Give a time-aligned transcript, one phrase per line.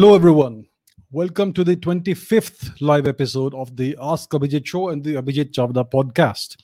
[0.00, 0.64] Hello, everyone.
[1.10, 5.84] Welcome to the 25th live episode of the Ask Abhijit show and the Abhijit Chavda
[5.90, 6.56] podcast.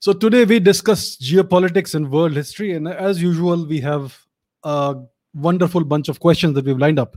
[0.00, 2.74] So, today we discuss geopolitics and world history.
[2.74, 4.18] And as usual, we have
[4.64, 4.96] a
[5.32, 7.16] wonderful bunch of questions that we've lined up.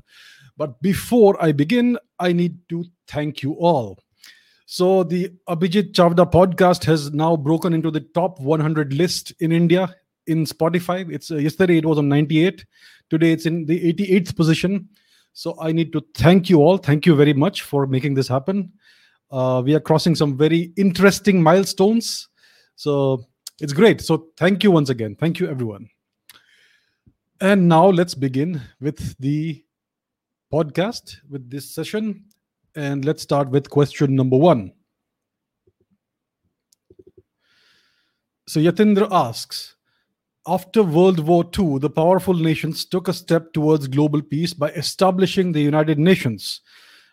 [0.55, 3.97] But before I begin, I need to thank you all.
[4.67, 9.95] So, the Abhijit Chavda podcast has now broken into the top 100 list in India
[10.27, 11.11] in Spotify.
[11.11, 12.63] It's uh, yesterday it was on 98.
[13.09, 14.89] Today it's in the 88th position
[15.33, 16.77] so I need to thank you all.
[16.77, 18.71] Thank you very much for making this happen.
[19.31, 22.29] Uh, we are crossing some very interesting milestones.
[22.75, 23.25] So
[23.59, 23.99] it's great.
[24.01, 25.15] So thank you once again.
[25.19, 25.89] Thank you, everyone.
[27.41, 29.63] And now let's begin with the
[30.53, 32.25] podcast, with this session.
[32.75, 34.71] And let's start with question number one.
[38.47, 39.72] So Yatindra asks
[40.47, 45.51] after World War II, the powerful nations took a step towards global peace by establishing
[45.51, 46.61] the United Nations.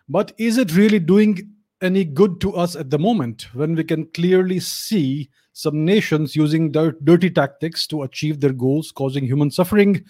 [0.09, 1.49] But is it really doing
[1.81, 6.73] any good to us at the moment when we can clearly see some nations using
[6.73, 10.05] their dirty tactics to achieve their goals, causing human suffering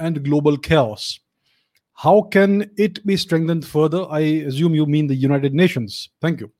[0.00, 1.20] and global chaos?
[1.92, 4.04] How can it be strengthened further?
[4.10, 6.10] I assume you mean the United Nations.
[6.20, 6.50] Thank you.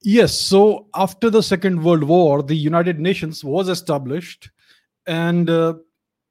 [0.00, 4.50] Yes, so after the Second World War, the United Nations was established
[5.06, 5.74] and uh,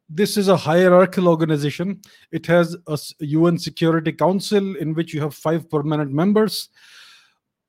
[0.10, 2.02] this is a hierarchical organization.
[2.32, 6.70] It has a UN Security Council in which you have five permanent members.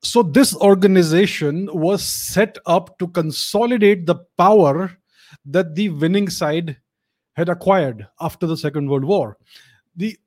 [0.03, 4.97] So, this organization was set up to consolidate the power
[5.47, 6.77] that the winning side
[7.35, 9.39] had acquired after the Second World War.
[9.97, 10.19] The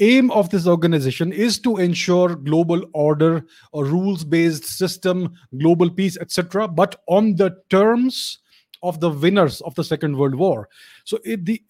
[0.00, 6.18] aim of this organization is to ensure global order, a rules based system, global peace,
[6.18, 8.38] etc., but on the terms
[8.82, 10.68] of the winners of the Second World War.
[11.04, 11.62] So it, the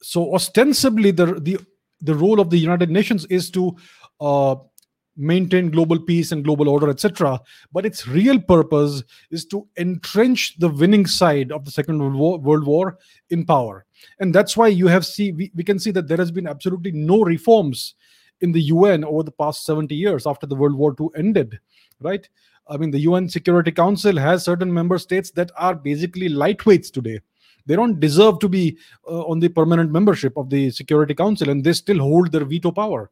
[0.00, 1.58] so ostensibly the the
[2.00, 3.76] the role of the United Nations is to
[4.20, 4.56] uh,
[5.16, 7.40] maintain global peace and global order, etc.
[7.72, 12.38] But its real purpose is to entrench the winning side of the Second World War,
[12.38, 12.98] World War
[13.30, 13.84] in power,
[14.20, 16.92] and that's why you have see we, we can see that there has been absolutely
[16.92, 17.94] no reforms
[18.40, 21.58] in the UN over the past 70 years after the World War II ended,
[22.00, 22.28] right?
[22.68, 27.20] I mean, the UN Security Council has certain member states that are basically lightweights today.
[27.66, 31.62] They don't deserve to be uh, on the permanent membership of the Security Council, and
[31.62, 33.10] they still hold their veto power.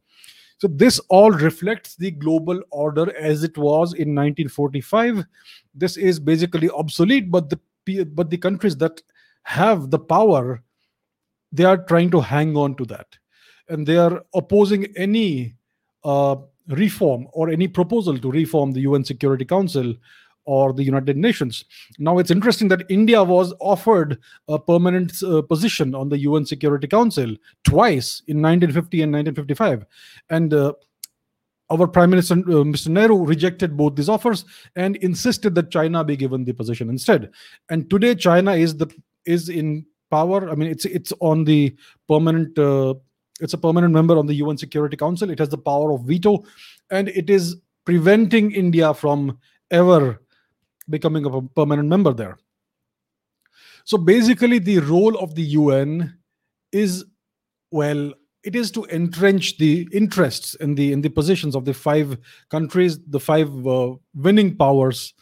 [0.59, 5.27] So this all reflects the global order as it was in 1945.
[5.75, 7.61] This is basically obsolete, but the
[8.05, 9.00] but the countries that
[9.44, 10.62] have the power,
[11.53, 13.06] they are trying to hang on to that,
[13.69, 15.55] and they are opposing any
[16.03, 16.37] uh,
[16.69, 19.94] reform or any proposal to reform the UN Security Council
[20.47, 21.65] or the United Nations.
[21.99, 24.19] Now, it's interesting that India was offered
[24.49, 27.34] a permanent uh, position on the UN Security Council
[27.65, 29.84] twice in 1950 and 1955.
[30.31, 30.72] And uh,
[31.69, 32.88] our Prime Minister, uh, Mr.
[32.88, 34.44] Nehru, rejected both these offers
[34.76, 37.31] and insisted that China be given the position instead.
[37.71, 38.87] And today, China is the
[39.25, 40.49] is in power.
[40.49, 41.75] I mean, it's it's on the
[42.09, 42.94] permanent uh,
[43.41, 45.30] it's a permanent member on the UN Security Council.
[45.30, 46.44] It has the power of veto,
[46.91, 49.38] and it is preventing India from
[49.70, 50.22] ever
[50.88, 52.38] becoming a permanent member there.
[53.84, 56.19] So basically, the role of the UN
[56.72, 57.05] is
[57.70, 58.12] well,
[58.43, 62.19] it is to entrench the interests in the in the positions of the five
[62.50, 65.12] countries, the five uh, winning powers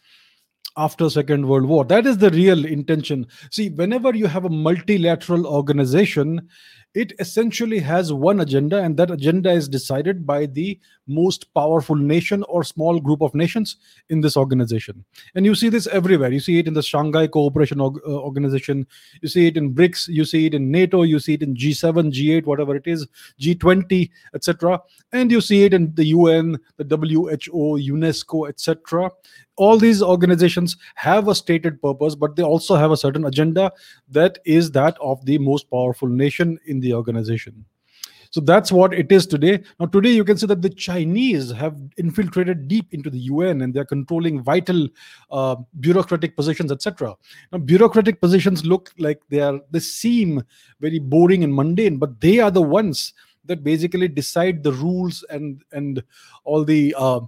[0.77, 5.47] after second world war that is the real intention see whenever you have a multilateral
[5.47, 6.49] organization
[6.95, 12.45] it essentially has one agenda, and that agenda is decided by the most powerful nation
[12.45, 13.77] or small group of nations
[14.09, 15.05] in this organization.
[15.35, 16.33] And you see this everywhere.
[16.33, 18.87] You see it in the Shanghai Cooperation uh, Organization,
[19.21, 22.13] you see it in BRICS, you see it in NATO, you see it in G7,
[22.13, 23.07] G8, whatever it is,
[23.41, 24.81] G20, etc.
[25.13, 29.11] And you see it in the UN, the WHO, UNESCO, etc
[29.57, 33.73] all these organizations have a stated purpose but they also have a certain agenda
[34.09, 37.65] that is that of the most powerful nation in the organization.
[38.31, 39.63] So that's what it is today.
[39.79, 43.73] Now today you can see that the chinese have infiltrated deep into the un and
[43.73, 44.89] they're controlling vital
[45.31, 47.15] uh, bureaucratic positions etc
[47.53, 50.43] now bureaucratic positions look like they are they seem
[50.81, 53.15] very boring and mundane but they are the ones
[53.45, 56.03] that basically decide the rules and and
[56.45, 57.21] all the uh,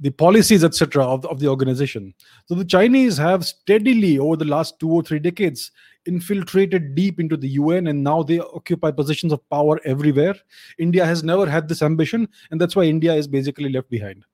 [0.00, 2.14] the policies, etc., of, of the organization.
[2.46, 5.72] So the Chinese have steadily, over the last two or three decades,
[6.06, 10.34] infiltrated deep into the UN and now they occupy positions of power everywhere.
[10.78, 14.24] India has never had this ambition, and that's why India is basically left behind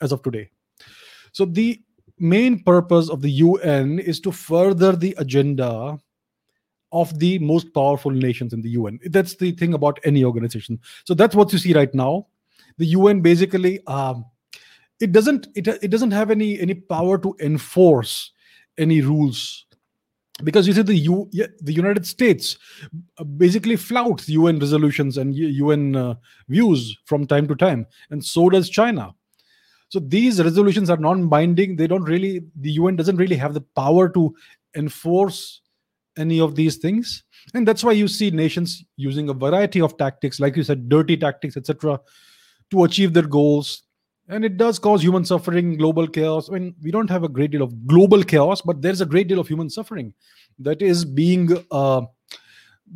[0.00, 0.48] as of today.
[1.32, 1.80] So the
[2.18, 5.98] main purpose of the UN is to further the agenda
[6.92, 8.98] of the most powerful nations in the UN.
[9.06, 10.80] That's the thing about any organization.
[11.04, 12.26] So that's what you see right now.
[12.78, 14.24] The UN basically um,
[15.00, 18.32] it doesn't it, it doesn't have any any power to enforce
[18.78, 19.66] any rules
[20.44, 22.56] because you see the U, the United States
[23.18, 26.14] uh, basically flouts UN resolutions and UN uh,
[26.48, 29.14] views from time to time, and so does China.
[29.88, 31.76] So these resolutions are non-binding.
[31.76, 34.34] They don't really the UN doesn't really have the power to
[34.76, 35.60] enforce
[36.16, 37.24] any of these things,
[37.54, 41.16] and that's why you see nations using a variety of tactics, like you said, dirty
[41.16, 42.00] tactics, etc.,
[42.70, 43.82] to achieve their goals
[44.30, 46.48] and it does cause human suffering global chaos.
[46.48, 49.28] I mean we don't have a great deal of global chaos but there's a great
[49.28, 50.14] deal of human suffering
[50.58, 52.02] that is being uh,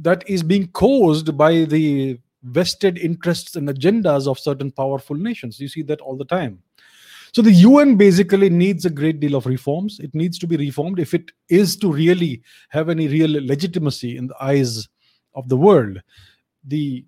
[0.00, 5.58] that is being caused by the vested interests and agendas of certain powerful nations.
[5.58, 6.62] You see that all the time.
[7.32, 9.98] So the un basically needs a great deal of reforms.
[9.98, 14.28] It needs to be reformed if it is to really have any real legitimacy in
[14.28, 14.88] the eyes
[15.34, 16.00] of the world.
[16.64, 17.04] The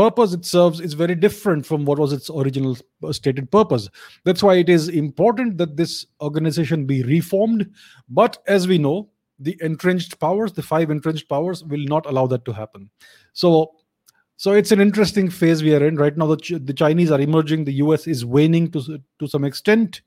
[0.00, 2.74] purpose it serves is very different from what was its original
[3.04, 3.86] uh, stated purpose.
[4.24, 7.70] That's why it is important that this organization be reformed.
[8.08, 12.46] But as we know, the entrenched powers, the five entrenched powers, will not allow that
[12.46, 12.88] to happen.
[13.34, 13.72] So,
[14.38, 16.28] so it's an interesting phase we are in right now.
[16.28, 17.64] The, Ch- the Chinese are emerging.
[17.64, 20.00] The US is waning to to some extent.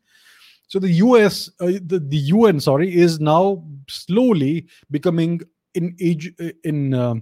[0.70, 5.42] So the US, uh, the, the UN, sorry, is now slowly becoming
[5.76, 7.16] in age in uh,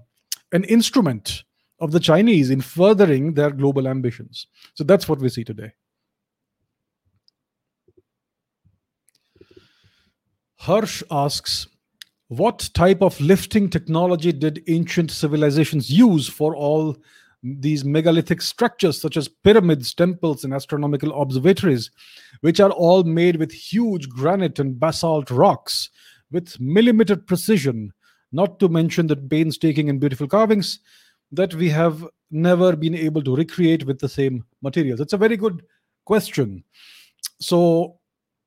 [0.53, 1.43] an instrument
[1.81, 4.47] of the Chinese in furthering their global ambitions.
[4.75, 5.71] So that's what we see today.
[10.57, 11.67] Harsh asks,
[12.27, 16.95] what type of lifting technology did ancient civilizations use for all
[17.43, 21.89] these megalithic structures, such as pyramids, temples, and astronomical observatories,
[22.41, 25.89] which are all made with huge granite and basalt rocks
[26.31, 27.91] with millimeter precision,
[28.31, 30.79] not to mention the painstaking and beautiful carvings
[31.31, 34.99] that we have never been able to recreate with the same materials?
[34.99, 35.63] It's a very good
[36.05, 36.63] question.
[37.39, 37.97] So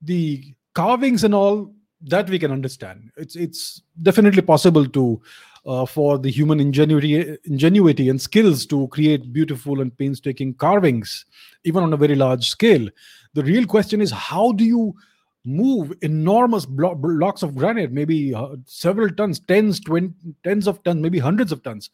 [0.03, 1.73] the carvings and all
[2.03, 3.11] that we can understand.
[3.17, 5.23] It's it's definitely possible to
[5.67, 11.25] uh, for the human ingenuity ingenuity and skills to create beautiful and painstaking carvings,
[11.65, 12.89] even on a very large scale.
[13.33, 14.95] The real question is how do you
[15.45, 21.03] move enormous blo- blocks of granite, maybe uh, several tons, tens, twenty, tens of tons,
[21.03, 21.91] maybe hundreds of tons.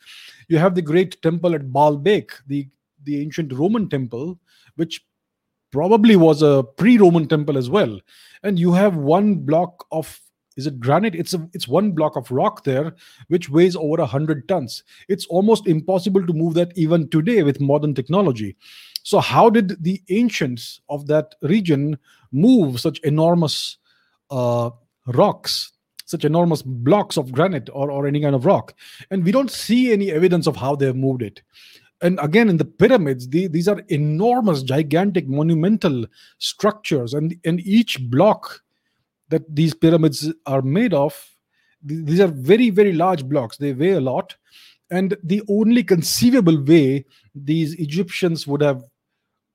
[0.49, 2.69] You have the great temple at Baalbek, the
[3.05, 4.39] the ancient Roman temple,
[4.77, 5.05] which
[5.73, 7.99] probably was a pre-Roman temple as well.
[8.43, 10.21] And you have one block of
[10.57, 11.15] is it granite?
[11.15, 12.95] It's a it's one block of rock there,
[13.29, 14.83] which weighs over a hundred tons.
[15.09, 18.57] It's almost impossible to move that even today with modern technology.
[19.03, 21.99] So, how did the ancients of that region
[22.33, 23.79] move such enormous
[24.31, 24.71] uh,
[25.07, 25.73] rocks,
[26.05, 28.75] such enormous blocks of granite or, or any kind of rock?
[29.11, 31.43] And we don't see any evidence of how they moved it.
[32.03, 36.07] And again, in the pyramids, the, these are enormous, gigantic, monumental
[36.39, 38.63] structures, and, and each block
[39.29, 41.31] that these pyramids are made of,
[41.83, 43.57] these are very, very large blocks.
[43.57, 44.37] They weigh a lot.
[44.91, 47.05] And the only conceivable way
[47.35, 48.83] these Egyptians would have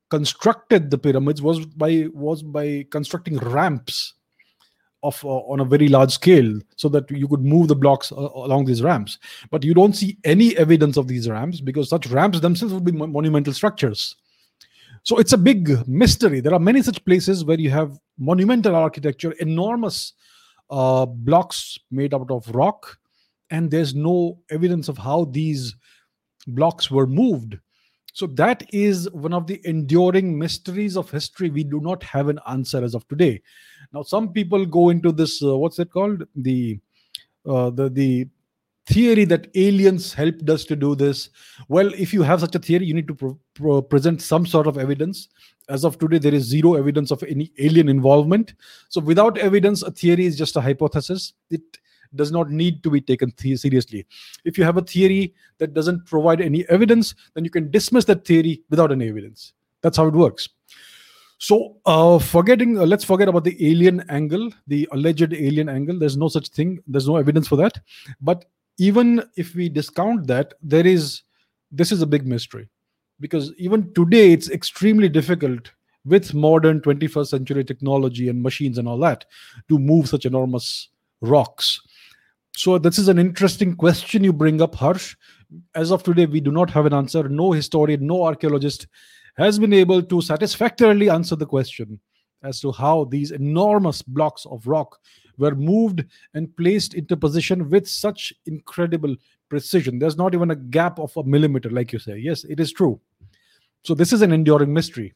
[0.09, 4.13] constructed the pyramids was by was by constructing ramps
[5.03, 8.15] of uh, on a very large scale so that you could move the blocks uh,
[8.15, 9.19] along these ramps.
[9.51, 12.91] But you don't see any evidence of these ramps because such ramps themselves would be
[12.91, 14.15] monumental structures.
[15.03, 16.39] So it's a big mystery.
[16.39, 20.13] There are many such places where you have monumental architecture enormous
[20.71, 22.97] uh, blocks made out of rock
[23.51, 25.75] and there's no evidence of how these
[26.47, 27.57] blocks were moved
[28.15, 31.49] so that is one of the enduring mysteries of history.
[31.49, 33.41] We do not have an answer as of today.
[33.91, 35.43] Now, some people go into this.
[35.43, 36.23] Uh, what's it called?
[36.33, 36.79] The
[37.45, 38.29] uh, the the
[38.87, 41.29] theory that aliens helped us to do this.
[41.67, 45.27] Well, if you have such a theory, you need to present some sort of evidence.
[45.67, 48.53] As of today, there is zero evidence of any alien involvement.
[48.87, 51.33] So, without evidence, a theory is just a hypothesis.
[51.49, 51.63] It
[52.15, 54.05] does not need to be taken th- seriously.
[54.43, 58.25] If you have a theory that doesn't provide any evidence, then you can dismiss that
[58.25, 59.53] theory without any evidence.
[59.81, 60.49] That's how it works.
[61.37, 65.99] So, uh, forgetting, uh, let's forget about the alien angle, the alleged alien angle.
[65.99, 66.79] There's no such thing.
[66.87, 67.79] There's no evidence for that.
[68.21, 68.45] But
[68.77, 71.23] even if we discount that, there is
[71.71, 72.69] this is a big mystery
[73.19, 75.71] because even today it's extremely difficult
[76.05, 79.25] with modern 21st century technology and machines and all that
[79.67, 80.89] to move such enormous
[81.21, 81.81] rocks
[82.55, 85.15] so this is an interesting question you bring up, Harsh.
[85.75, 87.27] As of today, we do not have an answer.
[87.27, 88.87] No historian, no archaeologist
[89.37, 91.99] has been able to satisfactorily answer the question
[92.43, 94.99] as to how these enormous blocks of rock
[95.37, 99.15] were moved and placed into position with such incredible
[99.49, 99.99] precision.
[99.99, 102.17] There's not even a gap of a millimeter, like you say.
[102.17, 102.99] Yes, it is true.
[103.83, 105.13] So, this is an enduring mystery.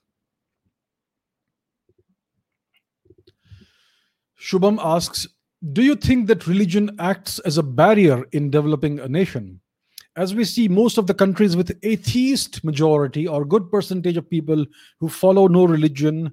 [4.40, 5.28] Shubham asks
[5.74, 9.60] Do you think that religion acts as a barrier in developing a nation?
[10.16, 14.66] As we see, most of the countries with atheist majority or good percentage of people
[15.00, 16.32] who follow no religion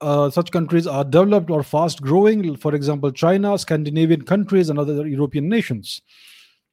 [0.00, 5.06] uh, such countries are developed or fast growing, for example, China, Scandinavian countries, and other
[5.06, 6.02] European nations.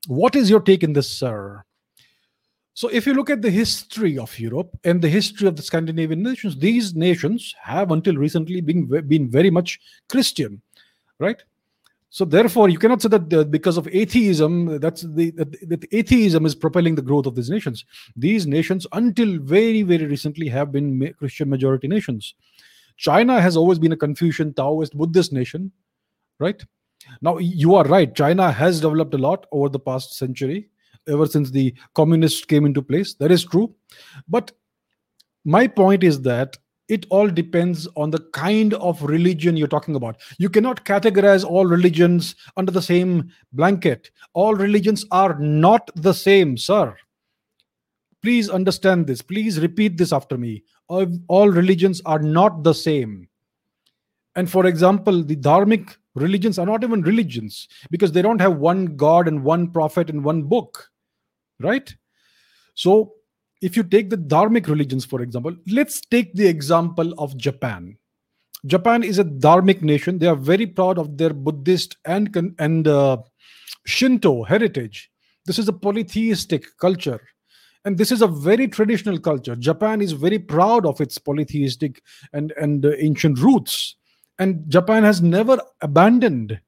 [0.08, 1.64] What is your take in this, sir?
[2.74, 6.24] So, if you look at the history of Europe and the history of the Scandinavian
[6.24, 10.62] nations, these nations have until recently been, been very much Christian,
[11.20, 11.42] right?
[12.14, 16.96] So, therefore, you cannot say that because of atheism, that's the that, atheism is propelling
[16.96, 17.86] the growth of these nations.
[18.18, 22.36] These nations, until very, very recently, have been Christian majority nations.
[22.98, 25.72] China has always been a Confucian, Taoist, Buddhist nation,
[26.38, 26.62] right?
[27.22, 28.14] Now, you are right.
[28.14, 30.70] China has developed a lot over the past century,
[31.08, 33.14] ever since the communists came into place.
[33.14, 33.74] That is true.
[34.28, 34.52] But
[35.46, 36.58] my point is that
[36.92, 40.18] it all depends on the kind of religion you're talking about.
[40.38, 44.12] You cannot categorize all religions under the same blanket.
[44.34, 46.96] All religions are not the same, sir.
[48.22, 49.22] Please understand this.
[49.22, 53.28] Please repeat this after me all religions are not the same.
[54.36, 58.98] And for example, the dharmic religions are not even religions because they don't have one
[58.98, 60.90] God and one prophet and one book,
[61.60, 61.94] right?
[62.76, 63.14] So,
[63.62, 67.98] if you take the dharmic religions, for example, let's take the example of Japan.
[68.66, 70.20] Japan is a dharmic nation.
[70.20, 73.18] They are very proud of their Buddhist and and uh,
[73.86, 75.12] Shinto heritage.
[75.46, 77.20] This is a polytheistic culture
[77.86, 82.02] and this is a very traditional culture japan is very proud of its polytheistic
[82.34, 83.96] and and uh, ancient roots
[84.40, 86.60] and japan has never abandoned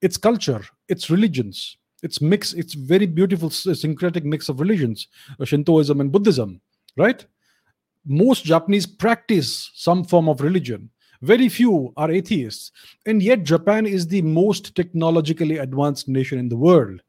[0.00, 5.08] its culture its religions its mix its very beautiful syncretic mix of religions
[5.40, 6.60] uh, shintoism and buddhism
[6.96, 7.24] right?
[8.06, 10.90] Most japanese practice some form of religion.
[11.20, 12.70] Very few are atheists.
[13.06, 17.00] And yet japan is the most technologically advanced nation in the world.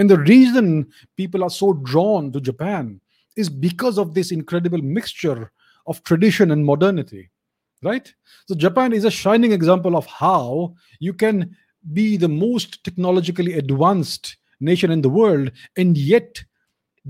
[0.00, 3.00] And the reason people are so drawn to Japan
[3.36, 5.52] is because of this incredible mixture
[5.86, 7.30] of tradition and modernity,
[7.82, 8.12] right?
[8.46, 11.54] So, Japan is a shining example of how you can
[11.92, 16.42] be the most technologically advanced nation in the world and yet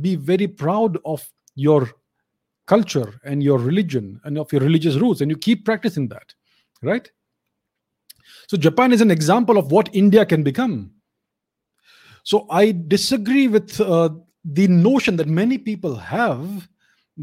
[0.00, 1.90] be very proud of your
[2.66, 6.32] culture and your religion and of your religious roots, and you keep practicing that,
[6.82, 7.10] right?
[8.48, 10.92] So, Japan is an example of what India can become
[12.22, 14.10] so I disagree with uh,
[14.44, 16.68] the notion that many people have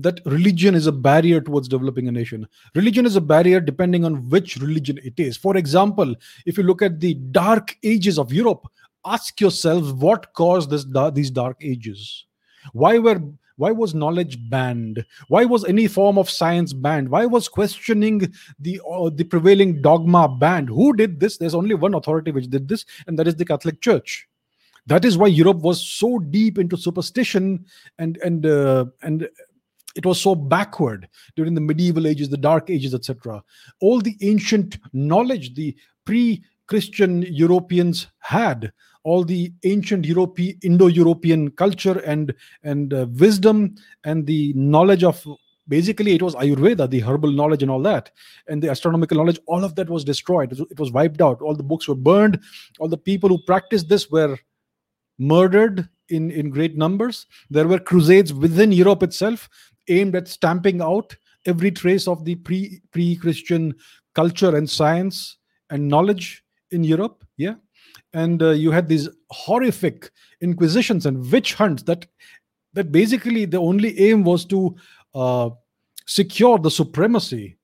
[0.02, 2.48] that religion is a barrier towards developing a nation.
[2.76, 5.38] Religion is a barrier depending on which religion it is.
[5.38, 8.68] For example, if you look at the dark ages of Europe,
[9.06, 12.26] ask yourselves what caused this, these dark ages.
[12.74, 13.22] Why were
[13.56, 18.80] why was knowledge banned why was any form of science banned why was questioning the
[18.88, 22.86] uh, the prevailing dogma banned who did this there's only one authority which did this
[23.08, 24.28] and that is the catholic church
[24.88, 27.66] that is why Europe was so deep into superstition
[28.00, 29.30] and and uh, and
[29.98, 33.44] it was so backward during the medieval ages, the dark ages, etc.
[33.82, 35.76] All the ancient knowledge the
[36.06, 38.72] pre-Christian Europeans had,
[39.04, 45.26] all the ancient European Indo-European culture and and uh, wisdom and the knowledge of
[45.70, 48.12] basically it was ayurveda the herbal knowledge and all that
[48.48, 51.64] and the astronomical knowledge all of that was destroyed it was wiped out all the
[51.64, 52.40] books were burned
[52.80, 54.38] all the people who practiced this were
[55.18, 57.26] murdered in, in great numbers.
[57.50, 59.50] There were crusades within Europe itself
[59.90, 61.16] aimed at stamping out
[61.46, 63.76] every trace of the pre pre Christian
[64.14, 65.38] culture and science
[65.70, 67.24] and knowledge in Europe.
[67.38, 67.56] Yeah.
[68.14, 72.06] And uh, you had these horrific inquisitions and witch hunts that
[72.74, 74.76] that basically the only aim was to
[75.16, 75.50] uh,
[76.06, 77.58] secure the supremacy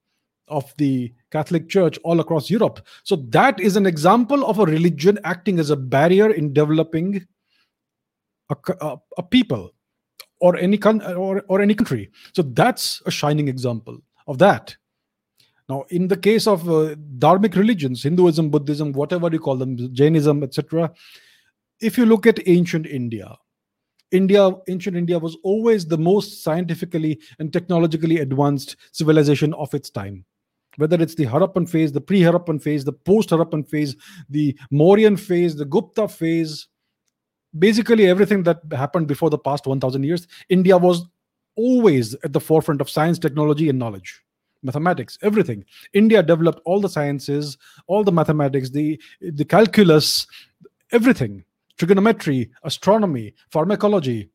[0.48, 2.86] of the Catholic Church all across Europe.
[3.04, 7.26] So that is an example of a religion acting as a barrier in developing
[8.50, 9.72] a, a, a people
[10.44, 12.12] or any con- or, or any country.
[12.36, 13.98] So that's a shining example
[14.28, 14.76] of that.
[15.70, 16.96] Now in the case of uh,
[17.26, 20.92] dharmic religions hinduism buddhism whatever you call them jainism etc
[21.80, 23.30] if you look at ancient india
[24.12, 30.26] india ancient india was always the most scientifically and technologically advanced civilization of its time.
[30.78, 33.96] Whether it's the harappan phase the pre-harappan phase the post-harappan phase
[34.30, 34.48] the
[34.82, 36.68] mauryan phase the gupta phase
[37.60, 41.06] basically everything that happened before the past 1000 years india was
[41.56, 44.24] always at the forefront of science technology and knowledge
[44.64, 45.64] mathematics, everything.
[45.94, 47.58] India developed all the sciences,
[47.88, 50.26] all the mathematics, the the calculus,
[50.92, 51.44] everything,
[51.78, 54.30] trigonometry, astronomy, pharmacology,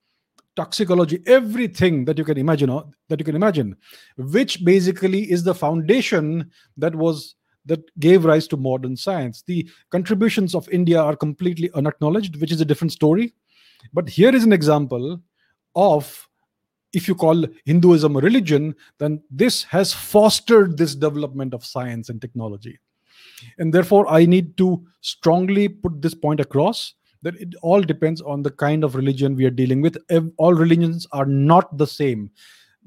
[0.56, 2.70] toxicology, everything that you can imagine
[3.08, 3.76] that you can imagine,
[4.16, 7.34] which basically is the foundation that was
[7.68, 9.42] that gave rise to modern science.
[9.46, 13.34] The contributions of India are completely unacknowledged, which is a different story.
[13.92, 15.22] But here is an example
[15.76, 16.28] of
[16.92, 22.20] if you call Hinduism a religion, then this has fostered this development of science and
[22.20, 22.78] technology.
[23.58, 28.42] And therefore, I need to strongly put this point across that it all depends on
[28.42, 29.98] the kind of religion we are dealing with.
[30.38, 32.30] All religions are not the same.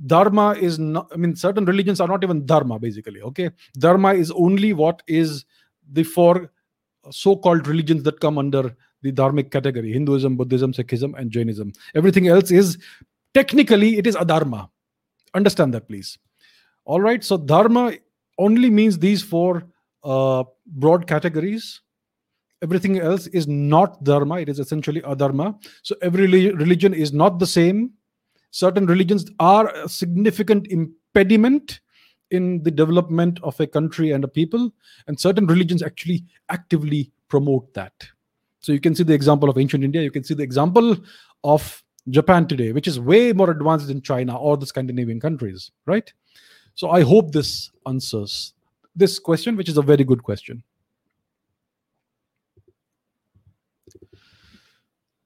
[0.05, 3.21] Dharma is not, I mean, certain religions are not even Dharma, basically.
[3.21, 3.49] Okay.
[3.77, 5.45] Dharma is only what is
[5.91, 6.51] the four
[7.09, 11.73] so called religions that come under the dharmic category Hinduism, Buddhism, Sikhism, and Jainism.
[11.95, 12.77] Everything else is
[13.33, 14.69] technically it is adharma.
[15.33, 16.17] Understand that, please.
[16.85, 17.23] All right.
[17.23, 17.93] So, dharma
[18.37, 19.63] only means these four
[20.03, 21.81] uh, broad categories
[22.63, 27.47] everything else is not dharma it is essentially adharma so every religion is not the
[27.47, 27.91] same
[28.51, 31.79] certain religions are a significant impediment
[32.29, 34.73] in the development of a country and a people
[35.07, 37.93] and certain religions actually actively promote that.
[38.59, 40.01] So you can see the example of ancient india.
[40.01, 40.97] You can see the example
[41.43, 46.11] of japan today which is way more advanced than china or the scandinavian countries right?
[46.73, 48.53] So i hope this answers
[48.95, 50.63] this question which is a very good question.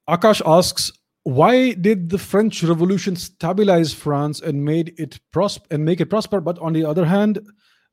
[0.08, 0.92] Akash asks,
[1.26, 6.40] why did the French Revolution stabilize France and made it prosper and make it prosper?
[6.40, 7.40] But on the other hand,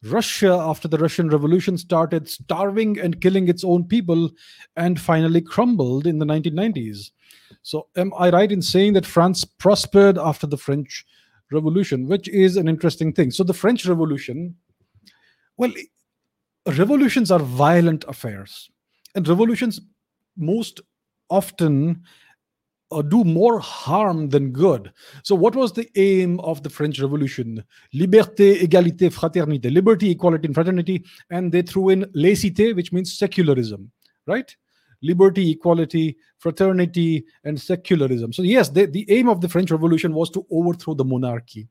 [0.05, 4.31] Russia, after the Russian Revolution, started starving and killing its own people,
[4.77, 7.11] and finally crumbled in the 1990s.
[7.63, 11.07] So, am I right in saying that France prospered after the French
[11.51, 13.31] Revolution, which is an interesting thing?
[13.31, 14.57] So, the French Revolution,
[15.57, 15.73] well,
[16.67, 18.71] revolutions are violent affairs,
[19.15, 19.81] and revolutions
[20.37, 20.81] most
[21.31, 22.03] often
[22.93, 24.93] uh, do more harm than good.
[25.23, 27.65] So, what was the aim of the French Revolution?
[27.95, 29.73] Liberté, égalité, fraternité.
[29.73, 31.05] Liberty, equality, and fraternity.
[31.31, 33.91] And they threw in laicité, which means secularism,
[34.27, 34.55] right?
[35.03, 38.33] Liberty, equality, fraternity, and secularism.
[38.33, 41.69] So, yes, they, the aim of the French Revolution was to overthrow the monarchy.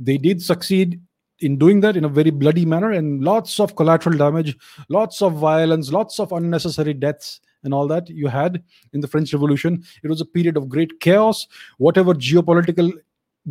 [0.00, 1.00] They did succeed
[1.40, 4.56] in doing that in a very bloody manner and lots of collateral damage,
[4.88, 9.32] lots of violence, lots of unnecessary deaths and all that you had in the French
[9.32, 9.84] Revolution.
[10.02, 11.46] It was a period of great chaos.
[11.78, 12.92] Whatever geopolitical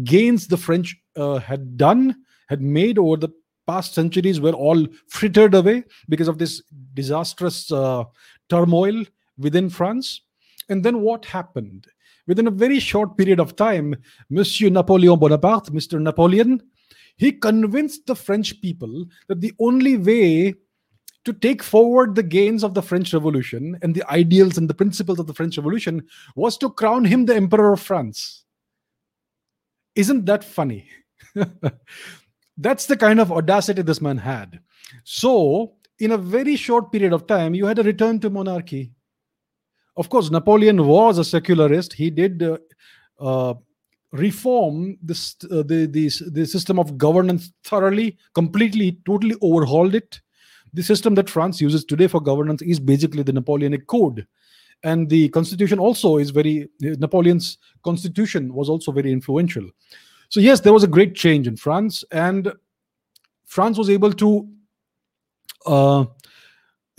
[0.03, 2.15] gains the French uh, had done,
[2.47, 3.29] had made over the
[3.65, 6.61] past centuries, were all frittered away because of this
[6.93, 8.03] disastrous uh,
[8.49, 9.03] turmoil
[9.37, 10.21] within France.
[10.69, 11.87] And then what happened?
[12.27, 13.95] Within a very short period of time,
[14.29, 15.99] Monsieur Napoleon Bonaparte, Mr.
[15.99, 16.61] Napoleon,
[17.17, 20.53] he convinced the French people that the only way
[21.27, 25.19] to take forward the gains of the French Revolution and the ideals and the principles
[25.19, 28.45] of the French Revolution was to crown him the Emperor of France.
[29.93, 30.87] Isn't that funny?
[32.57, 34.61] That's the kind of audacity this man had.
[35.03, 38.93] So, in a very short period of time, you had a return to monarchy.
[39.97, 41.91] Of course, Napoleon was a secularist.
[41.91, 42.57] He did uh,
[43.19, 43.55] uh,
[44.13, 50.21] reform this, uh, the, the, the system of governance thoroughly, completely, totally overhauled it
[50.73, 54.27] the system that France uses today for governance is basically the Napoleonic Code.
[54.83, 59.67] And the constitution also is very, Napoleon's constitution was also very influential.
[60.29, 62.51] So, yes, there was a great change in France, and
[63.45, 64.47] France was able to.
[65.65, 66.05] Uh,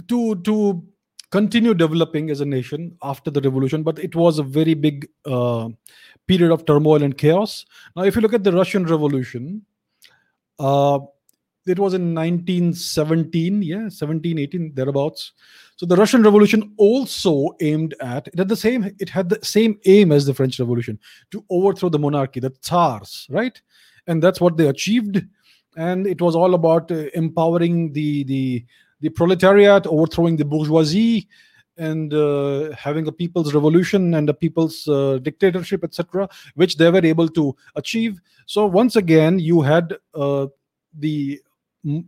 [0.07, 0.83] to to
[1.31, 5.69] continue developing as a nation after the revolution but it was a very big uh,
[6.27, 9.63] period of turmoil and chaos now if you look at the russian revolution
[10.59, 10.99] uh,
[11.69, 15.33] it was in 1917 yeah 17 18 thereabouts.
[15.77, 19.79] So the russian revolution also aimed at it had the same it had the same
[19.85, 20.99] aim as the french revolution
[21.31, 23.61] to overthrow the monarchy the tsars right?
[24.07, 25.23] And that's what they achieved.
[25.77, 28.65] And it was all about uh, empowering the the
[29.01, 31.29] the proletariat overthrowing the bourgeoisie
[31.77, 37.05] and uh, having a people's revolution and a people's uh, dictatorship etc which they were
[37.05, 38.21] able to achieve.
[38.47, 40.47] So once again you had uh,
[40.99, 41.41] the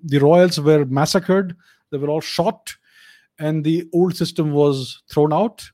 [0.05, 1.57] the royals were massacred.
[1.91, 2.75] They were all shot
[3.39, 5.69] and the old system was thrown out.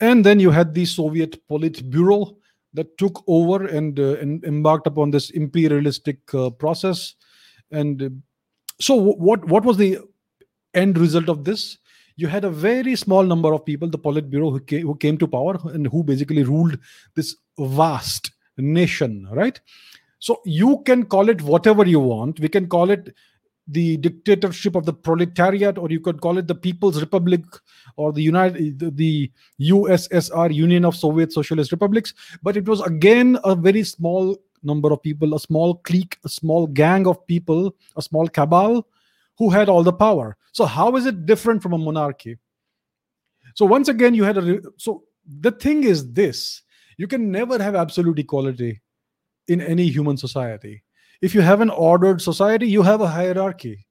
[0.00, 2.36] And then you had the soviet politburo
[2.72, 7.14] that took over and, uh, and embarked upon this imperialistic uh, process.
[7.70, 8.08] And uh,
[8.80, 9.98] so what what was the
[10.72, 11.76] end result of this?
[12.16, 15.26] You had a very small number of people the politburo who came, who came to
[15.26, 16.78] power and who basically ruled
[17.14, 19.60] this vast nation right?
[20.18, 22.40] So you can call it whatever you want.
[22.40, 23.14] We can call it
[23.72, 27.42] the dictatorship of the proletariat, or you could call it the People's Republic
[27.96, 29.30] or the United the
[29.60, 32.14] USSR Union of Soviet Socialist Republics.
[32.42, 36.66] But it was again a very small number of people, a small clique, a small
[36.66, 38.86] gang of people, a small cabal
[39.38, 40.36] who had all the power.
[40.52, 42.38] So how is it different from a monarchy?
[43.54, 45.04] So once again, you had a so
[45.40, 46.62] the thing is this:
[46.96, 48.80] you can never have absolute equality
[49.48, 50.82] in any human society
[51.22, 53.86] if you have an ordered society, you have a hierarchy.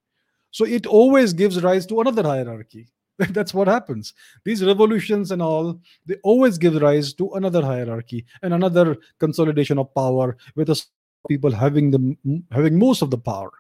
[0.52, 2.88] So it always gives rise to another hierarchy.
[3.18, 4.14] That's what happens.
[4.46, 9.94] These revolutions and all, they always give rise to another hierarchy and another consolidation of
[9.94, 10.84] power with the
[11.28, 13.52] people having the having most of the power.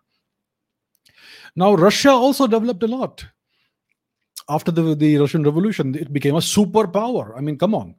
[1.56, 3.26] Now, Russia also developed a lot
[4.48, 5.94] after the, the Russian Revolution.
[5.94, 7.38] It became a superpower.
[7.38, 7.96] I mean, come on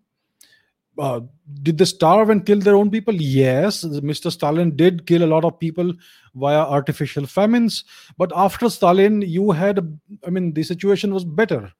[1.00, 1.20] uh,
[1.62, 3.14] did they starve and kill their own people?
[3.14, 4.30] Yes, Mr.
[4.30, 5.92] Stalin did kill a lot of people
[6.34, 7.84] via artificial famines.
[8.18, 11.72] But after Stalin, you had, I mean, the situation was better.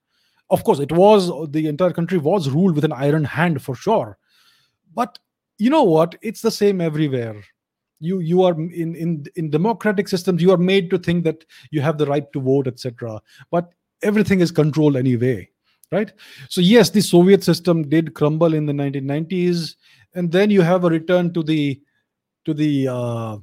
[0.49, 4.19] Of course, it was, the entire country was ruled with an iron hand for sure.
[4.95, 5.19] But
[5.59, 6.17] you know what?
[6.23, 7.37] It's the same everywhere.
[8.03, 10.41] You you are in in in democratic systems.
[10.41, 13.21] You are made to think that you have the right to vote, etc.
[13.51, 15.51] But everything is controlled anyway
[15.93, 16.13] right?
[16.49, 19.77] So yes the soviet system did crumble in the 1990s
[20.15, 21.81] and then you have a return to the
[22.45, 23.37] to the uh,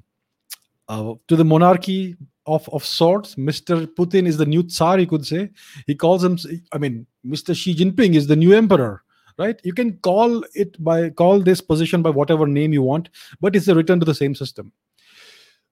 [0.90, 3.36] uh, to the monarchy of of sorts.
[3.36, 5.50] Mr putin is the new tsar you could say.
[5.86, 6.38] He calls him
[6.72, 9.04] i mean mr xi jinping is the new emperor
[9.38, 9.60] right?
[9.64, 13.68] You can call it by call this position by whatever name you want but it's
[13.68, 14.72] a return to the same system.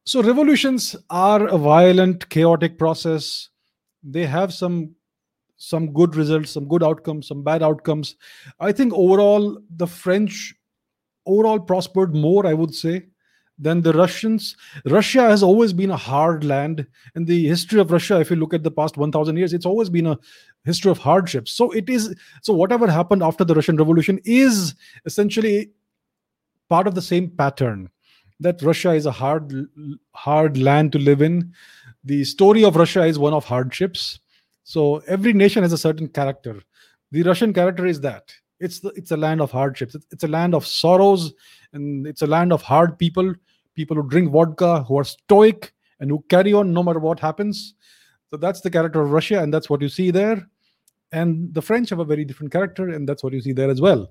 [0.06, 3.50] So revolutions are a violent chaotic process.
[4.04, 4.96] They have some
[5.58, 8.16] some good results, some good outcomes, some bad outcomes.
[8.60, 10.54] I think overall the French
[11.26, 13.08] overall prospered more, I would say,
[13.58, 14.56] than the Russians.
[14.86, 16.86] Russia has always been a hard land.
[17.16, 19.90] In the history of Russia, if you look at the past 1,000 years, it's always
[19.90, 20.20] been a
[20.66, 21.52] history of hardships.
[21.52, 22.14] So it is.
[22.42, 25.72] So whatever happened after the Russian Revolution is essentially
[26.70, 27.90] part of the same pattern.
[28.42, 29.54] That Russia is a hard,
[30.12, 31.54] hard land to live in.
[32.04, 34.20] The story of Russia is one of hardships
[34.66, 36.60] so every nation has a certain character.
[37.12, 39.94] The Russian character is that it's the, it's a land of hardships.
[39.94, 41.34] It's, it's a land of sorrows,
[41.72, 43.34] and it's a land of hard people.
[43.76, 47.76] People who drink vodka, who are stoic, and who carry on no matter what happens.
[48.32, 50.50] So that's the character of Russia, and that's what you see there.
[51.12, 53.82] And the French have a very different character, and that's what you see there as
[53.82, 54.10] well.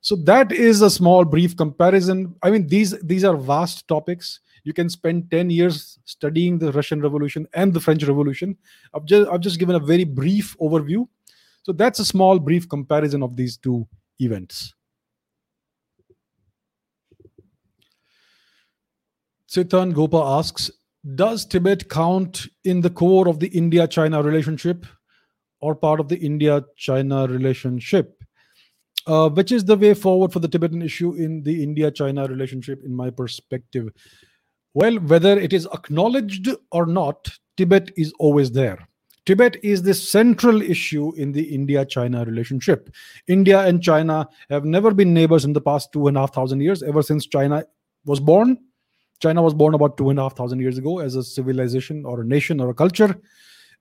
[0.00, 2.34] So that is a small, brief comparison.
[2.42, 7.00] I mean, these these are vast topics you can spend 10 years studying the Russian
[7.00, 8.56] Revolution and the French Revolution.
[8.94, 11.06] I've just, I've just given a very brief overview.
[11.62, 13.86] So that's a small, brief comparison of these two
[14.18, 14.74] events.
[19.48, 20.70] Sitan Gopa asks
[21.14, 24.86] Does Tibet count in the core of the India China relationship
[25.60, 28.22] or part of the India China relationship?
[29.06, 32.82] Uh, which is the way forward for the Tibetan issue in the India China relationship,
[32.86, 33.90] in my perspective?
[34.74, 38.78] Well, whether it is acknowledged or not, Tibet is always there.
[39.24, 42.90] Tibet is the central issue in the India China relationship.
[43.26, 46.60] India and China have never been neighbors in the past two and a half thousand
[46.60, 47.64] years, ever since China
[48.04, 48.58] was born.
[49.20, 52.20] China was born about two and a half thousand years ago as a civilization or
[52.20, 53.18] a nation or a culture.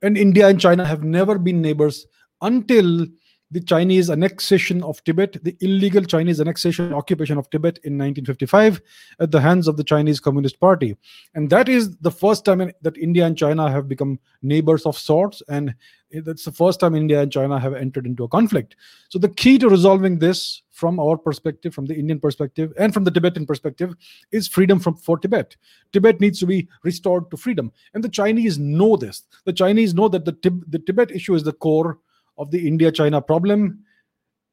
[0.02, 2.06] And India and China have never been neighbors
[2.42, 3.08] until
[3.54, 8.82] the Chinese annexation of Tibet, the illegal Chinese annexation occupation of Tibet in 1955
[9.20, 10.98] at the hands of the Chinese Communist Party.
[11.36, 15.44] And that is the first time that India and China have become neighbors of sorts.
[15.50, 15.76] And
[16.12, 18.76] that's the first time India and China have entered into a conflict.
[19.10, 23.04] So the key to resolving this from our perspective, from the Indian perspective, and from
[23.04, 23.94] the Tibetan perspective,
[24.32, 25.56] is freedom from for Tibet.
[25.92, 27.72] Tibet needs to be restored to freedom.
[27.94, 29.24] And the Chinese know this.
[29.46, 32.00] The Chinese know that the, the Tibet issue is the core
[32.38, 33.84] of the India China problem,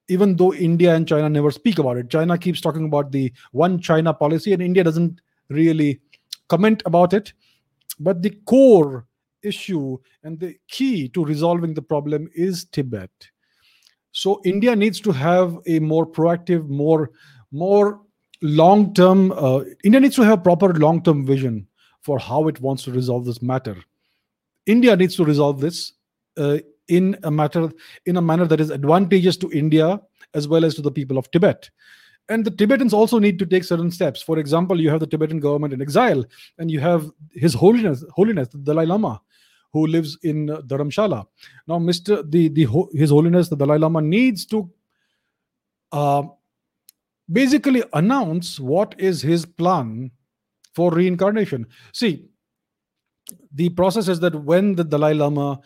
[0.09, 2.11] even though India and China never speak about it.
[2.11, 6.01] China keeps talking about the one China policy, and India doesn't really
[6.49, 7.33] comment about it.
[7.99, 9.07] But the core
[9.43, 13.11] issue and the key to resolving the problem is Tibet.
[14.12, 17.11] So India needs to have a more proactive, more
[17.53, 18.01] more
[18.43, 19.33] long-term.
[19.33, 21.66] Uh, India needs to have proper long-term vision
[22.03, 23.77] for how it wants to resolve this matter.
[24.66, 25.93] India needs to resolve this
[26.37, 26.59] uh,
[26.90, 27.70] in a matter
[28.07, 30.00] in a manner that is advantageous to India
[30.35, 31.70] as well as to the people of Tibet.
[32.29, 34.22] And the Tibetans also need to take certain steps.
[34.22, 36.24] For example, you have the Tibetan government in exile,
[36.59, 39.20] and you have His Holiness, Holiness the Dalai Lama,
[39.72, 41.26] who lives in Dharamshala.
[41.66, 42.29] Now, Mr.
[42.31, 44.70] the the His Holiness the Dalai Lama needs to
[45.92, 46.22] uh,
[47.33, 50.11] basically announce what is his plan
[50.74, 51.66] for reincarnation.
[51.92, 52.29] See,
[53.55, 55.61] the process is that when the Dalai Lama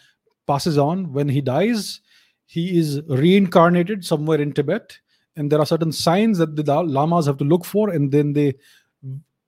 [0.46, 2.00] passes on, when he dies,
[2.46, 4.98] he is reincarnated somewhere in Tibet,
[5.36, 8.54] and there are certain signs that the lamas have to look for, and then they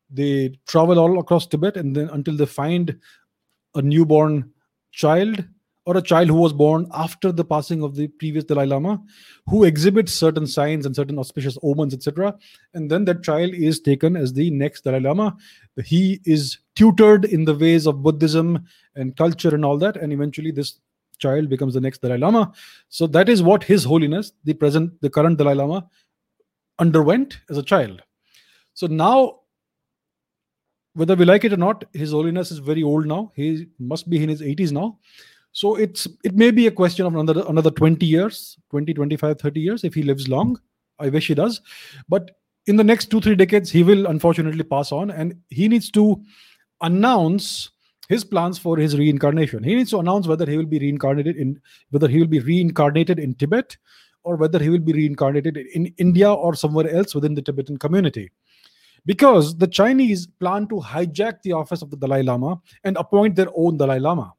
[0.08, 2.98] they travel all across Tibet, and then until they find
[3.74, 4.50] a newborn
[4.92, 5.44] child
[5.84, 9.00] or a child who was born after the passing of the previous Dalai Lama,
[9.46, 12.36] who exhibits certain signs and certain auspicious omens, etc.
[12.74, 15.36] And then that child is taken as the next Dalai Lama.
[15.84, 18.64] He is tutored in the ways of Buddhism
[18.96, 20.80] and culture and all that, and eventually this
[21.18, 22.52] child becomes the next Dalai Lama.
[22.88, 25.88] So that is what His Holiness, the present, the current Dalai Lama,
[26.78, 28.02] underwent as a child.
[28.74, 29.40] So now
[30.94, 33.32] whether we like it or not, His Holiness is very old now.
[33.34, 34.98] He must be in his 80s now.
[35.52, 39.60] So it's it may be a question of another another 20 years, 20, 25, 30
[39.60, 40.60] years if he lives long.
[40.98, 41.60] I wish he does.
[42.08, 42.30] But
[42.66, 46.22] in the next two, three decades, he will unfortunately pass on and he needs to
[46.82, 47.70] announce
[48.08, 49.62] his plans for his reincarnation.
[49.62, 53.18] He needs to announce whether he will be reincarnated in whether he will be reincarnated
[53.18, 53.76] in Tibet
[54.22, 58.30] or whether he will be reincarnated in India or somewhere else within the Tibetan community.
[59.04, 63.48] Because the Chinese plan to hijack the office of the Dalai Lama and appoint their
[63.54, 64.32] own Dalai Lama.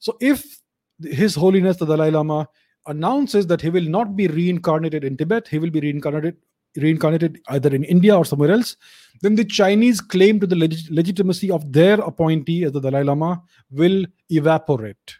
[0.00, 0.58] So if
[1.00, 2.48] His Holiness the Dalai Lama
[2.86, 6.36] announces that he will not be reincarnated in Tibet, he will be reincarnated
[6.76, 8.76] reincarnated either in India or somewhere else,
[9.22, 13.42] then the Chinese claim to the leg- legitimacy of their appointee as the Dalai Lama
[13.70, 15.16] will evaporate.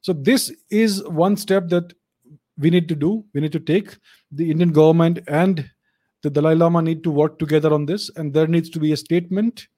[0.00, 1.92] So this is one step that
[2.58, 3.24] we need to do.
[3.34, 3.96] We need to take.
[4.32, 5.70] The Indian government and
[6.22, 8.96] the Dalai Lama need to work together on this, and there needs to be a
[8.96, 9.68] statement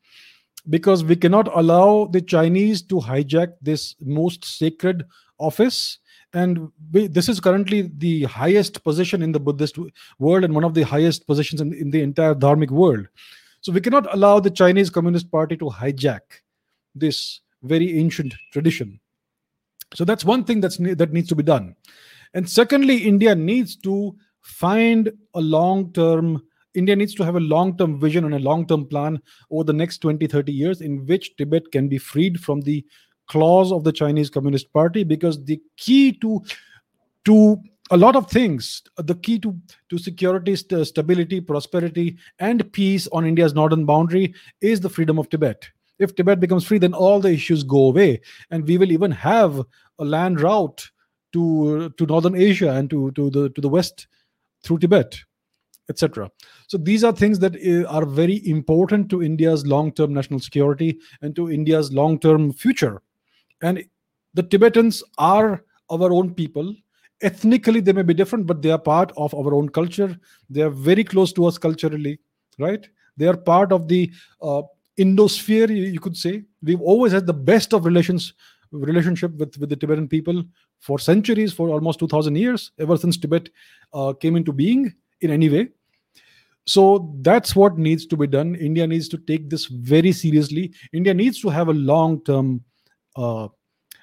[0.68, 5.04] because we cannot allow the Chinese to hijack this most sacred
[5.38, 5.98] office.
[6.32, 9.78] And we, this is currently the highest position in the Buddhist
[10.18, 13.08] world and one of the highest positions in, in the entire Dharmic world.
[13.62, 16.20] So we cannot allow the Chinese Communist Party to hijack
[16.94, 19.00] this very ancient tradition.
[19.94, 21.74] So that's one thing that's that needs to be done.
[22.32, 26.42] And secondly, India needs to find a long-term
[26.74, 29.72] India needs to have a long term vision and a long term plan over the
[29.72, 32.84] next 20, 30 years in which Tibet can be freed from the
[33.30, 36.42] claws of the Chinese Communist Party because the key to
[37.24, 37.56] to
[37.92, 39.56] a lot of things the key to
[39.88, 45.28] to security st- stability prosperity and peace on india's northern boundary is the freedom of
[45.28, 49.10] tibet if tibet becomes free then all the issues go away and we will even
[49.10, 49.60] have
[49.98, 50.88] a land route
[51.32, 54.06] to to northern asia and to to the to the west
[54.62, 55.20] through tibet
[55.90, 56.30] etc.
[56.68, 61.36] So these are things that eh, are very important to India's long-term national security and
[61.36, 63.02] to India's long-term future.
[63.62, 63.84] And
[64.34, 66.74] the Tibetans are our own people.
[67.22, 70.18] Ethnically, they may be different, but they are part of our own culture.
[70.48, 72.18] They are very close to us culturally,
[72.58, 72.86] right?
[73.16, 74.62] They are part of the uh,
[74.98, 76.44] Indosphere, you could say.
[76.62, 78.34] We've always had the best of relations
[78.72, 80.44] relationship with, with the Tibetan people
[80.78, 83.48] for centuries, for almost 2,000 years, ever since Tibet
[83.92, 85.68] uh, came into being in any way.
[86.66, 88.54] So that's what needs to be done.
[88.54, 90.72] India needs to take this very seriously.
[90.92, 92.62] India needs to have a long term
[93.20, 93.48] uh,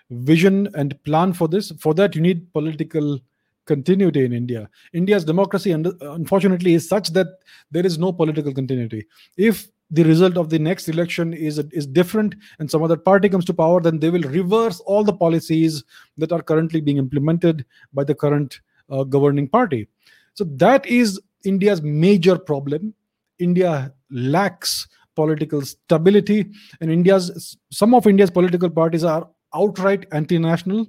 [0.10, 1.72] vision and plan for this.
[1.80, 3.20] For that, you need political
[3.66, 4.70] continuity in India.
[4.94, 7.28] India's democracy, unfortunately, is such that
[7.72, 9.06] there is no political continuity.
[9.38, 13.46] If the result of the next election is is different and some other party comes
[13.46, 15.84] to power, then they will reverse all the policies
[16.18, 19.88] that are currently being implemented by the current uh, governing party.
[20.34, 22.94] So that is India's major problem.
[23.40, 26.40] India lacks political stability,
[26.80, 29.28] and India's some of India's political parties are
[29.60, 30.88] outright anti-national,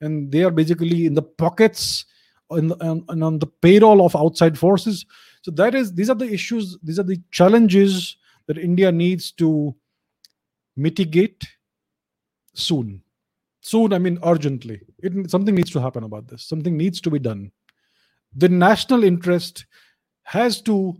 [0.00, 2.04] and they are basically in the pockets
[2.50, 5.04] and on, on the payroll of outside forces.
[5.42, 9.74] So that is these are the issues, these are the challenges that India needs to
[10.76, 11.46] mitigate
[12.54, 13.02] soon.
[13.60, 14.80] Soon, I mean urgently.
[14.98, 16.42] It, something needs to happen about this.
[16.52, 17.50] Something needs to be done.
[18.34, 19.66] The national interest
[20.22, 20.96] has to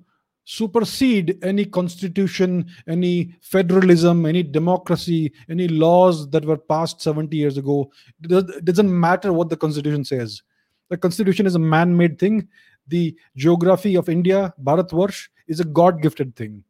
[0.51, 7.93] supersede any constitution, any federalism, any democracy, any laws that were passed 70 years ago.
[8.23, 10.43] It doesn't matter what the constitution says.
[10.89, 12.49] The constitution is a man made thing.
[12.87, 16.65] The geography of India, Bharatvarsh, is a God gifted thing.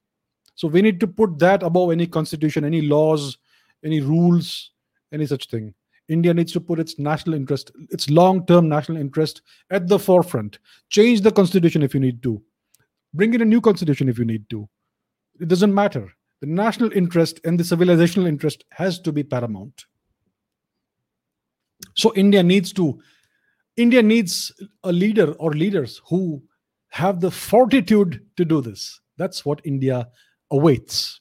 [0.57, 3.39] So we need to put that above any constitution, any laws,
[3.85, 4.73] any rules,
[5.13, 5.73] any such thing.
[6.09, 10.59] India needs to put its national interest, its long term national interest at the forefront.
[10.89, 12.43] Change the constitution if you need to.
[13.15, 14.69] Bring in a new constitution if you need to.
[15.41, 16.13] It doesn't matter.
[16.41, 19.87] The national interest and the civilizational interest has to be paramount.
[21.97, 23.01] So India needs to,
[23.77, 24.53] India needs
[24.85, 26.43] a leader or leaders who
[26.91, 29.01] have the fortitude to do this.
[29.17, 30.09] That's what India
[30.51, 31.21] awaits.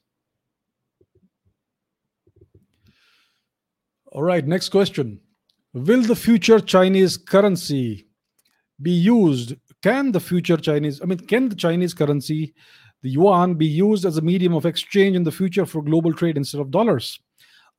[4.12, 5.19] All right, next question.
[5.73, 8.08] Will the future Chinese currency
[8.82, 12.54] be used can the future Chinese, I mean, can the Chinese currency,
[13.04, 16.38] the yuan, be used as a medium of exchange in the future for global trade
[16.38, 17.20] instead of dollars?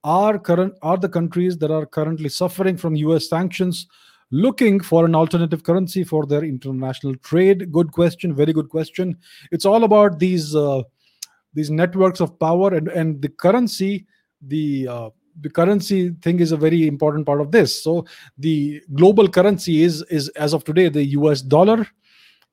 [0.04, 3.88] Are current are the countries that are currently suffering from US sanctions
[4.30, 7.72] looking for an alternative currency for their international trade?
[7.72, 9.16] Good question, very good question.
[9.50, 10.82] It's all about these uh,
[11.52, 14.06] these networks of power and and the currency,
[14.40, 17.83] the uh, the currency thing is a very important part of this.
[17.83, 18.07] So
[18.38, 21.87] the global currency is is as of today the us dollar.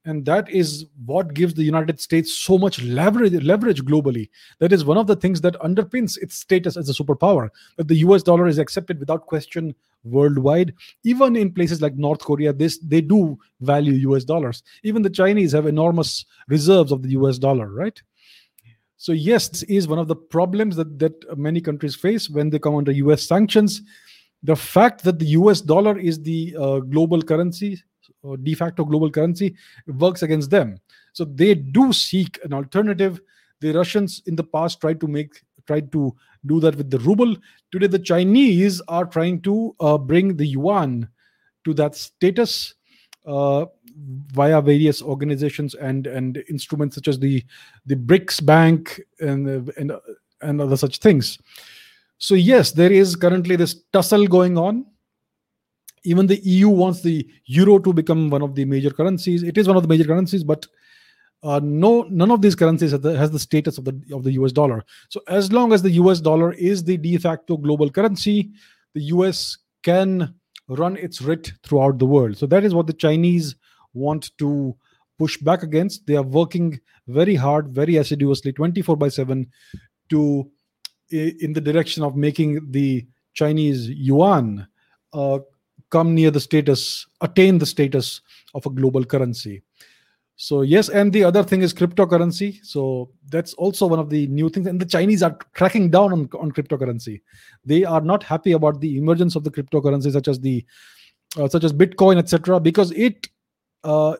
[0.07, 4.29] And that is what gives the united states so much leverage leverage globally.
[4.59, 7.95] That is one of the things that underpins its status as a superpower that the
[7.95, 10.75] us dollar is accepted without question worldwide.
[11.03, 14.61] Even in places like north korea this they do value us dollars.
[14.83, 17.99] Even the chinese have enormous reserves of the us dollar right
[18.97, 22.59] so yes, this is one of the problems that, that many countries face when they
[22.59, 23.81] come under US sanctions.
[24.43, 27.81] The fact that the US dollar is the uh, global currency,
[28.23, 29.55] or de facto global currency,
[29.87, 30.77] works against them.
[31.13, 33.19] So they do seek an alternative.
[33.59, 37.35] The Russians in the past tried to make tried to do that with the ruble.
[37.71, 41.09] Today, the Chinese are trying to uh, bring the yuan
[41.63, 42.75] to that status.
[43.25, 47.43] Uh, via various organizations and and instruments such as the
[47.85, 49.91] the BRICS Bank and and
[50.41, 51.37] and other such things.
[52.17, 54.85] So yes, there is currently this tussle going on.
[56.03, 59.43] Even the EU wants the euro to become one of the major currencies.
[59.43, 60.67] It is one of the major currencies, but
[61.43, 64.51] uh, no, none of these currencies the, has the status of the of the US
[64.51, 64.83] dollar.
[65.09, 68.51] So as long as the US dollar is the de facto global currency,
[68.93, 70.33] the US can
[70.67, 72.37] run its writ throughout the world.
[72.37, 73.55] So that is what the Chinese
[73.95, 74.75] want to
[75.17, 76.05] push back against.
[76.05, 79.47] They are working very hard, very assiduously, 24 by 7
[80.09, 80.51] to
[81.11, 84.67] in the direction of making the Chinese yuan
[85.13, 85.39] uh,
[85.89, 88.21] come near the status, attain the status
[88.53, 89.61] of a global currency.
[90.37, 92.59] So yes, and the other thing is cryptocurrency.
[92.63, 94.67] So that's also one of the new things.
[94.67, 97.21] And the Chinese are cracking down on, on cryptocurrency.
[97.63, 100.65] They are not happy about the emergence of the cryptocurrency, such as the
[101.37, 103.27] uh, such as Bitcoin, etc., because it
[103.85, 104.17] uh,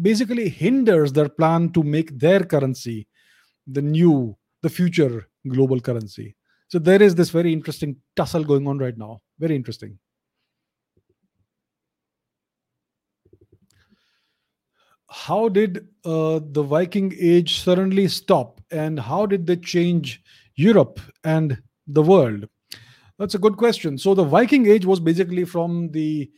[0.00, 3.06] basically hinders their plan to make their currency
[3.66, 6.34] the new, the future global currency.
[6.68, 9.20] So there is this very interesting tussle going on right now.
[9.38, 9.98] Very interesting.
[15.10, 20.22] How did uh, the Viking Age suddenly stop, and how did they change
[20.54, 22.48] Europe and the world?
[23.18, 23.98] That's a good question.
[23.98, 26.30] So the Viking Age was basically from the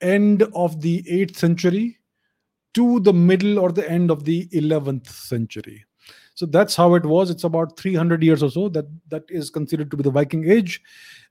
[0.00, 1.98] end of the 8th century
[2.74, 5.84] to the middle or the end of the 11th century.
[6.34, 7.30] So that's how it was.
[7.30, 10.82] It's about 300 years or so that that is considered to be the viking age.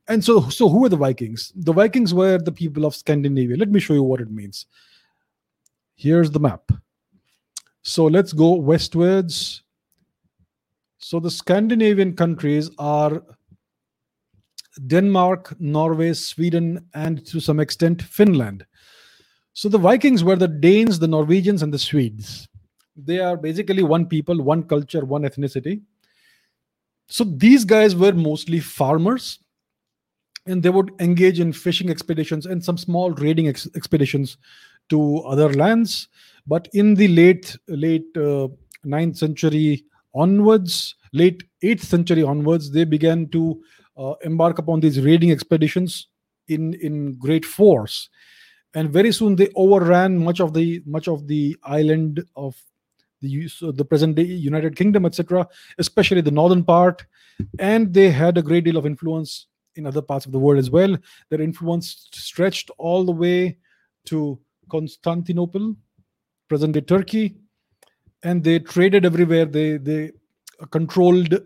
[0.08, 1.52] And so so who are the vikings?
[1.56, 3.58] The vikings were the people of scandinavia.
[3.58, 4.66] Let me show you what it means.
[5.96, 6.72] Here's the map.
[7.82, 9.64] So let's go westwards.
[10.98, 13.22] So the scandinavian countries are
[14.88, 18.66] denmark norway sweden and to some extent finland
[19.54, 22.48] so the Vikings were the Danes, the Norwegians, and the Swedes.
[22.96, 25.82] They are basically one people, one culture, one ethnicity.
[27.08, 29.40] So these guys were mostly farmers
[30.48, 34.38] and they would engage in fishing expeditions and some small raiding ex- expeditions
[34.90, 36.08] to other lands.
[36.48, 38.50] But in the late late uh,
[38.86, 43.62] 9th century onwards, late 8th century onwards, they began to
[43.98, 46.08] uh, embark upon these raiding expeditions
[46.48, 48.10] in in great force
[48.74, 52.56] and very soon they overran much of the much of the island of
[53.22, 55.48] the the present day United Kingdom, etc.,
[55.78, 57.06] especially the northern part,
[57.60, 60.70] and they had a great deal of influence in other parts of the world as
[60.70, 60.98] well.
[61.30, 63.58] Their influence stretched all the way
[64.06, 65.76] to Constantinople,
[66.50, 67.36] present day Turkey,
[68.24, 69.46] and they traded everywhere.
[69.46, 70.12] They they
[70.72, 71.40] controlled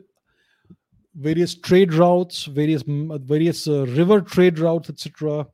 [1.15, 5.47] various trade routes, various various uh, river trade routes, etc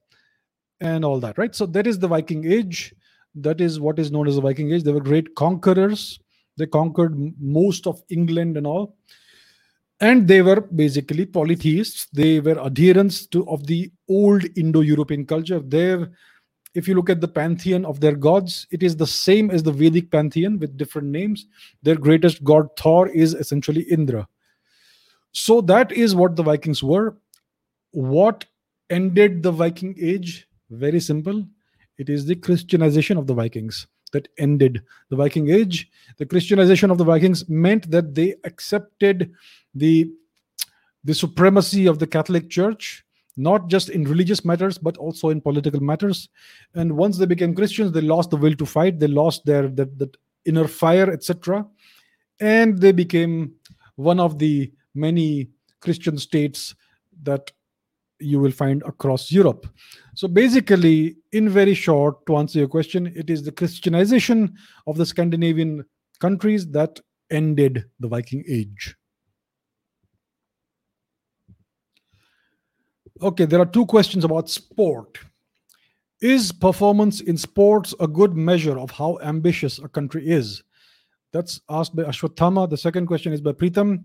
[0.84, 1.56] and all that, right?
[1.56, 2.94] So that is the Viking Age.
[3.36, 4.84] That is what is known as the Viking Age.
[4.84, 6.20] They were great conquerors.
[6.58, 8.96] They conquered most of England and all.
[10.02, 12.08] And they were basically polytheists.
[12.14, 15.60] They were adherents to of the old Indo-European culture.
[15.60, 16.12] There,
[16.76, 19.72] if you look at the pantheon of their gods, it is the same as the
[19.72, 21.48] Vedic pantheon with different names.
[21.82, 24.28] Their greatest god Thor is essentially Indra.
[25.32, 27.16] So that is what the Vikings were.
[27.92, 28.46] What
[28.90, 30.46] ended the Viking Age?
[30.74, 31.46] Very simple.
[32.00, 35.90] It is the Christianization of the Vikings that ended the Viking Age.
[36.18, 39.32] The Christianization of the Vikings meant that they accepted
[39.76, 40.12] the,
[41.04, 43.06] the supremacy of the Catholic Church
[43.36, 46.30] not just in religious matters but also in political matters
[46.76, 49.98] and once they became christians they lost the will to fight they lost their that,
[49.98, 50.16] that
[50.46, 51.66] inner fire etc
[52.40, 53.52] and they became
[53.96, 55.50] one of the many
[55.80, 56.76] christian states
[57.24, 57.52] that
[58.20, 59.68] you will find across europe
[60.16, 64.54] so basically in very short to answer your question it is the christianization
[64.88, 65.84] of the scandinavian
[66.20, 67.00] countries that
[67.32, 68.96] ended the viking age
[73.22, 75.20] Okay, there are two questions about sport.
[76.22, 80.64] Is performance in sports a good measure of how ambitious a country is?
[81.32, 82.70] That's asked by Ashwathama.
[82.70, 84.04] The second question is by Pritam.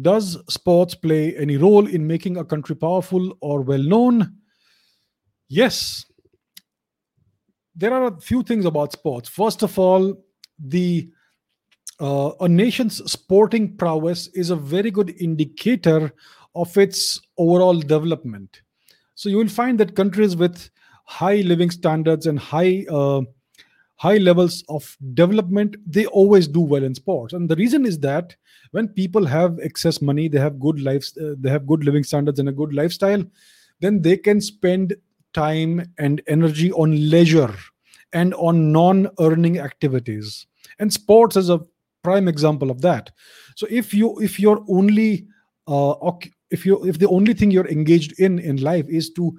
[0.00, 4.38] Does sports play any role in making a country powerful or well known?
[5.48, 6.04] Yes.
[7.76, 9.28] There are a few things about sports.
[9.28, 10.14] First of all,
[10.58, 11.10] the
[12.00, 16.12] uh, a nation's sporting prowess is a very good indicator
[16.54, 18.62] of its overall development.
[19.14, 20.70] So you will find that countries with
[21.04, 23.22] high living standards and high uh,
[24.04, 27.32] high levels of development they always do well in sports.
[27.32, 28.36] And the reason is that
[28.72, 32.38] when people have excess money they have good lives uh, they have good living standards
[32.38, 33.24] and a good lifestyle
[33.80, 34.94] then they can spend
[35.32, 37.54] time and energy on leisure
[38.12, 40.46] and on non earning activities.
[40.78, 41.60] And sports is a
[42.02, 43.10] prime example of that.
[43.56, 45.26] So if you if you're only
[45.66, 45.94] uh,
[46.50, 49.36] if you if the only thing you're engaged in in life is to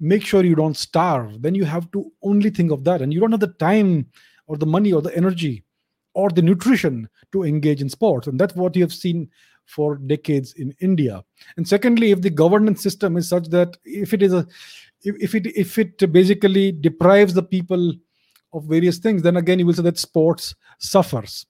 [0.00, 1.42] make sure you don't starve.
[1.42, 3.02] Then you have to only think of that.
[3.02, 4.06] And you don't have the time
[4.46, 5.62] or the money or the energy
[6.14, 8.26] or the nutrition to engage in sports.
[8.26, 9.28] And that's what you have seen
[9.66, 11.22] for decades in india.
[11.56, 14.46] And secondly if the governance system is such that if it is a
[15.02, 17.94] if, if it if it basically deprives the people
[18.52, 21.46] of various things then again you will say that sports suffers.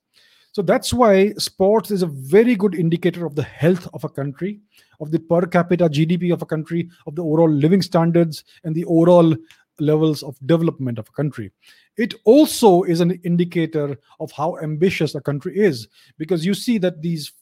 [0.53, 4.61] So that's why sports is a very good indicator of the health of a country,
[5.01, 8.85] of the per capita GDP of a country, of the overall living standards, and the
[8.85, 9.35] overall
[9.79, 11.51] levels of development of a country.
[11.97, 15.89] It also is an indicator of how ambitious a country is,
[16.19, 17.33] because you see that these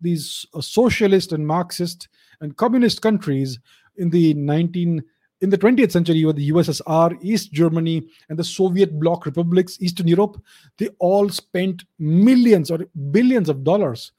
[0.00, 2.08] these uh, socialist and Marxist
[2.40, 3.58] and communist countries
[3.96, 5.02] in the 19
[5.42, 10.06] in the 20th century, you the USSR, East Germany, and the Soviet bloc republics, Eastern
[10.06, 10.42] Europe.
[10.76, 12.80] They all spent millions or
[13.10, 14.12] billions of dollars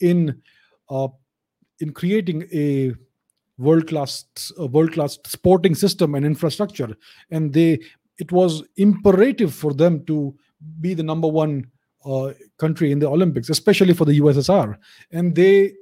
[0.00, 0.42] in
[0.90, 1.08] uh,
[1.80, 2.94] in creating a
[3.58, 4.24] world class
[4.58, 6.96] world class sporting system and infrastructure,
[7.30, 7.80] and they
[8.18, 10.34] it was imperative for them to
[10.80, 11.66] be the number one
[12.04, 14.76] uh, country in the Olympics, especially for the USSR,
[15.12, 15.72] and they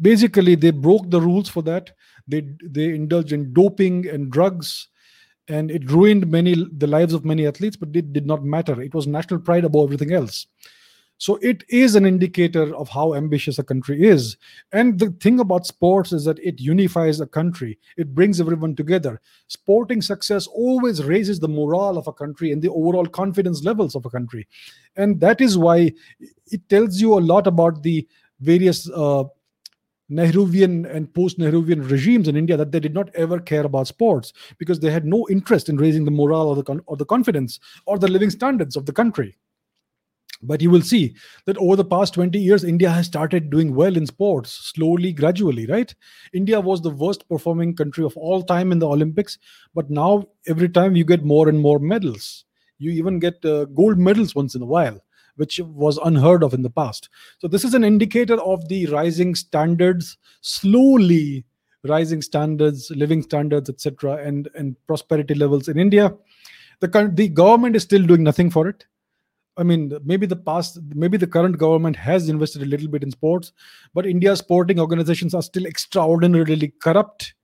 [0.00, 1.90] basically they broke the rules for that.
[2.26, 4.88] They they indulged in doping and drugs
[5.48, 8.80] and it ruined many the lives of many athletes but it did not matter.
[8.80, 10.46] It was national pride above everything else
[11.22, 14.36] so it is an indicator of how ambitious a country is.
[14.72, 17.78] And the thing about sports is that it unifies a country.
[17.96, 19.20] It brings everyone together.
[19.46, 24.04] Sporting success always raises the morale of a country and the overall confidence levels of
[24.04, 24.48] a country.
[24.96, 28.04] And that is why it tells you a lot about the
[28.40, 29.22] various uh,
[30.10, 34.32] Nehruvian and post Nehruvian regimes in India that they did not ever care about sports
[34.58, 37.60] because they had no interest in raising the morale or the, con- or the confidence
[37.86, 39.36] or the living standards of the country.
[40.42, 41.14] But you will see
[41.46, 45.66] that over the past 20 years, India has started doing well in sports, slowly, gradually,
[45.66, 45.94] right?
[46.32, 49.38] India was the worst performing country of all time in the Olympics,
[49.74, 52.44] but now every time you get more and more medals.
[52.78, 55.00] You even get uh, gold medals once in a while
[55.36, 57.08] which was unheard of in the past.
[57.38, 61.46] So, this is an indicator of the rising standards, slowly
[61.84, 66.14] rising standards, living standards, etc., and, and prosperity levels in India.
[66.80, 68.86] The, the government is still doing nothing for it.
[69.56, 73.10] I mean, maybe the past, maybe the current government has invested a little bit in
[73.10, 73.52] sports,
[73.92, 77.34] but India's sporting organizations are still extraordinarily corrupt.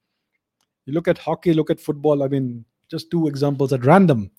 [0.86, 2.22] You look at hockey, look at football.
[2.22, 4.30] I mean, just two examples at random.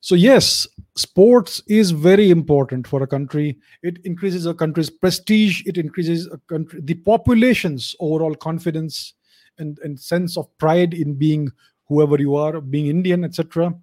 [0.00, 3.58] So, yes, sports is very important for a country.
[3.82, 9.14] It increases a country's prestige, it increases a country, the population's overall confidence
[9.58, 11.50] and, and sense of pride in being
[11.88, 13.74] whoever you are, being Indian, etc.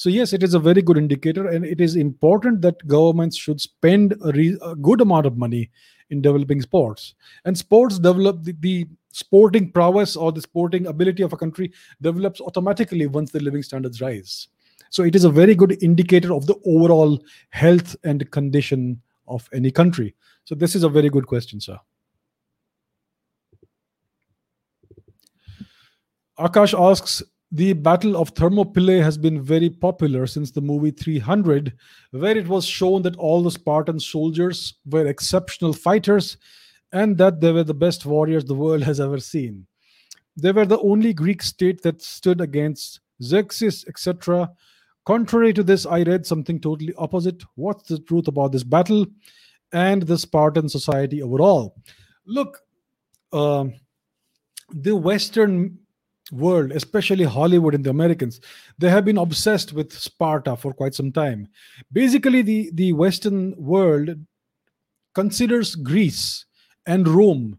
[0.00, 3.60] So, yes, it is a very good indicator, and it is important that governments should
[3.60, 5.68] spend a, re- a good amount of money
[6.08, 7.12] in developing sports.
[7.44, 11.70] And sports develop the, the sporting prowess or the sporting ability of a country
[12.00, 14.48] develops automatically once the living standards rise.
[14.88, 19.70] So it is a very good indicator of the overall health and condition of any
[19.70, 20.14] country.
[20.44, 21.78] So this is a very good question, sir.
[26.38, 27.22] Akash asks,
[27.52, 31.72] the Battle of Thermopylae has been very popular since the movie 300,
[32.12, 36.36] where it was shown that all the Spartan soldiers were exceptional fighters
[36.92, 39.66] and that they were the best warriors the world has ever seen.
[40.36, 44.50] They were the only Greek state that stood against Xerxes, etc.
[45.04, 47.42] Contrary to this, I read something totally opposite.
[47.56, 49.06] What's the truth about this battle
[49.72, 51.74] and the Spartan society overall?
[52.26, 52.60] Look,
[53.32, 53.66] uh,
[54.72, 55.78] the Western
[56.32, 58.40] world, especially Hollywood and the Americans,
[58.78, 61.48] they have been obsessed with Sparta for quite some time.
[61.92, 64.10] Basically, the, the Western world
[65.14, 66.44] considers Greece
[66.86, 67.58] and Rome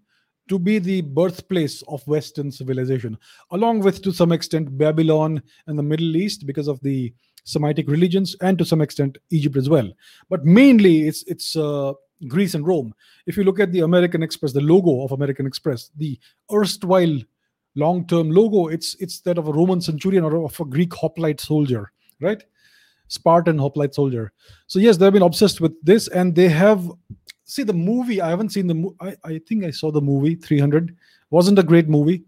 [0.49, 3.17] to be the birthplace of Western civilization,
[3.51, 7.13] along with, to some extent, Babylon and the Middle East because of the
[7.43, 9.89] Semitic religions, and to some extent, Egypt as well.
[10.29, 11.93] But mainly, it's it's uh,
[12.27, 12.93] Greece and Rome.
[13.25, 16.19] If you look at the American Express, the logo of American Express, the
[16.51, 17.17] erstwhile
[17.75, 21.91] long-term logo, it's it's that of a Roman centurion or of a Greek hoplite soldier,
[22.19, 22.43] right?
[23.07, 24.31] Spartan hoplite soldier.
[24.67, 26.89] So yes, they've been obsessed with this, and they have
[27.45, 28.21] see the movie.
[28.21, 28.95] I haven't seen the.
[28.99, 30.95] I I think I saw the movie 300.
[31.29, 32.23] wasn't a great movie,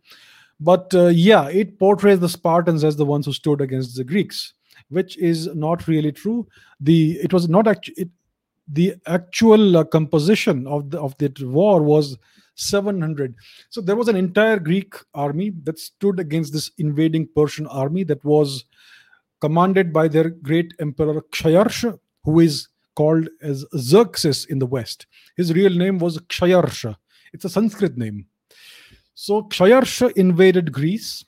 [0.60, 4.54] but uh, yeah, it portrays the Spartans as the ones who stood against the Greeks,
[4.90, 6.48] which is not really true.
[6.80, 8.10] The it was not actually
[8.68, 12.18] the actual uh, composition of the of that war was
[12.56, 13.36] 700
[13.70, 18.24] so there was an entire greek army that stood against this invading persian army that
[18.24, 18.66] was
[19.42, 25.08] commanded by their great emperor kshayarsha who is called as xerxes in the west.
[25.36, 26.96] His real name was kshayarsha
[27.34, 28.26] it's a sanskrit name.
[29.16, 31.26] So kshayarsha invaded greece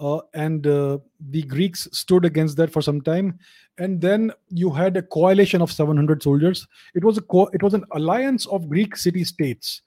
[0.00, 0.98] uh, and uh,
[1.30, 3.38] the greeks stood against that for some time.
[3.78, 6.66] And then you had a coalition of 700 soldiers.
[6.94, 9.82] It was a co- it was an alliance of greek city states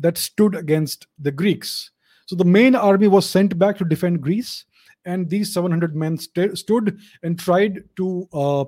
[0.00, 1.90] that stood against the greeks
[2.26, 4.64] so the main army was sent back to defend greece
[5.04, 8.64] and these 700 men st- stood and tried to uh,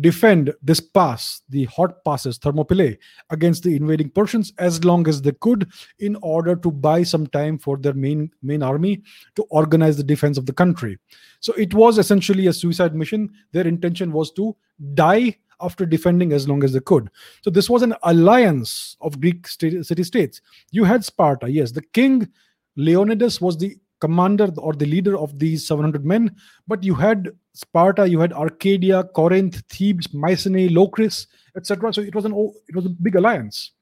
[0.00, 2.98] defend this pass, the hot passes, Thermopylae,
[3.30, 7.58] against the invading Persians as long as they could, in order to buy some time
[7.58, 9.02] for their main main army
[9.36, 10.98] to organize the defense of the country.
[11.40, 13.30] So it was essentially a suicide mission.
[13.52, 14.56] Their intention was to
[14.94, 17.10] die after defending as long as they could.
[17.42, 20.40] So this was an alliance of Greek city states.
[20.70, 21.72] You had Sparta, yes.
[21.72, 22.28] The king
[22.76, 26.34] Leonidas was the commander or the leader of these 700 men.
[26.66, 31.92] But you had Sparta, you had Arcadia, Corinth, Thebes, Mycenae, Locris, etc.
[31.92, 32.32] So it was an
[32.68, 33.72] it was a big alliance,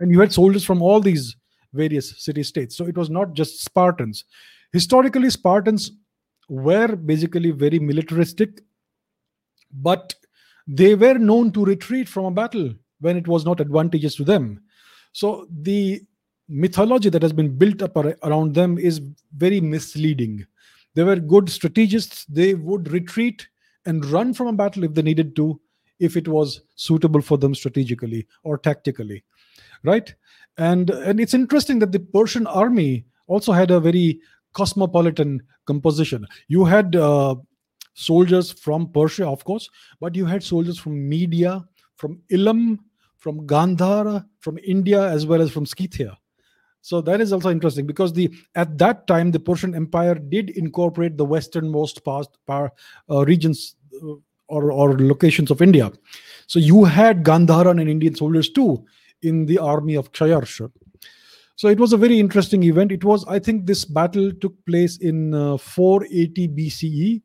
[0.00, 1.36] and you had soldiers from all these
[1.72, 2.76] various city states.
[2.76, 4.24] So it was not just Spartans.
[4.72, 5.92] Historically, Spartans
[6.48, 8.60] were basically very militaristic,
[9.72, 10.14] but
[10.66, 14.62] they were known to retreat from a battle when it was not advantageous to them.
[15.12, 16.02] So the
[16.48, 19.00] mythology that has been built up around them is
[19.36, 20.46] very misleading.
[20.94, 22.24] They were good strategists.
[22.26, 23.46] They would retreat
[23.86, 25.60] and run from a battle if they needed to,
[26.00, 29.24] if it was suitable for them strategically or tactically,
[29.82, 30.14] right?
[30.56, 34.20] And and it's interesting that the Persian army also had a very
[34.52, 36.26] cosmopolitan composition.
[36.48, 37.34] You had uh,
[37.94, 39.68] soldiers from Persia, of course,
[40.00, 41.64] but you had soldiers from Media,
[41.96, 42.80] from Elam,
[43.16, 46.18] from Gandhara, from India, as well as from Scythia.
[46.82, 51.16] So that is also interesting because the at that time the Persian Empire did incorporate
[51.16, 52.72] the westernmost past par,
[53.08, 54.16] uh, regions uh,
[54.48, 55.90] or, or locations of India.
[56.46, 58.84] So you had Gandharan and Indian soldiers too
[59.22, 60.70] in the army of Kshayarsha.
[61.56, 62.92] So it was a very interesting event.
[62.92, 67.22] It was, I think, this battle took place in uh, 480 BCE,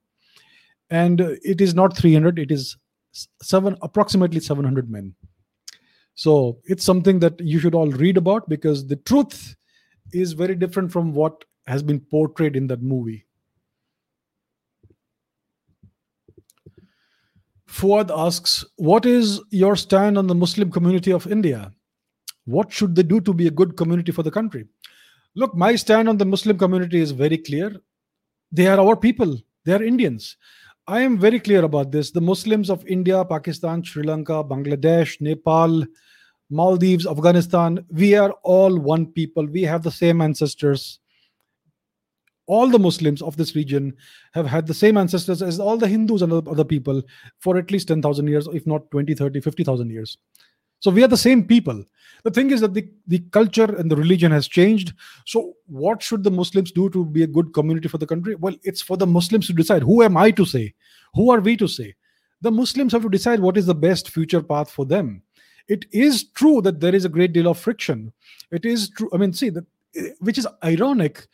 [0.90, 2.40] and it is not 300.
[2.40, 2.78] It is
[3.42, 5.16] seven, approximately 700 men.
[6.16, 9.56] So it's something that you should all read about because the truth
[10.12, 13.26] is very different from what has been portrayed in that movie.
[17.68, 21.72] Fuad asks, What is your stand on the Muslim community of India?
[22.46, 24.66] What should they do to be a good community for the country?
[25.36, 27.76] Look, my stand on the Muslim community is very clear.
[28.52, 30.36] They are our people, they are Indians.
[30.90, 32.10] I am very clear about this.
[32.10, 35.86] The Muslims of India, Pakistan, Sri Lanka, Bangladesh, Nepal,
[36.50, 39.46] Maldives, Afghanistan, we are all one people.
[39.46, 40.98] We have the same ancestors.
[42.48, 43.96] All the Muslims of this region
[44.34, 47.04] have had the same ancestors as all the Hindus and other people
[47.38, 50.18] for at least 10,000 years, if not 20, 30, 50,000 years.
[50.80, 51.86] So we are the same people.
[52.24, 54.94] The thing is that the, the culture and the religion has changed.
[55.26, 58.36] So, what should the Muslims do to be a good community for the country?
[58.36, 59.84] Well, it's for the Muslims to decide.
[59.84, 60.74] Who am I to say?
[61.14, 61.96] Who are we to say?
[62.42, 65.24] The Muslims have to decide what is the best future path for them
[65.70, 68.12] it is true that there is a great deal of friction.
[68.52, 69.10] It is true.
[69.14, 69.66] I mean, see, that
[69.96, 71.28] eh, which is ironic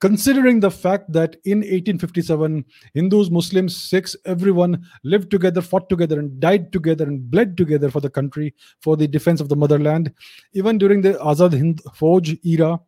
[0.00, 6.38] considering the fact that in 1857 hindus muslims sikhs everyone lived together fought together and
[6.40, 10.12] died together and bled together for the country for the defense of the motherland
[10.52, 12.78] even during the azad hind fauj era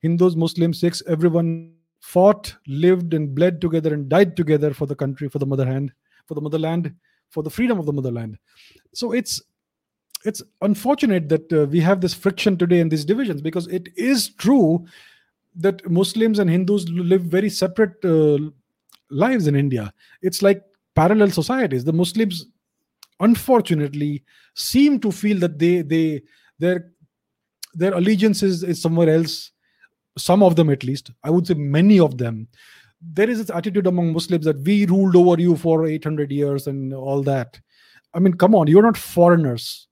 [0.00, 5.28] hindus muslims sikhs everyone fought, lived, and bled together and died together for the country,
[5.28, 5.92] for the motherland,
[6.26, 6.92] for the motherland,
[7.28, 8.38] for the freedom of the motherland.
[8.94, 9.42] So it's
[10.24, 14.28] it's unfortunate that uh, we have this friction today and these divisions because it is
[14.34, 14.84] true
[15.56, 18.38] that Muslims and Hindus live very separate uh,
[19.10, 19.92] lives in India.
[20.22, 20.62] It's like
[20.94, 21.84] parallel societies.
[21.84, 22.46] The Muslims,
[23.18, 24.22] unfortunately,
[24.54, 26.22] seem to feel that they they
[26.58, 26.92] their
[27.74, 29.52] their allegiance is, is somewhere else.
[30.18, 32.48] Some of them, at least, I would say many of them.
[33.00, 36.92] There is this attitude among Muslims that we ruled over you for 800 years and
[36.92, 37.58] all that.
[38.12, 39.86] I mean, come on, you're not foreigners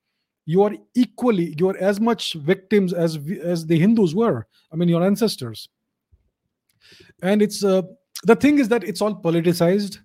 [0.48, 3.18] you are equally you are as much victims as
[3.54, 5.68] as the hindus were i mean your ancestors.
[7.22, 7.82] And it's uh,
[8.24, 9.98] the thing is that it's all politicized.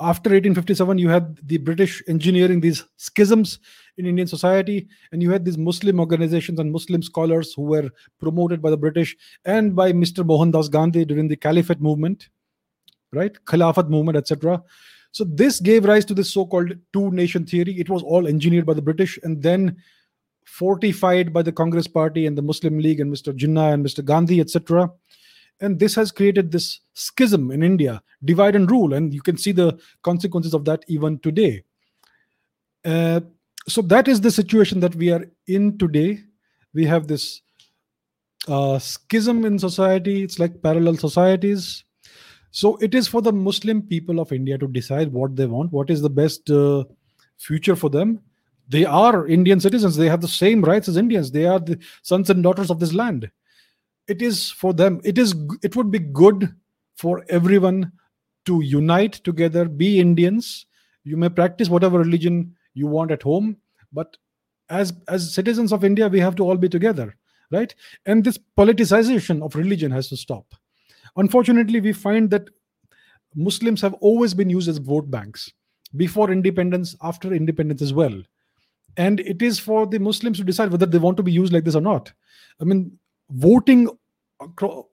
[0.00, 3.58] After 1857 you had the british engineering these schisms
[3.96, 4.76] in indian society
[5.10, 7.88] and you had these muslim organizations and muslim scholars who were
[8.20, 12.28] promoted by the british and by mr mohandas gandhi during the caliphate movement
[13.12, 13.44] right?
[13.46, 14.62] Khilafat movement etc
[15.12, 17.78] so this gave rise to this so-called two-nation theory.
[17.78, 19.76] It was all engineered by the British and then
[20.44, 23.32] fortified by the Congress Party and the Muslim League and Mr.
[23.36, 24.04] Jinnah and Mr.
[24.04, 24.90] Gandhi, etc.
[25.60, 29.52] And this has created this schism in India, divide and rule, and you can see
[29.52, 31.64] the consequences of that even today.
[32.84, 33.20] Uh,
[33.66, 36.20] so that is the situation that we are in today.
[36.74, 37.42] We have this
[38.46, 40.22] uh, schism in society.
[40.22, 41.84] It's like parallel societies
[42.58, 45.90] so it is for the Muslim people of India to decide what they want, what
[45.90, 46.82] is the best uh,
[47.36, 48.18] future for them.
[48.68, 49.96] They are Indian citizens.
[49.96, 51.30] They have the same rights as Indians.
[51.30, 53.30] They are the sons and daughters of this land.
[54.08, 55.00] It is for them.
[55.04, 55.36] It is.
[55.62, 56.52] It would be good
[56.96, 57.92] for everyone
[58.46, 60.66] to unite together, be Indians.
[61.04, 63.58] You may practice whatever religion you want at home,
[63.92, 64.16] but
[64.68, 67.14] as as citizens of India, we have to all be together,
[67.52, 67.72] right?
[68.04, 70.56] And this politicization of religion has to stop
[71.18, 72.48] Unfortunately, we find that
[73.34, 75.52] Muslims have always been used as vote banks
[75.96, 78.22] before independence, after independence as well.
[78.96, 81.64] And it is for the Muslims to decide whether they want to be used like
[81.64, 82.12] this or not.
[82.60, 82.98] I mean,
[83.30, 83.90] voting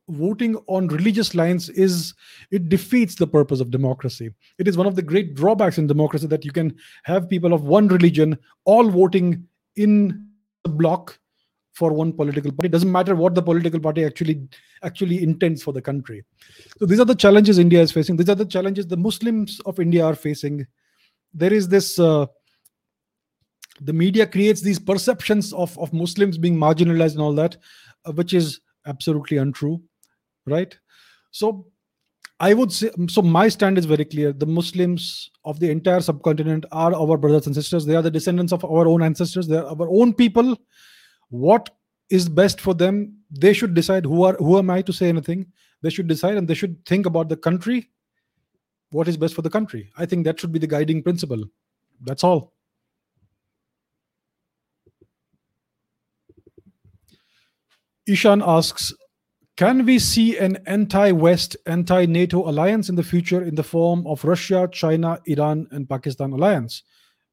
[0.09, 2.15] voting on religious lines is
[2.49, 6.25] it defeats the purpose of democracy it is one of the great drawbacks in democracy
[6.25, 10.27] that you can have people of one religion all voting in
[10.63, 11.19] the block
[11.75, 12.67] for one political party.
[12.67, 14.47] It doesn't matter what the political party actually
[14.81, 16.23] actually intends for the country.
[16.79, 18.15] So these are the challenges India is facing.
[18.15, 20.65] These are the challenges the Muslims of India are facing.
[21.33, 21.99] There is this.
[21.99, 22.27] Uh,
[23.81, 27.57] the media creates these perceptions of, of Muslims being marginalized and all that,
[28.05, 29.81] uh, which is absolutely untrue,
[30.45, 30.79] right?
[31.31, 31.67] So
[32.39, 33.21] I would say so.
[33.21, 34.31] My stand is very clear.
[34.31, 37.85] The Muslims of the entire subcontinent are our brothers and sisters.
[37.85, 39.45] They are the descendants of our own ancestors.
[39.45, 40.55] They are our own people
[41.29, 41.69] what
[42.09, 45.45] is best for them they should decide who are who am i to say anything.
[45.81, 47.89] They should decide and they should think about the country.
[48.91, 49.91] What is best for the country?
[49.97, 51.43] I think that should be the guiding principle.
[52.01, 52.53] That's all.
[58.07, 58.93] Ishan asks
[59.57, 64.67] can we see an anti-west anti-nato alliance in the future in the form of russia
[64.71, 66.83] china iran and pakistan alliance?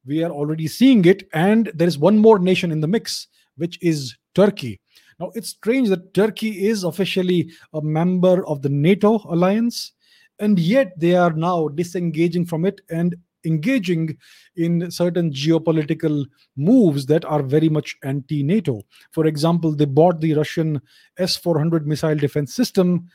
[0.05, 3.27] We are already seeing it and there is one more nation in the mix
[3.57, 4.79] which is Turkey.
[5.19, 9.93] Now, it's strange that Turkey is officially a member of the NATO alliance,
[10.39, 14.17] and yet they are now disengaging from it and engaging
[14.55, 16.25] in certain geopolitical
[16.55, 18.81] moves that are very much anti NATO.
[19.11, 20.81] For example, they bought the Russian
[21.17, 23.09] S 400 missile defense system,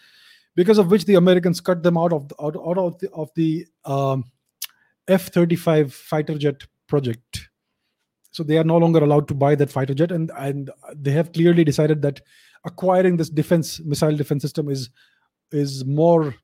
[0.54, 3.30] because of which the Americans cut them out of the, out, out of the, of
[3.34, 4.24] the um,
[5.06, 7.47] F 35 fighter jet project
[8.30, 10.12] so they are no longer allowed to buy that fighter jet.
[10.12, 12.20] And and they have clearly decided that
[12.64, 14.90] acquiring this defense missile defense system is
[15.52, 16.34] is more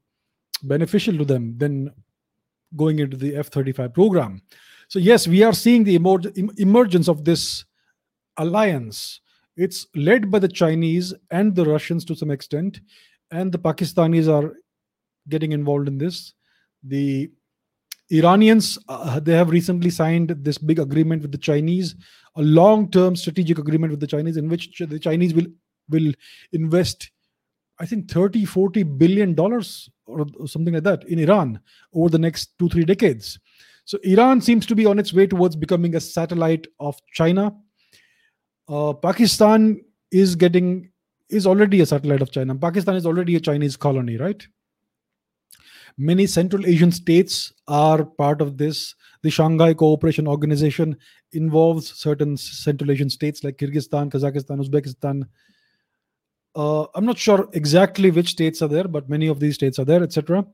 [0.62, 1.90] beneficial to them than
[2.76, 4.42] going into the f-35 program.
[4.88, 5.96] So yes we are seeing the
[6.56, 7.64] emergence of this
[8.36, 9.20] alliance.
[9.56, 12.80] It's led by the chinese and the russians to some extent
[13.30, 14.54] and the pakistanis are
[15.28, 16.32] getting involved in this.
[16.82, 17.30] The
[18.10, 21.94] Iranians, uh, they have recently signed this big agreement with the Chinese,
[22.36, 25.46] a long-term strategic agreement with the Chinese, in which the Chinese will
[25.90, 26.12] will
[26.52, 27.10] invest,
[27.78, 31.60] I think, 30, 40 billion dollars or something like that in Iran
[31.92, 33.38] over the next two, three decades.
[33.84, 37.54] So Iran seems to be on its way towards becoming a satellite of China.
[38.68, 40.90] Uh, Pakistan is getting
[41.30, 42.54] is already a satellite of China.
[42.54, 44.46] Pakistan is already a Chinese colony, right?
[45.96, 48.94] Many Central Asian states are part of this.
[49.22, 50.96] The Shanghai Cooperation Organization
[51.32, 55.22] involves certain Central Asian states like Kyrgyzstan, Kazakhstan, Uzbekistan.
[56.56, 59.84] Uh, I'm not sure exactly which states are there, but many of these states are
[59.84, 60.44] there, etc.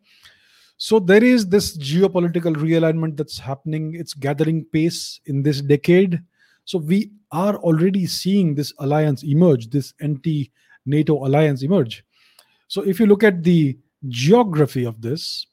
[0.77, 3.95] So there is this geopolitical realignment that's happening.
[3.95, 6.21] It's gathering pace in this decade.
[6.65, 12.05] So we are already seeing this alliance emerge, this anti-NATO alliance emerge.
[12.69, 13.79] So if you look at the
[14.09, 15.47] geography of this,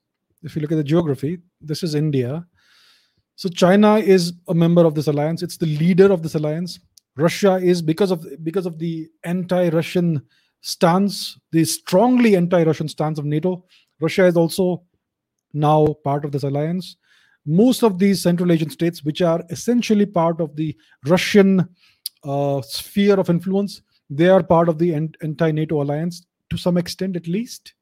[0.43, 2.45] if you look at the geography, this is India.
[3.35, 5.43] So China is a member of this alliance.
[5.43, 6.79] It's the leader of this alliance.
[7.17, 10.21] Russia is because of because of the anti-Russian
[10.61, 13.65] stance, the strongly anti-Russian stance of NATO.
[13.99, 14.83] Russia is also
[15.53, 16.97] now part of this alliance.
[17.45, 20.75] Most of these Central Asian states, which are essentially part of the
[21.05, 21.67] Russian
[22.23, 27.27] uh, sphere of influence, they are part of the anti-NATO alliance to some extent, at
[27.27, 27.73] least.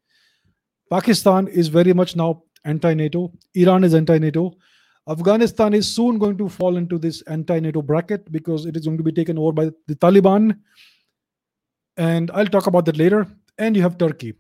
[0.90, 3.32] Pakistan is very much now anti-NATO.
[3.54, 4.54] Iran is anti-NATO.
[5.08, 9.04] Afghanistan is soon going to fall into this anti-NATO bracket because it is going to
[9.04, 10.58] be taken over by the Taliban.
[11.98, 13.28] And I'll talk about that later.
[13.58, 14.34] And you have Turkey.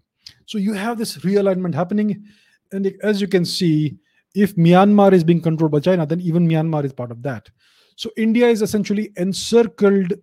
[0.46, 2.26] So you have this realignment happening.
[2.72, 3.98] And as you can see,
[4.34, 7.50] if Myanmar is being controlled by China, then even Myanmar is part of that.
[7.96, 10.14] So India is essentially encircled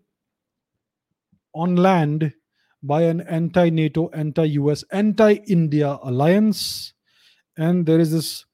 [1.55, 2.33] on land
[2.83, 6.93] by an anti NATO, anti US, anti India alliance.
[7.57, 8.45] And there is this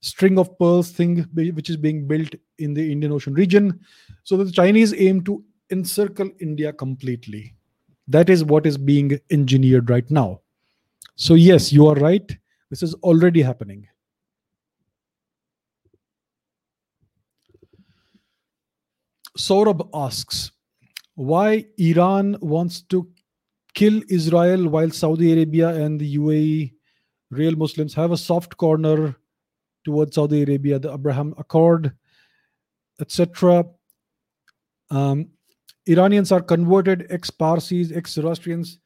[0.00, 3.80] string of pearls thing which is being built in the Indian Ocean region.
[4.22, 7.54] So the Chinese aim to encircle India completely.
[8.08, 10.40] That is what is being engineered right now.
[11.16, 12.36] So, yes, you are right.
[12.70, 13.86] This is already happening.
[19.38, 20.52] Saurabh asks,
[21.14, 23.08] why Iran wants to
[23.74, 26.72] kill Israel while Saudi Arabia and the UAE
[27.30, 29.16] real Muslims have a soft corner
[29.84, 31.92] towards Saudi Arabia, the Abraham Accord,
[33.00, 33.64] etc.
[34.90, 35.28] Um,
[35.86, 38.78] Iranians are converted ex Parsis, ex Zoroastrians.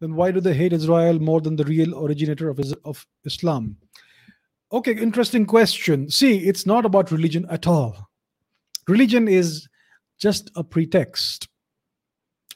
[0.00, 3.76] Then why do they hate Israel more than the real originator of, of Islam?
[4.70, 6.08] Okay, interesting question.
[6.10, 8.08] See, it's not about religion at all.
[8.86, 9.68] Religion is
[10.18, 11.48] just a pretext.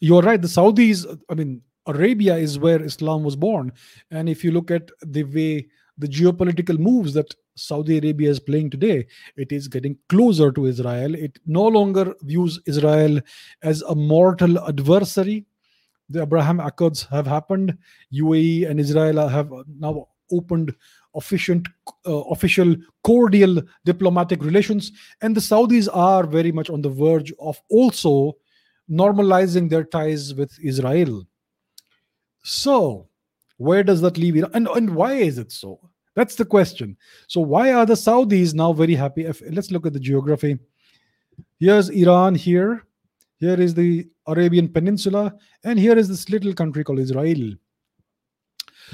[0.00, 0.40] You're right.
[0.40, 3.72] The Saudis, I mean, Arabia is where Islam was born.
[4.10, 5.68] And if you look at the way
[5.98, 9.06] the geopolitical moves that Saudi Arabia is playing today,
[9.36, 11.14] it is getting closer to Israel.
[11.14, 13.20] It no longer views Israel
[13.62, 15.44] as a mortal adversary.
[16.08, 17.76] The Abraham Accords have happened.
[18.12, 20.74] UAE and Israel have now opened
[21.14, 21.68] efficient,
[22.06, 22.74] uh, official,
[23.04, 24.92] cordial diplomatic relations.
[25.20, 28.32] And the Saudis are very much on the verge of also
[28.90, 31.26] normalizing their ties with Israel.
[32.42, 33.08] So,
[33.56, 34.50] where does that leave Iran?
[34.54, 35.80] And, and why is it so?
[36.14, 36.96] That's the question.
[37.28, 39.24] So, why are the Saudis now very happy?
[39.24, 40.58] If, let's look at the geography.
[41.58, 42.84] Here's Iran here.
[43.38, 45.34] Here is the Arabian Peninsula.
[45.64, 47.54] And here is this little country called Israel.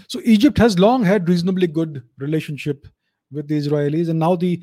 [0.07, 2.87] So, Egypt has long had reasonably good relationship
[3.33, 4.11] with the Israelis.
[4.11, 4.63] And now the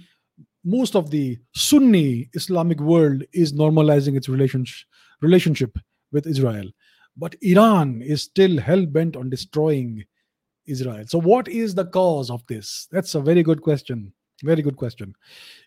[0.64, 4.88] most of the Sunni Islamic world is normalizing its relationship
[5.22, 5.78] relationship
[6.12, 6.70] with Israel.
[7.18, 10.04] But Iran is still hell bent on destroying
[10.66, 11.06] Israel.
[11.08, 12.88] So, what is the cause of this?
[12.92, 14.12] That's a very good question.
[14.44, 15.16] Very good question.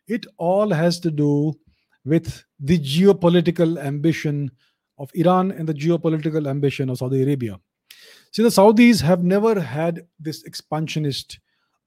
[0.06, 1.54] It all has to do
[2.04, 4.50] with the geopolitical ambition
[4.98, 7.58] of Iran and the geopolitical ambition of Saudi Arabia.
[8.32, 11.38] See, the Saudis have never had this expansionist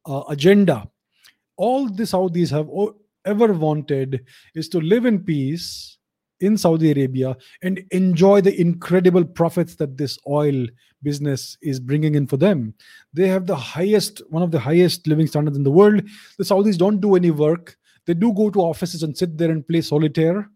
[0.06, 0.90] uh, agenda.
[1.58, 2.70] All the Saudis have
[3.26, 5.98] ever wanted is to live in peace
[6.42, 10.68] in Saudi Arabia and enjoy the incredible profits that this oil
[11.04, 12.74] business is bringing in for them.
[13.14, 16.04] They have the highest, one of the highest living standards in the world.
[16.38, 17.78] The Saudis don't do any work.
[18.06, 20.50] They do go to offices and sit there and play solitaire.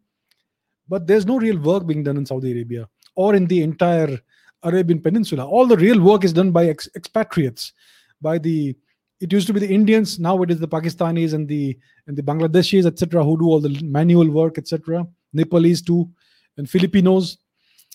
[0.90, 4.20] But there's no real work being done in Saudi Arabia or in the entire
[4.64, 5.48] Arabian Peninsula.
[5.48, 7.74] All the real work is done by ex- expatriates,
[8.22, 8.76] by the
[9.22, 11.78] it used to be the Indians, now it is the Pakistanis and the
[12.08, 15.08] and the Bangladeshis, etc., who do all the manual work, etc.
[15.36, 16.10] Nepalese too,
[16.58, 17.38] and Filipinos.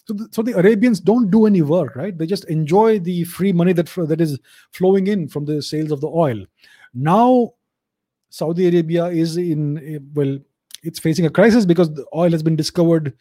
[0.07, 2.16] So the, so the Arabians don't do any work, right?
[2.16, 4.38] They just enjoy the free money that that is
[4.72, 6.45] flowing in from the sales of the oil.
[6.95, 7.53] Now,
[8.30, 10.38] Saudi Arabia is in eh, well,
[10.82, 13.12] it's facing a crisis because the oil has been discovered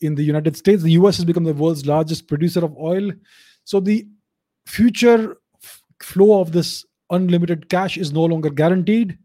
[0.00, 0.82] in the United States.
[0.82, 3.12] The US has become the world's largest producer of oil.
[3.64, 4.06] So the
[4.66, 5.36] future
[6.00, 9.18] flow of this unlimited cash is no longer guaranteed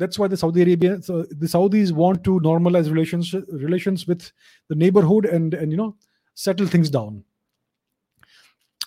[0.00, 4.32] that's why the Saudi Arabia, so the Saudis want to normalize relations relations with
[4.68, 5.96] the neighborhood and and you know
[6.34, 7.24] settle things down.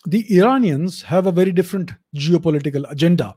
[0.06, 3.36] The Iranians have a very different geopolitical agenda.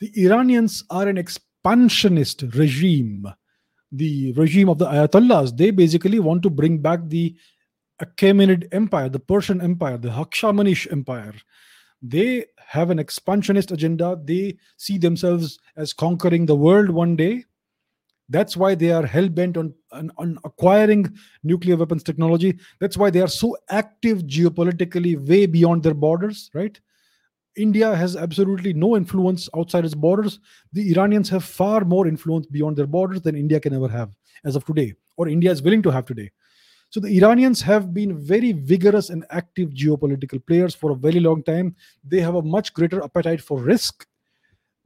[0.00, 3.26] The Iranians are an expansionist regime.
[3.92, 7.36] The regime of the Ayatollahs, they basically want to bring back the
[8.02, 11.34] Achaemenid Empire, the Persian Empire, the Hakshamanish Empire,
[12.00, 14.20] they have an expansionist agenda.
[14.22, 17.46] They see themselves as conquering the world one day.
[18.28, 22.58] That's why they are hell bent on, on, on, acquiring nuclear weapons technology.
[22.78, 26.78] That's why they are so active geopolitically, way beyond their borders, right?
[27.56, 30.38] India has absolutely no influence outside its borders.
[30.74, 34.10] The Iranians have far more influence beyond their borders than India can ever have
[34.44, 36.30] as of today, or India is willing to have today.
[36.90, 41.42] So the Iranians have been very vigorous and active geopolitical players for a very long
[41.42, 41.76] time.
[42.02, 44.06] They have a much greater appetite for risk.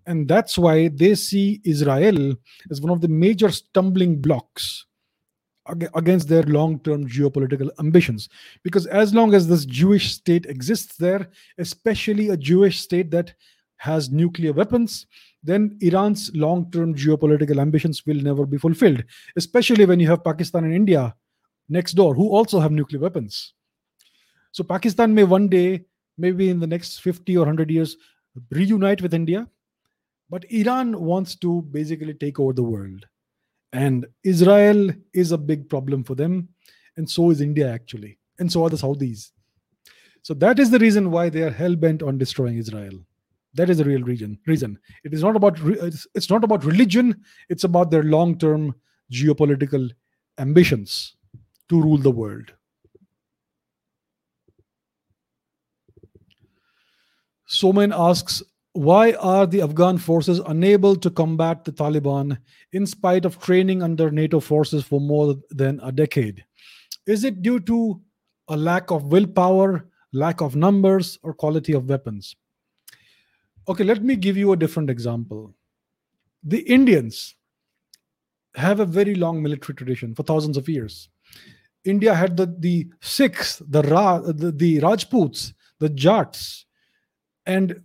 [0.07, 2.35] And that's why they see Israel
[2.71, 4.87] as one of the major stumbling blocks
[5.95, 8.29] against their long term geopolitical ambitions.
[8.65, 11.29] Because as long as this Jewish state exists there,
[11.59, 13.33] especially a Jewish state that
[13.77, 15.07] has nuclear weapons,
[15.45, 19.05] then Iran's long term geopolitical ambitions will never be fulfilled,
[19.37, 21.15] especially when you have Pakistan and India
[21.73, 23.55] next door who also have nuclear weapons.
[24.53, 25.85] So Pakistan may one day,
[26.19, 27.97] maybe in the next 50 or 100 years,
[28.51, 29.49] reunite with India.
[30.29, 33.07] But Iran wants to basically take over the world.
[33.73, 36.49] And Israel is a big problem for them.
[36.97, 38.19] And so is India, actually.
[38.39, 39.31] And so are the Saudis.
[40.23, 42.99] So that is the reason why they are hell bent on destroying Israel.
[43.55, 44.39] That is the real reason.
[44.47, 44.79] Reason.
[45.05, 47.23] It is not about it's, it's not about religion.
[47.49, 48.75] It's about their long-term
[49.11, 49.91] geopolitical
[50.39, 51.17] ambitions
[51.73, 52.53] to rule the world.
[57.49, 58.43] Soman asks,
[58.75, 62.39] why are the Afghan forces unable to combat the Taliban
[62.73, 66.45] in spite of training under NATO forces for more than a decade?
[67.07, 68.01] Is it due to
[68.49, 72.37] a lack of willpower, lack of numbers, or quality of weapons?
[73.67, 75.55] Okay, let me give you a different example.
[76.43, 77.35] The Indians
[78.57, 81.09] have a very long military tradition for thousands of years.
[81.85, 86.67] India had the, the Sikhs, the, Ra, the, the Rajputs, the Jats,
[87.47, 87.83] and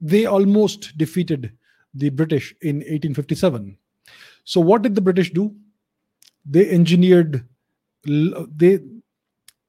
[0.00, 1.52] they almost defeated
[1.94, 3.76] the British in 1857.
[4.44, 5.54] So, what did the British do?
[6.44, 7.46] They engineered,
[8.04, 8.80] they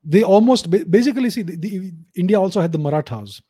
[0.06, 3.42] they almost basically see the, the, India also had the Marathas.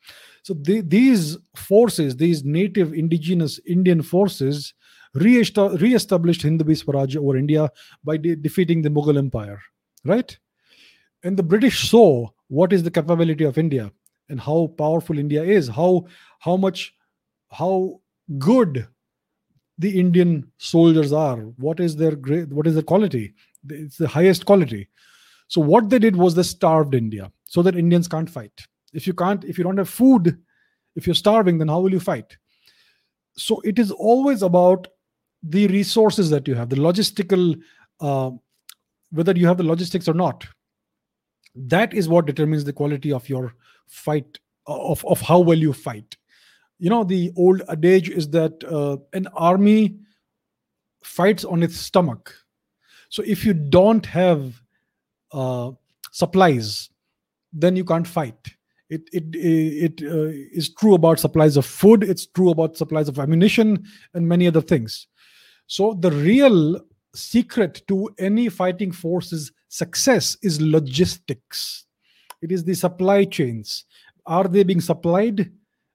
[0.42, 4.74] So these forces, these native indigenous Indian forces,
[5.14, 7.70] re-established Hindu Swaraj over India
[8.04, 9.60] by de- defeating the Mughal Empire
[10.04, 10.36] right?
[11.22, 13.90] And the British saw what is the capability of India
[14.28, 16.06] and how powerful India is, how
[16.38, 16.94] how much
[17.50, 18.00] how
[18.38, 18.86] good
[19.78, 21.38] the Indian soldiers are.
[21.56, 22.48] What is their great?
[22.48, 23.34] What is the quality?
[23.68, 24.88] It's the highest quality.
[25.48, 28.66] So what they did was they starved India so that Indians can't fight.
[28.92, 30.38] If you can't, if you don't have food,
[30.96, 32.36] if you're starving, then how will you fight?
[33.36, 34.88] So it is always about
[35.42, 37.60] the resources that you have, the logistical
[38.00, 38.30] uh,
[39.14, 40.46] whether you have the logistics or not
[41.54, 43.54] that is what determines the quality of your
[43.86, 46.16] fight of, of how well you fight.
[46.78, 49.96] You know the old adage is that uh, an army
[51.02, 52.34] fights on its stomach.
[53.08, 54.60] So if you don't have
[55.32, 55.72] uh,
[56.10, 56.90] supplies
[57.52, 58.48] then you can't fight.
[58.90, 62.02] It it it uh, is true about supplies of food.
[62.02, 65.06] It's true about supplies of ammunition and many other things.
[65.66, 66.80] So the real
[67.14, 71.86] secret to any fighting force's success is logistics.
[72.42, 73.84] It is the supply chains.
[74.26, 75.52] Are they being supplied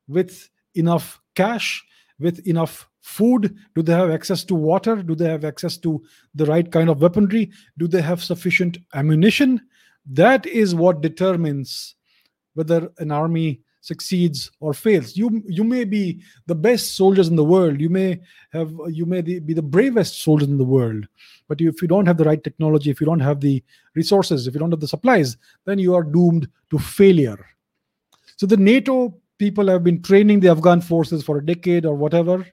[0.08, 1.84] with enough cash,
[2.20, 3.56] with enough food?
[3.76, 5.02] Do they have access to water?
[5.02, 6.04] Do they have access to
[6.36, 7.52] the right kind of weaponry?
[7.78, 9.62] Do they have sufficient ammunition?
[10.06, 11.96] That is what determines
[12.54, 15.16] whether an army succeeds or fails.
[15.16, 17.80] You you may be the best soldiers in the world.
[17.80, 18.20] You may
[18.52, 21.08] have you may be the bravest soldiers in the world.
[21.48, 23.64] But if you don't have the right technology if you don't have the
[23.96, 27.40] resources if you don't have the supplies then you are doomed to failure.
[28.36, 32.46] So the nato people have been training the afghan forces for a decade or whatever.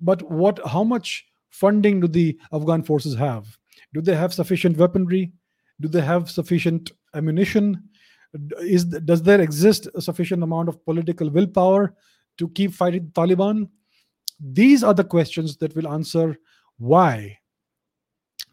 [0.00, 3.58] But what how much funding do the afghan forces have?
[3.92, 5.32] Do they have sufficient weaponry?
[5.80, 7.88] Do they have sufficient ammunition
[8.60, 11.94] is does there exist a sufficient amount of political willpower
[12.38, 13.68] to keep fighting Taliban?
[14.40, 16.36] These are the questions that will answer
[16.78, 17.38] why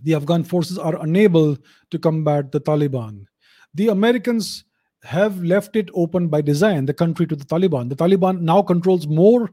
[0.02, 1.58] the Afghan forces are unable
[1.92, 3.26] to combat the Taliban.
[3.74, 4.66] The Americans
[5.04, 7.90] have left it open by design, the country to the Taliban.
[7.90, 9.52] The Taliban now controls more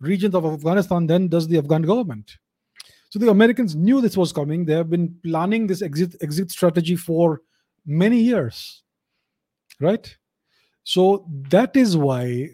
[0.00, 2.36] regions of Afghanistan than does the Afghan government.
[3.10, 4.64] So the Americans knew this was coming.
[4.64, 7.42] They have been planning this exit exit strategy for
[7.84, 8.82] many years
[9.82, 10.16] right?
[10.84, 12.48] So that is why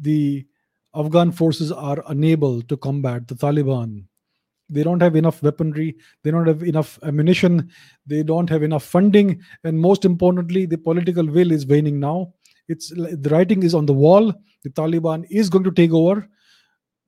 [0.00, 0.46] the
[0.94, 4.04] Afghan forces are unable to combat the Taliban.
[4.72, 5.96] they don't have enough weaponry.
[6.22, 7.70] They don't have enough ammunition.
[8.06, 9.42] They don't have enough funding.
[9.64, 12.32] And most importantly the political will is waning now.
[12.68, 14.32] It's the writing is on the wall.
[14.64, 16.26] The taliban is going to take over.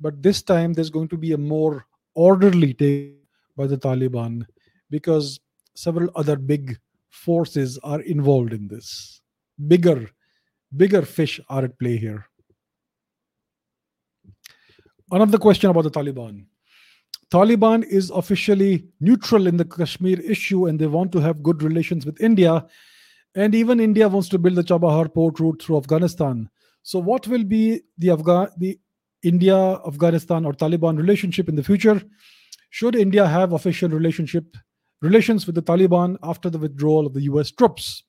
[0.01, 3.15] But this time there's going to be a more orderly take
[3.57, 4.45] by the taliban
[4.91, 5.41] because
[5.75, 9.23] several other big forces are involved in this
[9.69, 10.11] bigger
[10.77, 12.27] bigger fish are at play here
[15.13, 16.45] another question about the taliban
[17.35, 22.07] Taliban is officially neutral in the Kashmir issue and they want to have good relations
[22.07, 22.65] with India.
[23.35, 26.49] And even India wants to build the Chabahar port route through Afghanistan.
[26.85, 28.79] So, what will be the, Afga- the
[29.25, 32.01] India Afghanistan or Taliban relationship in the future?
[32.71, 34.57] Should India have official relationship
[35.03, 38.05] relations with the Taliban after the withdrawal of the US troops?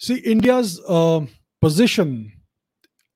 [0.00, 1.26] See, India's uh,
[1.60, 2.32] position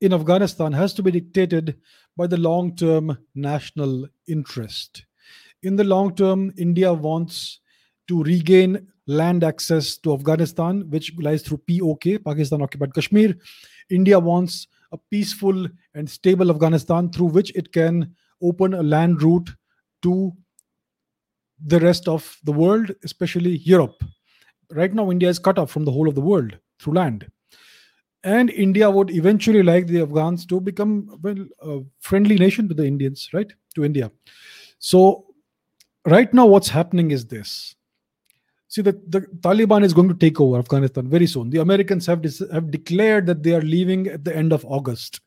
[0.01, 1.77] in Afghanistan has to be dictated
[2.17, 5.05] by the long term national interest.
[5.63, 7.61] In the long term, India wants
[8.09, 13.37] to regain land access to Afghanistan, which lies through POK, Pakistan occupied Kashmir.
[13.89, 18.13] India wants a peaceful and stable Afghanistan through which it can
[18.43, 19.51] open a land route
[20.03, 20.33] to
[21.65, 24.03] the rest of the world, especially Europe.
[24.73, 27.27] Right now, India is cut off from the whole of the world through land
[28.25, 32.87] and India would eventually like the Afghans to become well a friendly nation to the
[32.87, 33.53] Indians, right?
[33.75, 34.11] To India.
[34.79, 35.27] So
[36.07, 37.75] right now, what's happening is this.
[38.69, 41.51] See, the, the Taliban is going to take over Afghanistan very soon.
[41.51, 45.21] The Americans have dis- have declared that they are leaving at the end of August.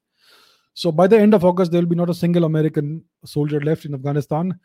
[0.74, 3.86] So by the end of August, there will be not a single American soldier left
[3.86, 4.58] in Afghanistan.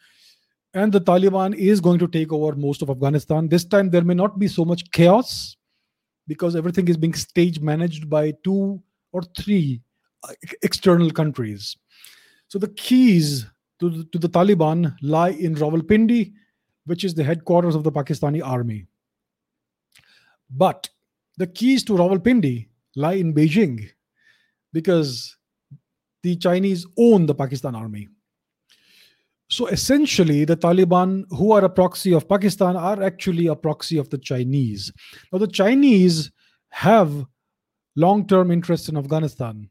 [0.72, 3.48] And the Taliban is going to take over most of Afghanistan.
[3.48, 5.56] This time, there may not be so much chaos
[6.28, 8.80] because everything is being stage managed by two
[9.12, 9.80] or three
[10.22, 11.76] uh, external countries.
[12.46, 13.46] So the keys
[13.80, 16.32] to the, to the Taliban lie in Rawalpindi,
[16.84, 18.86] which is the headquarters of the Pakistani army.
[20.50, 20.88] But
[21.36, 23.88] the keys to Rawalpindi lie in Beijing
[24.72, 25.36] because
[26.22, 28.08] the Chinese own the Pakistan army.
[29.50, 34.08] So essentially, the Taliban, who are a proxy of Pakistan, are actually a proxy of
[34.08, 34.92] the Chinese.
[35.32, 36.30] Now, the Chinese
[36.68, 37.26] have
[37.96, 39.68] long term interests in Afghanistan.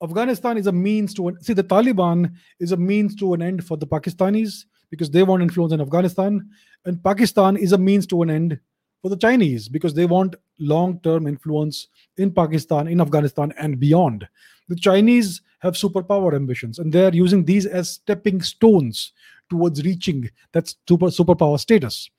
[0.00, 3.76] Afghanistan is a means to see the Taliban is a means to an end for
[3.76, 6.48] the Pakistanis because they want influence in Afghanistan,
[6.84, 8.60] and Pakistan is a means to an end
[9.02, 14.28] for the Chinese because they want long term influence in Pakistan, in Afghanistan, and beyond.
[14.68, 19.12] The Chinese have superpower ambitions, and they are using these as stepping stones
[19.48, 22.10] towards reaching that super superpower status.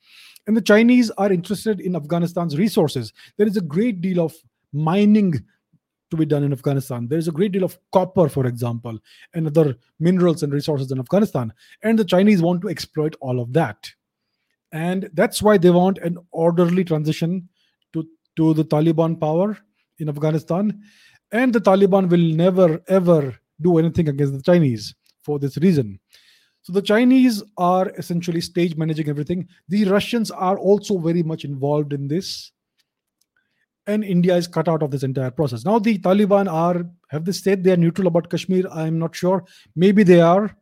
[0.46, 3.12] And the Chinese are interested in Afghanistan's resources.
[3.36, 4.34] There is a great deal of
[4.72, 5.34] mining
[6.10, 7.06] to be done in Afghanistan.
[7.06, 8.98] There is a great deal of copper, for example,
[9.34, 11.52] and other minerals and resources in Afghanistan.
[11.82, 13.90] And the Chinese want to exploit all of that.
[14.72, 17.48] And that's why they want an orderly transition
[17.92, 19.58] to, to the Taliban power
[19.98, 20.82] in Afghanistan.
[21.32, 25.98] And the Taliban will never, ever do anything against the Chinese for this reason.
[26.62, 29.48] So the Chinese are essentially stage managing everything.
[29.68, 32.52] The Russians are also very much involved in this.
[33.86, 35.64] And India is cut out of this entire process.
[35.64, 38.64] Now the Taliban are, have they said they are neutral about Kashmir?
[38.70, 39.44] I'm not sure.
[39.74, 40.54] Maybe they are.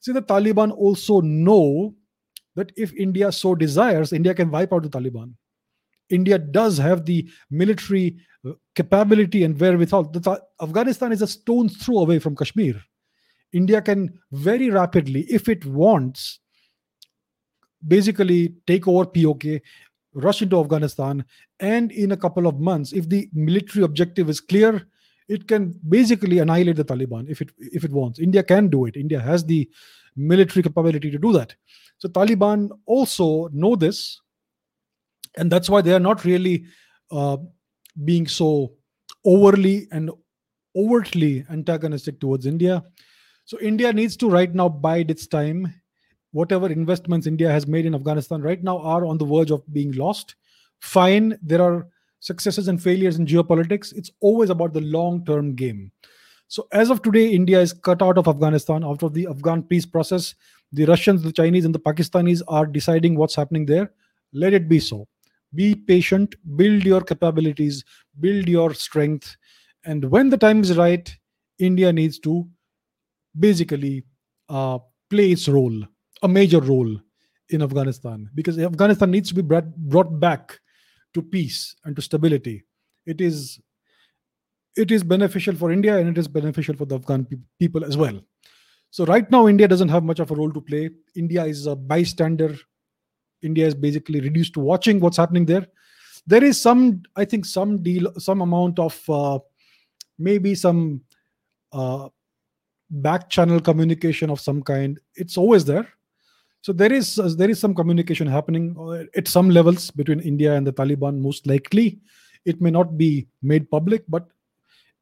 [0.00, 1.94] See, the Taliban also know
[2.54, 5.34] that if India so desires, India can wipe out the Taliban.
[6.10, 10.12] India does have the military uh, capability and wherewithal.
[10.60, 12.80] Afghanistan is a stone's throw away from Kashmir.
[13.52, 16.40] India can very rapidly, if it wants,
[17.86, 19.62] basically take over POK,
[20.14, 21.24] rush into Afghanistan,
[21.60, 24.86] and in a couple of months, if the military objective is clear,
[25.28, 28.18] it can basically annihilate the Taliban if it if it wants.
[28.18, 28.96] India can do it.
[28.96, 29.68] India has the
[30.16, 31.54] military capability to do that.
[31.98, 34.20] So Taliban also know this,
[35.38, 36.64] and that's why they are not really
[37.10, 37.36] uh,
[38.04, 38.72] being so
[39.24, 40.10] overly and
[40.76, 42.84] overtly antagonistic towards India.
[43.44, 45.72] So India needs to right now bide its time.
[46.32, 49.92] Whatever investments India has made in Afghanistan right now are on the verge of being
[49.92, 50.36] lost.
[50.80, 51.88] Fine, there are
[52.20, 53.94] successes and failures in geopolitics.
[53.94, 55.90] It's always about the long term game.
[56.48, 60.34] So as of today, India is cut out of Afghanistan of the Afghan peace process.
[60.72, 63.90] The Russians, the Chinese, and the Pakistanis are deciding what's happening there.
[64.32, 65.08] Let it be so.
[65.54, 67.84] Be patient, build your capabilities,
[68.20, 69.36] build your strength.
[69.84, 71.14] And when the time is right,
[71.58, 72.46] India needs to
[73.38, 74.04] basically
[74.48, 74.78] uh,
[75.10, 75.82] play its role,
[76.22, 77.00] a major role
[77.50, 80.58] in Afghanistan, because Afghanistan needs to be brought, back
[81.14, 82.64] to peace and to stability.
[83.06, 83.58] It is
[84.76, 87.96] it is beneficial for India and it is beneficial for the Afghan pe- people as
[87.96, 88.20] well.
[88.90, 90.90] So right now, India doesn't have much of a role to play.
[91.16, 92.56] India is a bystander.
[93.42, 95.66] India is basically reduced to watching what's happening there.
[96.26, 99.38] There is some, I think, some deal, some amount of uh,
[100.18, 101.02] maybe some
[101.72, 102.08] uh,
[102.90, 104.98] back channel communication of some kind.
[105.14, 105.88] It's always there.
[106.60, 110.54] So there is uh, there is some communication happening uh, at some levels between India
[110.54, 111.18] and the Taliban.
[111.20, 112.00] Most likely,
[112.44, 114.26] it may not be made public, but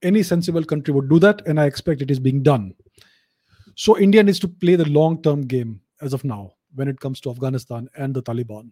[0.03, 2.75] any sensible country would do that, and I expect it is being done.
[3.75, 7.21] So India needs to play the long term game as of now when it comes
[7.23, 8.71] to Afghanistan and the Taliban.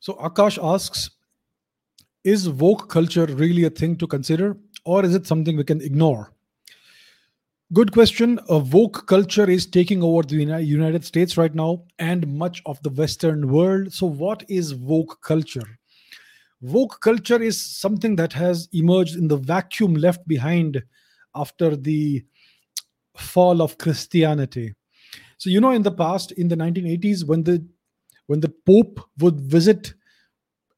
[0.00, 1.10] So Akash asks,
[2.24, 6.32] is woke culture really a thing to consider, or is it something we can ignore?
[7.72, 8.38] Good question.
[8.48, 12.90] A woke culture is taking over the United States right now and much of the
[12.90, 13.92] Western world.
[13.92, 15.79] So, what is woke culture?
[16.60, 20.82] Woke culture is something that has emerged in the vacuum left behind
[21.34, 22.24] after the
[23.16, 24.74] fall of Christianity.
[25.38, 27.64] So, you know, in the past, in the 1980s, when the
[28.26, 29.94] when the Pope would visit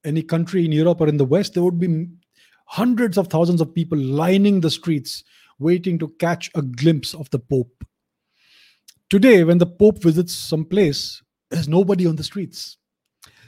[0.05, 2.07] any country in Europe or in the West, there would be
[2.67, 5.25] hundreds of thousands of people lining the streets
[5.59, 7.85] waiting to catch a glimpse of the Pope.
[9.11, 12.79] Today, when the Pope visits some place, there's nobody on the streets.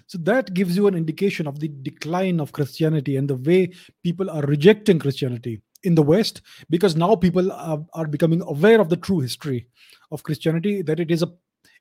[0.06, 3.70] So that gives you an indication of the decline of Christianity and the way
[4.02, 8.88] people are rejecting Christianity in the West, because now people are, are becoming aware of
[8.88, 9.66] the true history
[10.10, 11.32] of Christianity, that it is a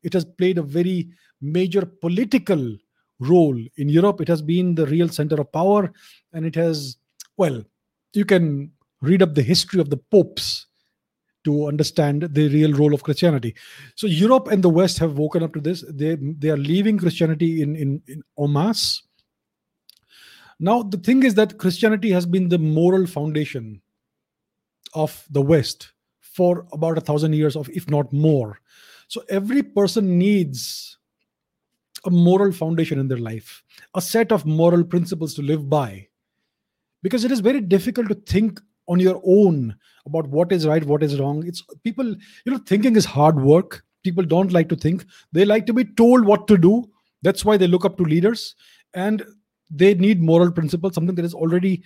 [0.04, 1.10] it has played a very
[1.42, 2.78] major political
[3.20, 4.20] role in Europe.
[4.20, 5.94] It has been the real center of power,
[6.34, 6.98] and it has,
[7.38, 7.64] well,
[8.14, 8.72] you can
[9.02, 10.68] read up the history of the popes
[11.44, 13.56] to understand the real role of Christianity.
[13.96, 15.84] So Europe and the West have woken up to this.
[15.90, 19.04] They they are leaving Christianity in in, in en masse.
[20.60, 23.82] Now the thing is that Christianity has been the moral foundation
[24.94, 25.92] of the West
[26.22, 28.60] for about a thousand years of if not more.
[29.08, 30.98] So every person needs
[32.06, 33.64] a moral foundation in their life,
[33.96, 36.08] a set of moral principles to live by.
[37.02, 39.76] Because it is very difficult to think on your own
[40.06, 41.46] about what is right what is wrong.
[41.46, 42.06] It's people
[42.46, 43.84] you know thinking is hard work.
[44.04, 45.06] People don't like to think.
[45.32, 46.90] They like to be told what to do.
[47.22, 48.56] That's why they look up to leaders.
[48.94, 49.24] And
[49.70, 51.84] they need moral principles something that is already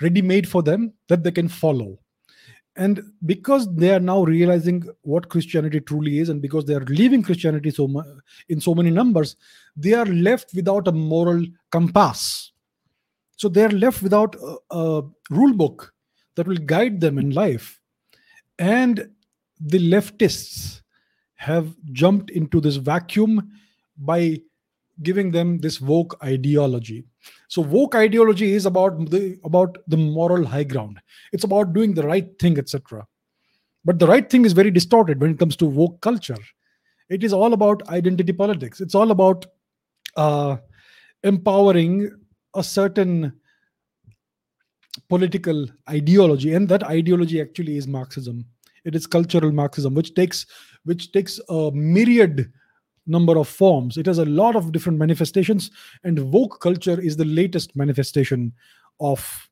[0.00, 1.98] ready made for them that they can follow.
[2.76, 7.24] And because they are now realizing what christianity truly is and because they are leaving
[7.24, 8.06] christianity so much
[8.48, 9.34] in so many numbers
[9.76, 12.52] they are left without a moral compass.
[13.36, 15.92] So they are left without a, a rule book
[16.38, 17.80] that will guide them in life.
[18.60, 19.10] And
[19.60, 20.82] the leftists
[21.34, 23.50] have jumped into this vacuum
[23.96, 24.40] by
[25.02, 27.04] giving them this woke ideology.
[27.48, 31.00] So woke ideology is about the about the moral high ground.
[31.32, 33.04] It's about doing the right thing, etc.
[33.84, 36.38] But the right thing is very distorted when it comes to woke culture.
[37.08, 38.80] It is all about identity politics.
[38.80, 39.46] It's all about
[40.16, 40.58] uh,
[41.24, 42.12] empowering
[42.54, 43.37] a certain
[45.08, 48.44] political ideology and that ideology actually is marxism.
[48.84, 50.46] It is cultural marxism which takes
[50.84, 52.50] which takes a myriad
[53.06, 53.96] number of forms.
[53.96, 55.70] It has a lot of different manifestations
[56.04, 58.52] and woke culture is the latest manifestation
[59.00, 59.48] of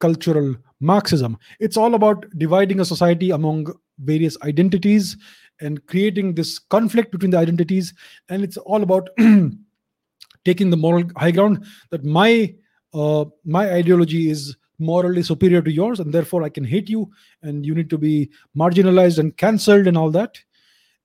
[0.00, 1.38] cultural marxism.
[1.60, 5.16] It's all about dividing a society among various identities
[5.60, 7.94] and creating this conflict between the identities
[8.28, 9.08] and it's all about
[10.44, 12.54] taking the moral high ground that my
[12.94, 17.10] uh, my ideology is morally superior to yours and therefore i can hate you
[17.42, 20.38] and you need to be marginalized and cancelled and all that.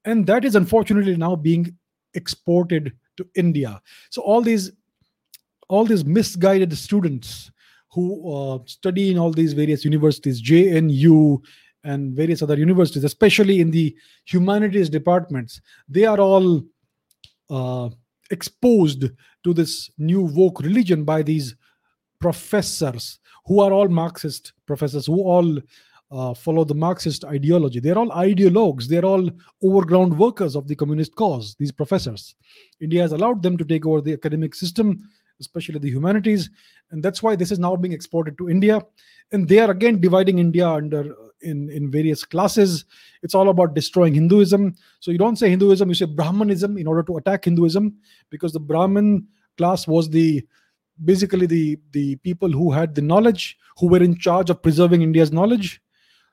[0.03, 1.75] And that is unfortunately now being
[2.13, 3.81] exported to india.
[4.09, 4.71] So all these
[5.69, 7.49] all these misguided students
[7.93, 11.41] who uh, study in all these various universities jnu
[11.83, 13.95] and various other universities especially in the
[14.25, 16.61] humanities departments they are all
[17.49, 17.89] uh,
[18.29, 19.09] exposed
[19.43, 21.55] to this new woke religion by these
[22.19, 25.57] professors who are all Marxist professors, who all
[26.11, 27.79] uh, follow the Marxist ideology.
[27.79, 28.85] They're all ideologues.
[28.85, 29.29] They're all
[29.63, 32.35] overground workers of the communist cause, these professors.
[32.81, 35.09] India has allowed them to take over the academic system,
[35.39, 36.49] especially the humanities.
[36.91, 38.81] And that's why this is now being exported to India.
[39.31, 42.85] And they are again dividing India under in, in various classes.
[43.23, 44.75] It's all about destroying Hinduism.
[44.99, 47.95] So you don't say Hinduism, you say Brahmanism in order to attack Hinduism,
[48.29, 49.25] because the Brahmin
[49.57, 50.45] class was the
[51.03, 55.31] basically the the people who had the knowledge who were in charge of preserving india's
[55.31, 55.81] knowledge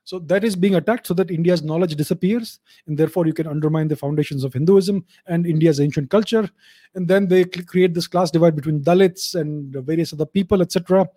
[0.09, 3.87] So that is being attacked so that India's knowledge disappears, and therefore you can undermine
[3.87, 6.49] the foundations of Hinduism and India's ancient culture.
[6.95, 11.07] And then they create this class divide between Dalits and various other people, etc.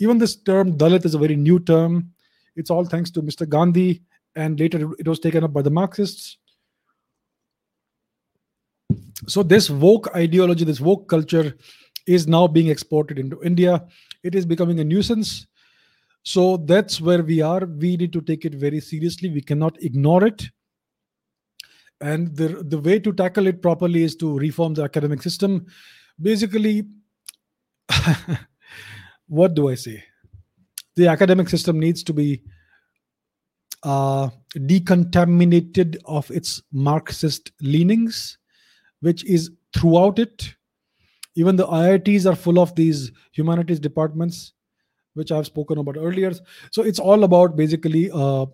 [0.00, 2.12] Even this term Dalit is a very new term.
[2.56, 3.48] It's all thanks to Mr.
[3.48, 4.02] Gandhi,
[4.36, 6.36] and later it was taken up by the Marxists.
[9.28, 11.56] So this woke ideology, this woke culture,
[12.06, 13.86] is now being exported into India.
[14.22, 15.46] It is becoming a nuisance
[16.22, 17.64] so that's where we are.
[17.64, 19.30] We need to take it very seriously.
[19.30, 20.50] We cannot ignore it.
[22.00, 25.66] And the, the way to tackle it properly is to reform the academic system.
[26.20, 26.86] Basically,
[29.28, 30.04] what do I say?
[30.96, 32.42] The academic system needs to be
[33.82, 38.38] uh, decontaminated of its Marxist leanings,
[39.00, 40.54] which is throughout it.
[41.36, 44.52] Even the IITs are full of these humanities departments
[45.14, 46.32] which I've spoken about earlier.
[46.70, 48.46] So it's all about basically uh,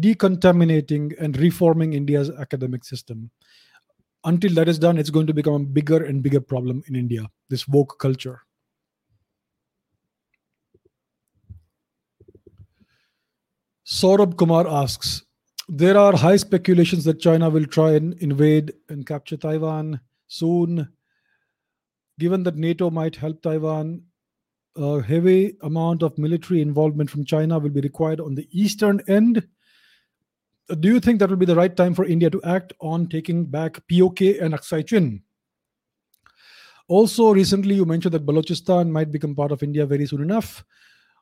[0.00, 3.30] decontaminating and reforming India's academic system.
[4.24, 7.26] Until that is done, it's going to become a bigger and bigger problem in India,
[7.48, 8.42] this woke culture.
[13.86, 15.22] Saurabh Kumar asks
[15.68, 20.88] There are high speculations that China will try and invade and capture Taiwan soon.
[22.18, 24.02] Given that NATO might help Taiwan,
[24.76, 29.46] a heavy amount of military involvement from China will be required on the eastern end.
[30.80, 33.46] Do you think that will be the right time for India to act on taking
[33.46, 35.22] back POK and Aksai Chin?
[36.88, 40.64] Also, recently you mentioned that Balochistan might become part of India very soon enough.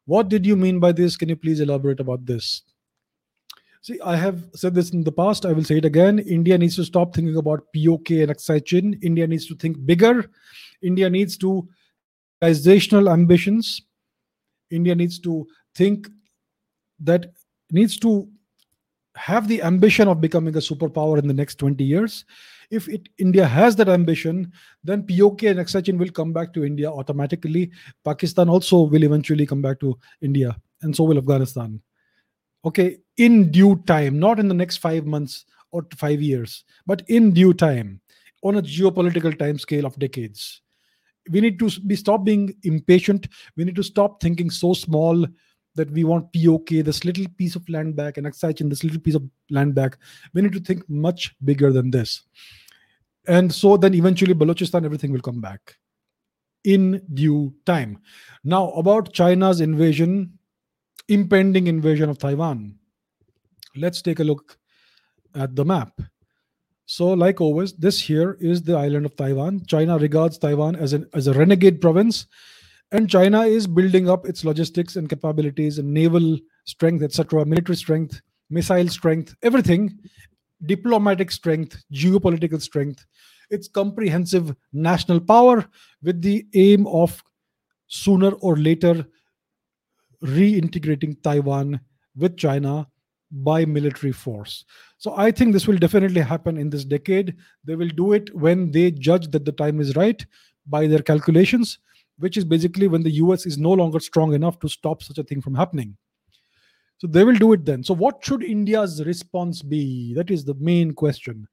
[0.04, 1.16] What did you mean by this?
[1.16, 2.62] Can you please elaborate about this?
[3.82, 5.46] See, I have said this in the past.
[5.46, 6.18] I will say it again.
[6.18, 8.98] India needs to stop thinking about POK and Aksai Chin.
[9.02, 10.30] India needs to think bigger.
[10.82, 11.68] India needs to
[12.42, 13.82] organizational ambitions.
[14.70, 16.08] India needs to think
[17.00, 17.32] that
[17.70, 18.28] needs to
[19.16, 22.24] have the ambition of becoming a superpower in the next 20 years.
[22.70, 24.52] If it, india has that ambition
[24.84, 27.70] then pok and Aksai will come back to india automatically.
[28.04, 31.80] Pakistan also will eventually come back to india and so will afghanistan.
[32.64, 37.32] Okay in due time not in the next 5 months or 5 years but in
[37.32, 38.00] due time
[38.42, 40.60] on a geopolitical time scale of decades
[41.30, 43.28] we need to be stop being impatient.
[43.56, 45.26] We need to stop thinking so small
[45.74, 49.14] that we want pok this little piece of land back and in this little piece
[49.14, 49.98] of land back.
[50.32, 52.22] We need to think much bigger than this.
[53.26, 55.76] And so then eventually balochistan everything will come back
[56.64, 57.98] in due time.
[58.44, 60.38] Now about china's invasion
[61.08, 62.76] impending invasion of taiwan
[63.76, 64.58] let's take a look
[65.34, 66.00] at the map
[66.86, 69.66] so, like always, this here is the island of Taiwan.
[69.66, 72.26] China regards Taiwan as, an, as a renegade province,
[72.92, 78.22] and China is building up its logistics and capabilities and naval strength, etc., military strength,
[78.50, 79.98] missile strength, everything,
[80.64, 83.04] diplomatic strength, geopolitical strength.
[83.50, 85.66] It's comprehensive national power
[86.04, 87.22] with the aim of
[87.88, 89.04] sooner or later
[90.22, 91.80] reintegrating Taiwan
[92.14, 92.86] with China
[93.30, 94.64] by military force.
[94.98, 97.36] So I think this will definitely happen in this decade.
[97.64, 100.24] They will do it when they judge that the time is right
[100.66, 101.78] by their calculations,
[102.18, 105.24] which is basically when the US is no longer strong enough to stop such a
[105.24, 105.96] thing from happening.
[106.98, 107.84] So they will do it then.
[107.84, 110.14] So, what should India's response be?
[110.14, 111.46] That is the main question.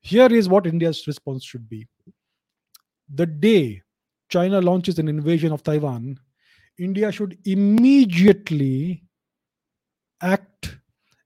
[0.00, 1.86] Here is what India's response should be.
[3.14, 3.82] The day
[4.28, 6.18] China launches an invasion of Taiwan,
[6.78, 9.04] India should immediately
[10.20, 10.53] act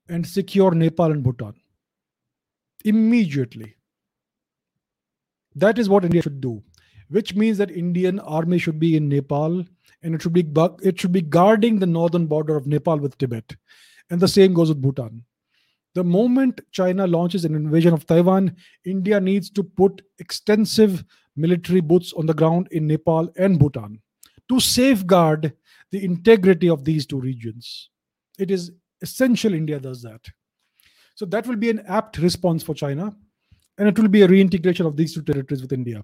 [0.09, 1.55] and secure Nepal and Bhutan
[2.85, 3.77] immediately.
[5.55, 6.63] That is what India should do,
[7.09, 9.65] which means that Indian army should be in Nepal
[10.03, 10.47] and it should be
[10.83, 13.57] it should be guarding the northern border of Nepal with Tibet,
[14.11, 15.25] and the same goes with Bhutan.
[15.95, 18.55] The moment China launches an invasion of Taiwan,
[18.85, 21.05] India needs to put extensive
[21.35, 24.01] military boots on the ground in Nepal and Bhutan
[24.49, 25.53] to safeguard
[25.91, 27.91] the integrity of these two regions.
[28.39, 28.71] It is
[29.03, 30.25] essential India does that.
[31.15, 33.15] So that will be an apt response for China,
[33.77, 36.03] and it will be a reintegration of these two territories with India,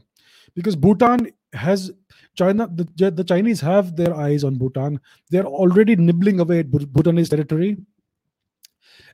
[0.55, 1.93] because Bhutan has
[2.37, 2.67] China.
[2.67, 5.01] The, the Chinese have their eyes on Bhutan.
[5.31, 7.77] They're already nibbling away at Bhutanese territory.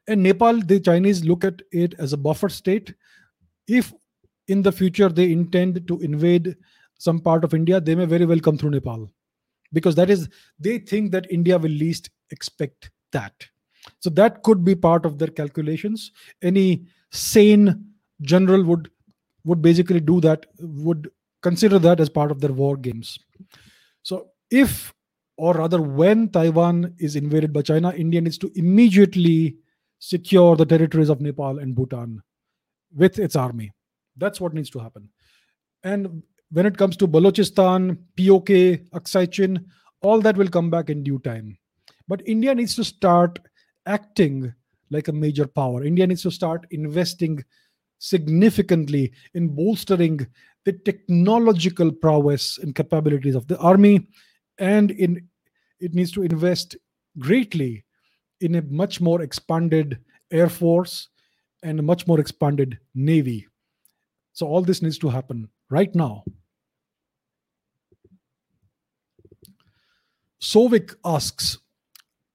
[0.08, 2.94] And Nepal, the Chinese look at it as a buffer state.
[3.68, 3.92] If
[4.48, 6.56] in the future they intend to invade
[6.98, 9.10] some part of India, they may very well come through Nepal
[9.72, 10.28] because that is
[10.58, 13.32] they think that India will least expect that.
[14.00, 16.12] So that could be part of their calculations.
[16.42, 17.84] Any sane
[18.22, 18.90] general would
[19.44, 21.10] would basically do that, would
[21.42, 23.18] consider that as part of their war games.
[24.02, 24.92] So if
[25.40, 29.56] or rather, when Taiwan is invaded by China, India needs to immediately
[29.98, 32.22] secure the territories of Nepal and Bhutan
[32.94, 33.72] with its army.
[34.18, 35.08] That's what needs to happen.
[35.82, 38.48] And when it comes to Balochistan, POK,
[38.92, 39.64] Aksai Chin,
[40.02, 41.56] all that will come back in due time.
[42.06, 43.38] But India needs to start
[43.86, 44.52] acting
[44.90, 45.84] like a major power.
[45.84, 47.44] India needs to start investing
[47.98, 50.26] significantly in bolstering
[50.64, 54.08] the technological prowess and capabilities of the army
[54.58, 55.28] and in
[55.80, 56.76] it needs to invest
[57.18, 57.84] greatly
[58.40, 59.98] in a much more expanded
[60.30, 61.08] air force
[61.62, 63.46] and a much more expanded navy
[64.32, 66.24] so all this needs to happen right now
[70.42, 71.58] Sovik asks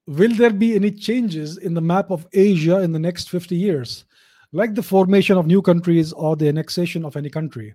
[0.08, 4.06] Will there be any changes in the map of Asia in the next 50 years,
[4.52, 7.74] like the formation of new countries or the annexation of any country?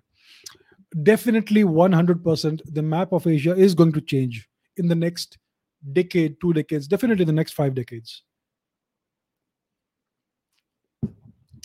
[1.03, 4.47] Definitely 100% the map of Asia is going to change
[4.77, 5.37] in the next
[5.91, 8.23] decade, two decades, definitely the next five decades.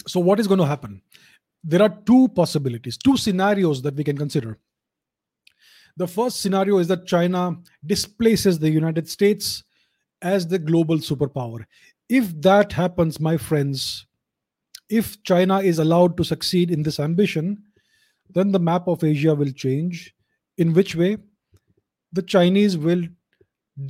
[0.09, 1.03] So, what is going to happen?
[1.63, 4.59] There are two possibilities, two scenarios that we can consider.
[5.97, 9.65] The first scenario is that China displaces the United States
[10.35, 11.65] as the global superpower.
[12.09, 14.07] If that happens, my friends,
[14.89, 17.63] if China is allowed to succeed in this ambition,
[18.31, 20.15] then the map of Asia will change.
[20.59, 21.19] In which way?
[22.13, 23.03] The Chinese will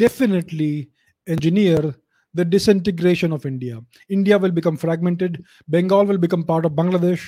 [0.05, 0.91] definitely
[1.27, 1.95] engineer
[2.35, 3.81] the disintegration of India.
[4.09, 5.43] India will become fragmented.
[5.69, 7.23] Bengal will become part of Bangladesh.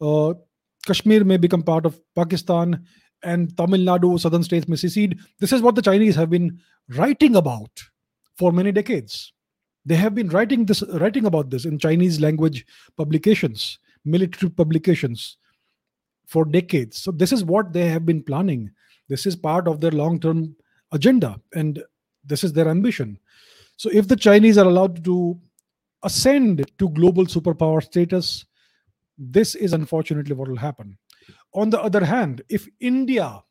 [0.00, 0.34] Uh,
[0.86, 2.84] Kashmir may become part of Pakistan
[3.22, 5.18] and Tamil Nadu, southern states may secede.
[5.40, 6.60] This is what the Chinese have been
[6.90, 7.84] writing about
[8.36, 9.32] for many decades.
[9.86, 12.66] They have been writing this, writing about this in Chinese language
[12.96, 15.36] publications, military publications,
[16.26, 16.96] for decades.
[16.96, 18.70] So this is what they have been planning.
[19.08, 20.56] This is part of their long-term
[20.92, 21.82] agenda, and
[22.24, 23.18] this is their ambition.
[23.76, 25.38] So if the Chinese are allowed to
[26.02, 28.46] ascend to global superpower status,
[29.18, 30.96] this is unfortunately what will happen.
[31.52, 33.42] On the other hand, if India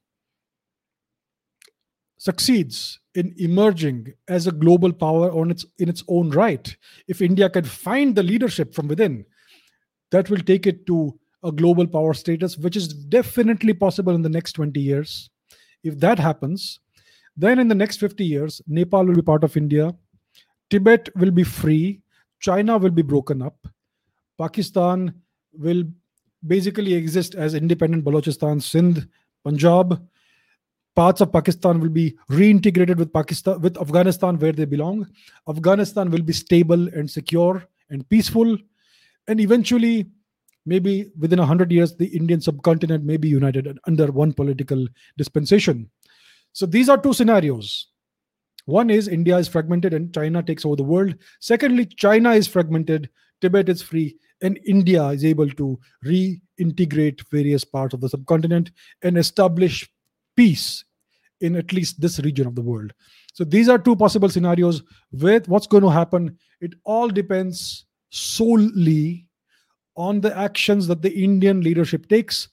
[2.24, 6.76] succeeds in emerging as a global power on its in its own right,
[7.08, 9.26] if India can find the leadership from within,
[10.12, 10.98] that will take it to
[11.44, 15.30] a global power status, which is definitely possible in the next 20 years.
[15.84, 16.80] If that happens,
[17.36, 19.94] then in the next 50 years, Nepal will be part of India,
[20.70, 22.02] Tibet will be free,
[22.40, 23.68] China will be broken up,
[24.40, 25.14] Pakistan
[25.52, 25.84] will
[26.48, 29.08] basically exist as independent Balochistan, Sindh,
[29.44, 30.02] Punjab.
[30.96, 35.08] Parts of Pakistan will be reintegrated with Pakistan, with Afghanistan where they belong.
[35.50, 38.58] Afghanistan will be stable and secure and peaceful.
[39.28, 40.08] And eventually,
[40.66, 44.88] maybe within 100 years, the Indian subcontinent may be united under one political
[45.18, 45.90] dispensation.
[46.54, 47.88] So these are two scenarios.
[48.66, 51.16] One is India is fragmented and China takes over the world.
[51.40, 53.10] Secondly, China is fragmented,
[53.42, 58.72] Tibet is free, and India is able to reintegrate various parts of the subcontinent
[59.02, 59.90] and establish
[60.36, 60.84] peace
[61.42, 62.94] in at least this region of the world.
[63.34, 66.38] So these are two possible scenarios with what's going to happen.
[66.62, 69.28] It all depends solely
[69.96, 72.48] on the actions that the Indian leadership takes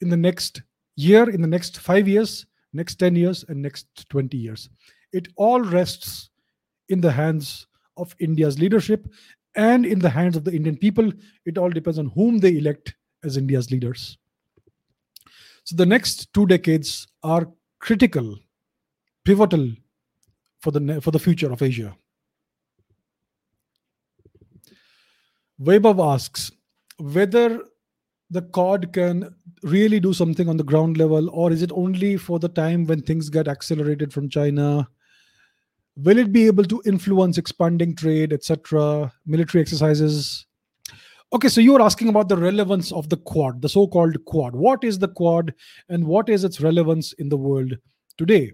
[0.00, 0.62] in the next
[0.96, 4.68] year, in the next five years, next 10 years, and next 20 years.
[5.12, 6.30] It all rests
[6.88, 9.08] in the hands of India's leadership
[9.54, 11.10] and in the hands of the Indian people.
[11.46, 12.94] It all depends on whom they elect
[13.24, 14.18] as India's leaders.
[15.66, 17.48] So the next two decades are
[17.80, 18.38] critical,
[19.24, 19.72] pivotal
[20.60, 21.96] for the for the future of Asia.
[25.60, 26.52] Vaibhav asks
[26.98, 27.64] whether
[28.30, 32.38] the Quad can really do something on the ground level, or is it only for
[32.38, 34.88] the time when things get accelerated from China
[35.96, 40.45] will it be able to influence expanding trade etc military exercises
[41.32, 44.54] okay so you are asking about the relevance of the quad the so-called quad.
[44.54, 45.54] What is the quad
[45.88, 47.76] and what is its relevance in the world
[48.16, 48.52] today?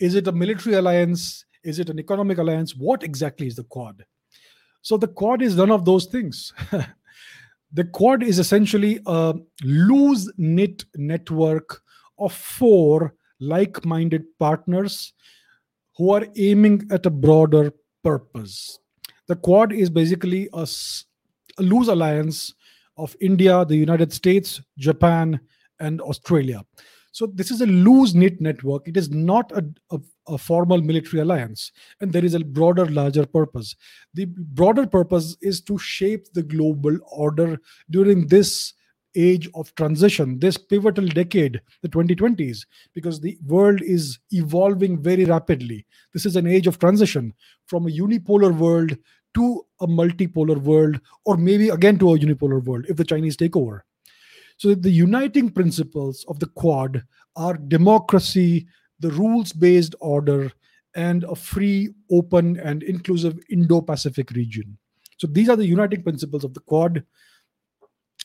[0.00, 1.44] Is it a military alliance?
[1.64, 2.76] Is it an economic alliance?
[2.76, 4.04] What exactly is the quad?
[4.82, 6.52] So the quad is none of those things.
[7.72, 11.82] The quad is essentially a loose knit network
[12.18, 15.12] of four like-minded partners
[15.96, 17.72] who are aiming at a broader
[18.02, 18.78] purpose.
[19.26, 20.66] The Quad is basically a,
[21.58, 22.54] a loose alliance
[22.96, 25.40] of India, the United States, Japan,
[25.80, 26.64] and Australia.
[27.12, 28.86] So this is a loose knit network.
[28.86, 33.26] It is not a, a, a, formal military alliance, and there is a broader, larger
[33.26, 33.74] purpose.
[34.14, 37.58] The broader purpose is to shape the global order
[37.90, 38.74] during this
[39.16, 45.86] age of transition, this pivotal decade, the 2020s, because the world is evolving very rapidly.
[46.12, 47.34] This is an age of transition
[47.66, 48.96] from a unipolar world
[49.34, 53.56] to a multipolar world, or maybe again to a unipolar world if the Chinese take
[53.56, 53.84] over.
[54.56, 57.04] So the uniting principles of the Quad
[57.36, 58.66] are democracy,
[58.98, 60.50] the rules based order,
[60.94, 64.76] and a free, open, and inclusive Indo Pacific region.
[65.18, 67.04] So these are the uniting principles of the Quad.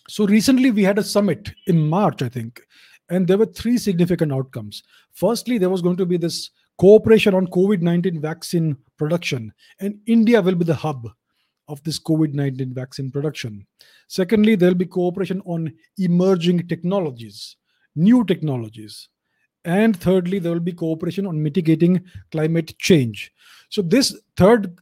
[0.09, 2.61] So recently we had a summit in March, I think,
[3.09, 4.83] and there were three significant outcomes.
[5.11, 10.41] Firstly, there was going to be this cooperation on COVID 19 vaccine production, and India
[10.41, 11.07] will be the hub
[11.67, 13.65] of this COVID 19 vaccine production.
[14.07, 17.55] Secondly, there will be cooperation on emerging technologies,
[17.95, 19.09] new technologies.
[19.65, 23.31] And thirdly, there will be cooperation on mitigating climate change.
[23.69, 24.77] So, this third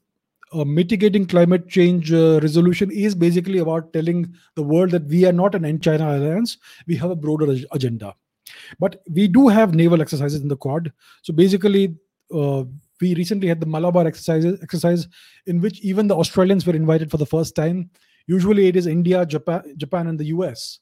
[0.53, 5.31] uh, mitigating climate change uh, resolution is basically about telling the world that we are
[5.31, 6.57] not an end China alliance,
[6.87, 8.13] we have a broader ag- agenda.
[8.79, 10.91] But we do have naval exercises in the Quad.
[11.21, 11.95] So, basically,
[12.33, 12.63] uh,
[12.99, 15.07] we recently had the Malabar exercise, exercise
[15.47, 17.89] in which even the Australians were invited for the first time.
[18.27, 20.79] Usually, it is India, Japan, Japan, and the US.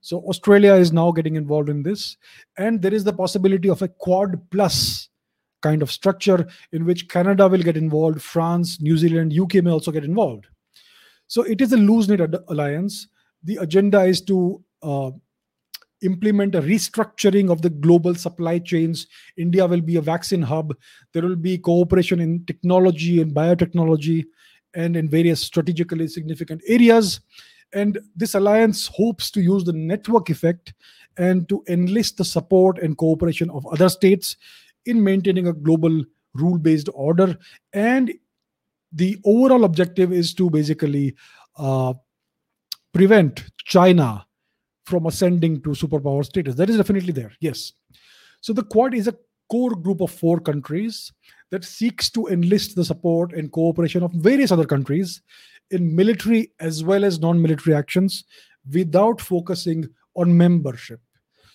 [0.00, 2.16] So Australia is now getting involved in this,
[2.56, 5.08] and there is the possibility of a Quad Plus
[5.60, 9.90] kind of structure in which Canada will get involved, France, New Zealand, UK may also
[9.90, 10.46] get involved.
[11.26, 13.08] So it is a loose knit alliance.
[13.42, 15.10] The agenda is to uh,
[16.02, 19.06] implement a restructuring of the global supply chains.
[19.36, 20.74] India will be a vaccine hub.
[21.12, 24.24] There will be cooperation in technology and biotechnology
[24.74, 27.20] and in various strategically significant areas.
[27.72, 30.72] And this alliance hopes to use the network effect
[31.16, 34.36] and to enlist the support and cooperation of other states
[34.86, 36.04] in maintaining a global
[36.34, 37.36] rule based order.
[37.72, 38.12] And
[38.92, 41.14] the overall objective is to basically
[41.56, 41.92] uh,
[42.92, 44.24] prevent China
[44.88, 46.54] from ascending to superpower status.
[46.54, 47.72] That is definitely there, yes.
[48.40, 49.16] So the Quad is a
[49.50, 51.12] core group of four countries
[51.50, 55.22] that seeks to enlist the support and cooperation of various other countries
[55.70, 58.24] in military as well as non military actions
[58.72, 61.00] without focusing on membership.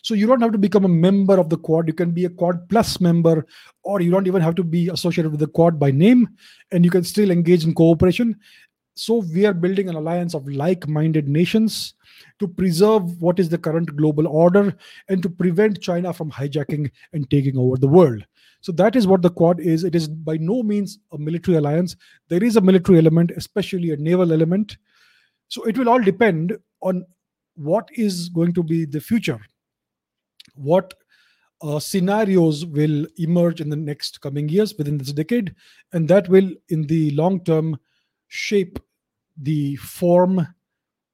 [0.02, 1.88] So you don't have to become a member of the Quad.
[1.88, 3.46] You can be a Quad Plus member,
[3.84, 6.28] or you don't even have to be associated with the Quad by name,
[6.72, 8.38] and you can still engage in cooperation.
[8.96, 11.96] So we are building an alliance of like minded nations
[12.40, 14.76] to preserve what is the current global order
[15.10, 18.26] and to prevent China from hijacking and taking over the world.
[18.62, 19.84] So that is what the Quad is.
[19.84, 21.96] It is by no means a military alliance.
[22.30, 24.78] There is a military element, especially a naval element.
[25.48, 27.06] So it will all depend on
[27.56, 29.40] what is going to be the future,
[30.56, 30.94] what
[31.62, 35.56] uh, scenarios will emerge in the next coming years within this decade,
[35.94, 37.78] and that will, in the long term,
[38.34, 38.80] shape
[39.40, 40.48] the form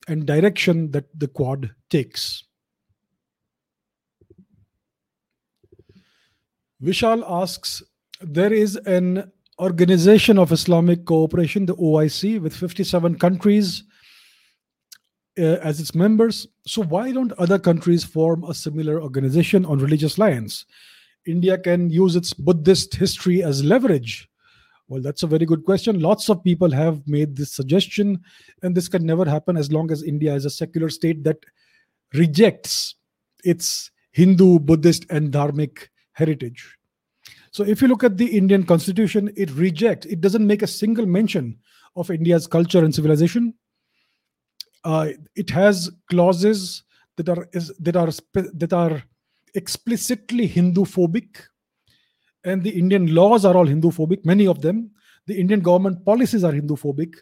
[0.07, 2.45] and direction that the Quad takes.
[6.81, 7.83] Vishal asks
[8.21, 13.83] There is an Organization of Islamic Cooperation, the OIC, with 57 countries
[15.37, 16.47] uh, as its members.
[16.65, 20.65] So, why don't other countries form a similar organization on religious lines?
[21.25, 24.28] India can use its Buddhist history as leverage.
[24.89, 25.99] Well, that's a very good question.
[25.99, 28.19] Lots of people have made this suggestion,
[28.63, 31.37] and this can never happen as long as India is a secular state that
[32.15, 32.95] rejects
[33.43, 36.75] its Hindu, Buddhist, and Dharmic heritage.
[37.51, 41.05] So if you look at the Indian constitution, it rejects, it doesn't make a single
[41.05, 41.59] mention
[41.95, 43.53] of India's culture and civilization.
[44.83, 46.83] Uh, it has clauses
[47.17, 47.47] that are
[47.79, 48.11] that are
[48.53, 49.03] that are
[49.53, 51.41] explicitly Hindu phobic,
[52.43, 54.25] and the Indian laws are all Hindu phobic.
[54.25, 54.91] Many of them,
[55.27, 57.15] the Indian government policies are Hindu phobic.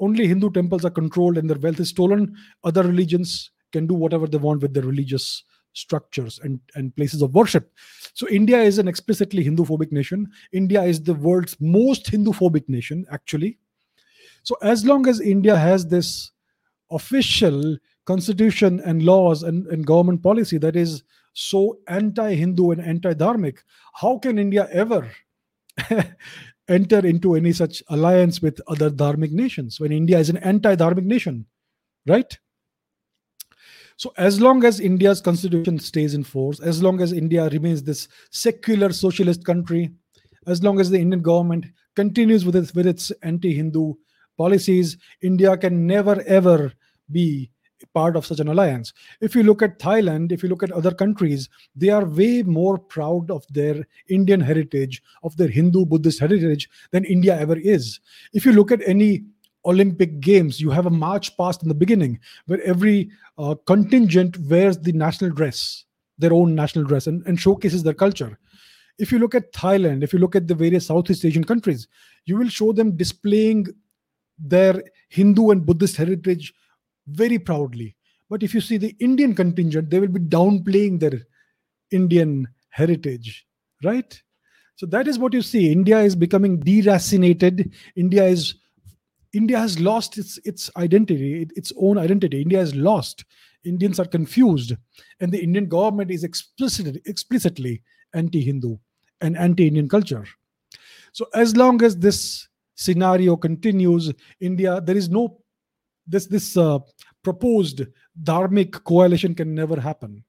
[0.00, 2.34] Only Hindu temples are controlled and their wealth is stolen.
[2.62, 7.34] Other religions can do whatever they want with their religious structures and, and places of
[7.34, 7.72] worship.
[8.14, 10.28] So India is an explicitly Hindu-phobic nation.
[10.52, 13.58] India is the world's most Hindu-phobic nation, actually.
[14.44, 16.30] So as long as India has this
[16.90, 21.02] official constitution and laws and, and government policy that is
[21.34, 23.58] so anti-Hindu and anti-dharmic,
[23.92, 25.10] how can India ever
[26.68, 31.44] enter into any such alliance with other dharmic nations when India is an anti-dharmic nation,
[32.06, 32.38] right?
[33.96, 38.08] So, as long as India's constitution stays in force, as long as India remains this
[38.30, 39.90] secular socialist country,
[40.46, 43.94] as long as the Indian government continues with its, with its anti Hindu
[44.36, 46.72] policies, India can never ever
[47.10, 47.50] be
[47.94, 48.92] part of such an alliance.
[49.20, 52.76] If you look at Thailand, if you look at other countries, they are way more
[52.76, 58.00] proud of their Indian heritage, of their Hindu Buddhist heritage than India ever is.
[58.32, 59.24] If you look at any
[59.64, 64.76] Olympic Games, you have a march past in the beginning where every uh, contingent wears
[64.78, 65.84] the national dress,
[66.18, 68.38] their own national dress, and, and showcases their culture.
[68.98, 71.88] If you look at Thailand, if you look at the various Southeast Asian countries,
[72.26, 73.66] you will show them displaying
[74.38, 76.52] their Hindu and Buddhist heritage
[77.06, 77.96] very proudly.
[78.30, 81.22] But if you see the Indian contingent, they will be downplaying their
[81.90, 83.46] Indian heritage,
[83.82, 84.20] right?
[84.76, 85.70] So that is what you see.
[85.70, 87.72] India is becoming deracinated.
[87.94, 88.56] India is
[89.32, 92.40] India has lost its its identity, its own identity.
[92.40, 93.24] India is lost.
[93.64, 94.74] Indians are confused,
[95.20, 97.82] and the Indian government is explicitly explicitly
[98.14, 98.76] anti-Hindu
[99.20, 100.24] and anti-Indian culture.
[101.12, 105.38] So as long as this scenario continues, India there is no
[106.06, 106.78] this this uh,
[107.22, 107.82] proposed
[108.22, 110.24] dharmic coalition can never happen,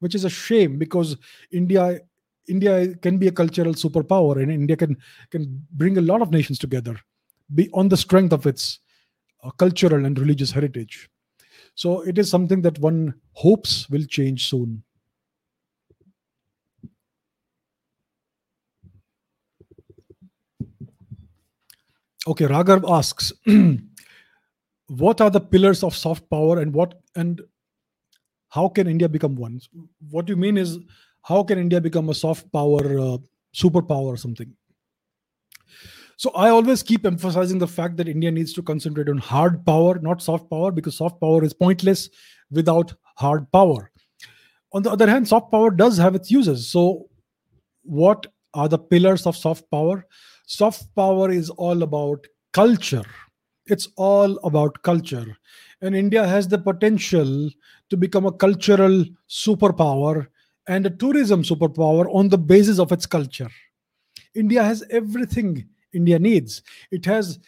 [0.00, 1.16] which is a shame because
[1.50, 2.00] India
[2.48, 4.96] India can be a cultural superpower, and India can
[5.30, 6.96] can bring a lot of nations together,
[7.54, 8.80] be on the strength of its
[9.44, 11.08] uh, cultural and religious heritage.
[11.74, 14.82] So it is something that one hopes will change soon.
[22.26, 23.32] Okay, Raghav asks,
[24.88, 27.40] what are the pillars of soft power and what and
[28.48, 29.60] how can India become one?
[30.10, 30.78] What you mean is
[31.22, 33.18] how can India become a soft power uh,
[33.54, 34.52] superpower or something?
[36.16, 39.98] So I always keep emphasizing the fact that India needs to concentrate on hard power,
[40.00, 42.08] not soft power, because soft power is pointless
[42.50, 43.92] without hard power.
[44.72, 46.68] On the other hand, soft power does have its uses.
[46.68, 47.08] So,
[47.82, 50.04] what are the pillars of soft power?
[50.48, 53.04] soft power is all about culture.
[53.68, 55.36] It's all about culture.
[55.80, 57.50] And India has the potential
[57.90, 60.26] to become a cultural superpower
[60.66, 63.48] and a tourism superpower on the basis of its culture.
[64.34, 66.62] India has everything India needs.
[66.90, 67.38] It has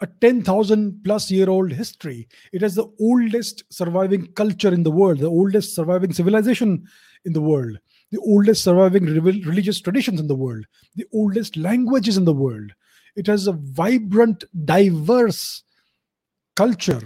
[0.00, 2.28] a 10,000 plus year old history.
[2.52, 6.86] It has the oldest surviving culture in the world, the oldest surviving civilization
[7.24, 7.78] in the world
[8.10, 10.64] the oldest surviving religious traditions in the world,
[10.96, 12.72] the oldest languages in the world.
[13.16, 15.62] It has a vibrant, diverse
[16.56, 17.02] culture.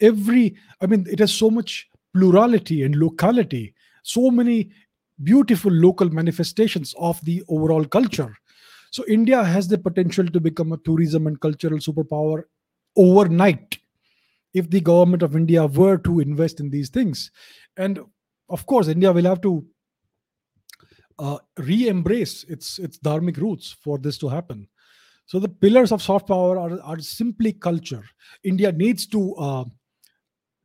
[0.00, 4.70] Every, I mean, it has so much plurality and locality, so many
[5.22, 8.34] beautiful local manifestations of the overall culture.
[8.90, 12.44] So, India has the potential to become a tourism and cultural superpower
[12.96, 13.78] overnight
[14.52, 17.30] if the government of India were to invest in these things.
[17.76, 18.00] And
[18.48, 19.64] of course, India will have to
[21.18, 24.66] uh, re-embrace its its dharmic roots for this to happen.
[25.30, 28.02] So the pillars of soft power are, are simply culture.
[28.42, 29.64] India needs to uh,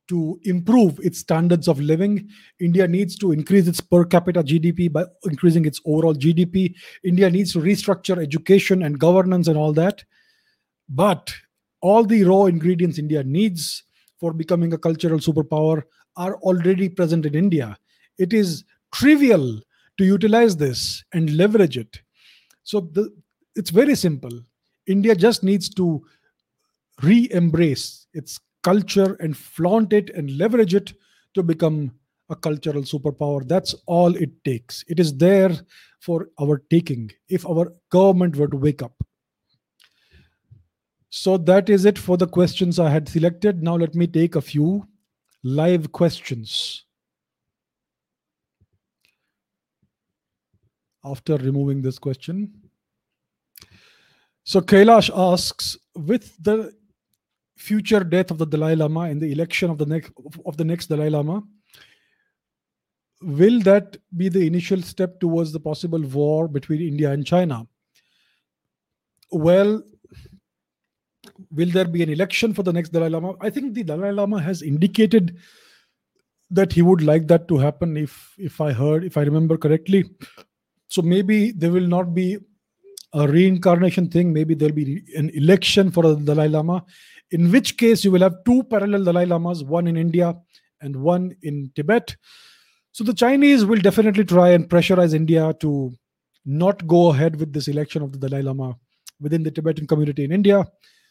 [0.07, 2.27] to improve its standards of living.
[2.59, 6.73] India needs to increase its per capita GDP by increasing its overall GDP.
[7.03, 10.03] India needs to restructure education and governance and all that.
[10.89, 11.31] But
[11.81, 13.83] all the raw ingredients India needs
[14.19, 15.83] for becoming a cultural superpower
[16.17, 17.77] are already present in India.
[18.17, 19.61] It is trivial
[19.99, 22.01] to utilize this and leverage it.
[22.63, 23.15] So the,
[23.55, 24.41] it's very simple.
[24.87, 26.05] India just needs to
[27.01, 30.93] re embrace its culture and flaunt it and leverage it
[31.33, 31.91] to become
[32.29, 33.47] a cultural superpower.
[33.47, 34.83] That's all it takes.
[34.87, 35.51] It is there
[35.99, 38.93] for our taking if our government were to wake up.
[41.09, 43.63] So that is it for the questions I had selected.
[43.63, 44.87] Now let me take a few
[45.43, 46.85] live questions.
[51.05, 52.64] after removing this question.
[54.45, 56.71] So Kailash asks, with the
[57.57, 60.11] future death of the Dalai Lama and the election of the next
[60.45, 61.41] of the next Dalai Lama,
[63.21, 67.65] will that be the initial step towards the possible war between India and China?
[69.31, 69.81] Well,
[71.49, 73.33] will there be an election for the next Dalai Lama?
[73.41, 75.37] I think the Dalai Lama has indicated
[76.51, 80.05] that he would like that to happen if if I heard if I remember correctly
[80.87, 82.37] so maybe there will not be
[83.15, 84.31] a reincarnation thing.
[84.33, 86.83] Maybe there'll be an election for the Dalai Lama,
[87.31, 90.35] in which case you will have two parallel Dalai Lamas, one in India
[90.81, 92.15] and one in Tibet.
[92.91, 95.93] So the Chinese will definitely try and pressurize India to
[96.45, 98.75] not go ahead with this election of the Dalai Lama
[99.19, 100.65] within the Tibetan community in India.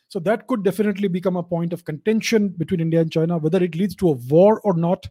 [0.09, 3.39] So that could definitely become a point of contention between India and China.
[3.39, 5.09] Whether it leads to a war or not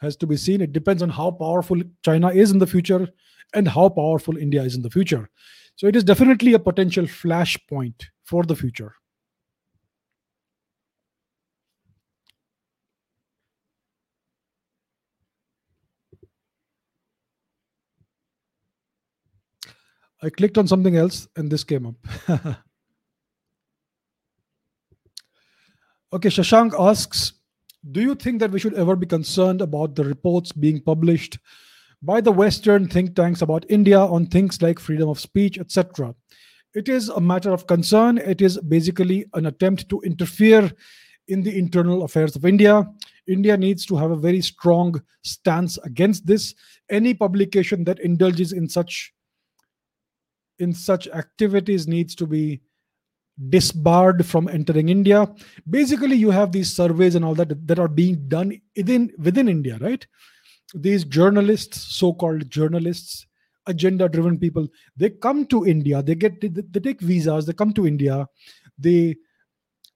[0.00, 0.60] has to be seen.
[0.60, 3.08] It depends on how powerful China is in the future
[3.54, 5.28] and how powerful India is in the future.
[5.76, 8.94] So it is definitely a potential flashpoint for the future.
[20.22, 22.56] I clicked on something else and this came up.
[26.12, 27.34] Okay, Shashank asks
[27.92, 31.38] Do you think that we should ever be concerned about the reports being published
[32.02, 36.14] by the Western think tanks about India on things like freedom of speech, etc.?
[36.74, 38.18] It is a matter of concern.
[38.18, 40.70] It is basically an attempt to interfere
[41.28, 42.84] in the internal affairs of India.
[43.26, 46.54] India needs to have a very strong stance against this.
[46.90, 49.12] Any publication that indulges in such
[50.58, 52.60] in such activities needs to be
[53.48, 55.26] disbarred from entering India.
[55.68, 59.78] Basically, you have these surveys and all that that are being done within within India,
[59.80, 60.06] right?
[60.74, 63.26] These journalists, so-called journalists,
[63.66, 66.02] agenda-driven people, they come to India.
[66.02, 67.46] They get they, they take visas.
[67.46, 68.26] They come to India.
[68.78, 69.16] They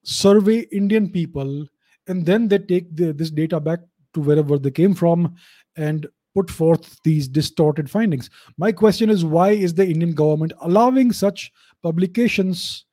[0.02, 1.66] survey Indian people,
[2.08, 3.80] and then they take the, this data back
[4.14, 5.34] to wherever they came from
[5.76, 8.28] and put forth these distorted findings.
[8.58, 11.52] My question is why is the Indian government allowing such
[11.82, 12.84] publications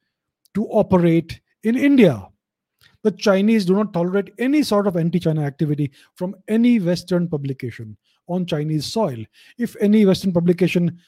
[0.53, 2.27] to operate in India?
[3.03, 7.98] The Chinese do not tolerate any sort of anti China activity from any Western publication
[8.28, 9.18] on Chinese soil.
[9.57, 10.99] If any Western publication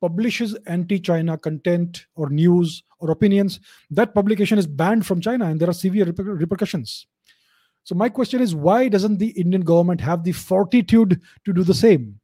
[0.00, 3.60] publishes anti China content or news or opinions,
[3.90, 7.06] that publication is banned from China and there are severe reper- repercussions.
[7.84, 11.74] So, my question is why doesn't the Indian government have the fortitude to do the
[11.74, 12.18] same?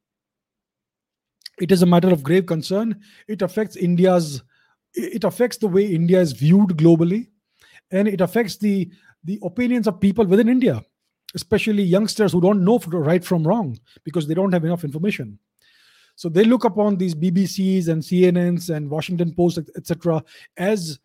[1.61, 3.01] It is a matter of grave concern.
[3.27, 4.43] It affects India's,
[4.95, 7.29] it affects the way India is viewed globally,
[7.91, 8.91] and it affects the
[9.25, 10.83] the opinions of people within India,
[11.35, 15.39] especially youngsters who don't know right from wrong because they don't have enough information.
[16.17, 20.25] So they look upon these BBCs and CNNs and Washington Post, etc.,
[20.57, 20.99] as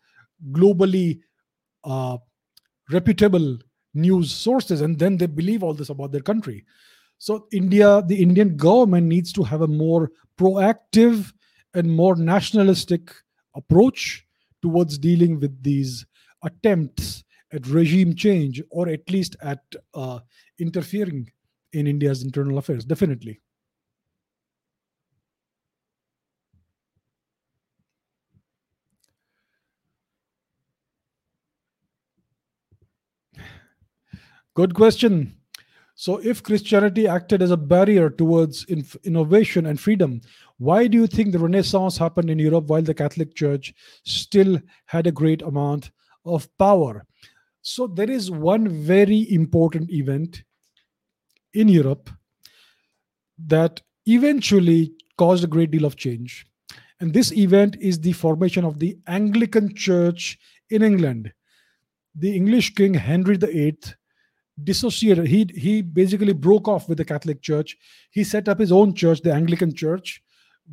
[0.50, 1.20] globally
[1.84, 2.18] uh,
[2.90, 3.58] reputable
[3.94, 6.64] news sources and then they believe all this about their country
[7.18, 11.32] so india the indian government needs to have a more proactive
[11.74, 13.12] and more nationalistic
[13.54, 14.26] approach
[14.62, 16.04] towards dealing with these
[16.42, 17.23] attempts
[17.54, 19.62] at regime change or at least at
[19.94, 20.18] uh,
[20.58, 21.30] interfering
[21.72, 23.40] in india's internal affairs definitely
[34.54, 35.36] Good question.
[35.96, 38.64] So, if Christianity acted as a barrier towards
[39.04, 40.20] innovation and freedom,
[40.58, 43.74] why do you think the Renaissance happened in Europe while the Catholic Church
[44.04, 45.90] still had a great amount
[46.24, 47.04] of power?
[47.66, 50.44] So, there is one very important event
[51.54, 52.10] in Europe
[53.38, 56.46] that eventually caused a great deal of change.
[57.00, 60.38] And this event is the formation of the Anglican Church
[60.68, 61.32] in England.
[62.14, 63.78] The English King Henry VIII
[64.62, 65.26] dissociated.
[65.26, 67.78] He he basically broke off with the Catholic Church.
[68.10, 70.22] He set up his own church, the Anglican Church,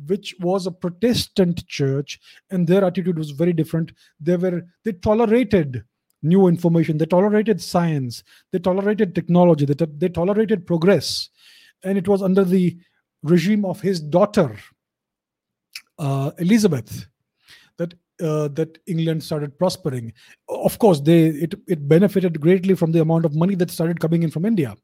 [0.08, 2.20] which was a Protestant church,
[2.50, 3.92] and their attitude was very different.
[4.20, 5.84] They were they tolerated
[6.22, 8.22] new information, they tolerated science,
[8.52, 11.30] they tolerated technology, they, they tolerated progress,
[11.84, 12.76] and it was under the
[13.22, 14.56] regime of his daughter,
[15.98, 17.06] uh, Elizabeth,
[17.78, 20.12] that uh, that England started prospering.
[20.48, 24.22] Of course, they it, it benefited greatly from the amount of money that started coming
[24.22, 24.76] in from India.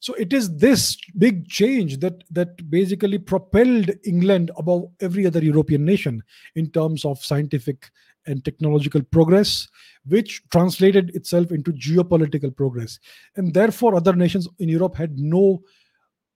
[0.00, 5.84] So it is this big change that that basically propelled England above every other European
[5.84, 6.22] nation
[6.54, 7.90] in terms of scientific
[8.26, 9.68] and technological progress,
[10.06, 12.98] which translated itself into geopolitical progress.
[13.36, 15.62] And therefore, other nations in Europe had no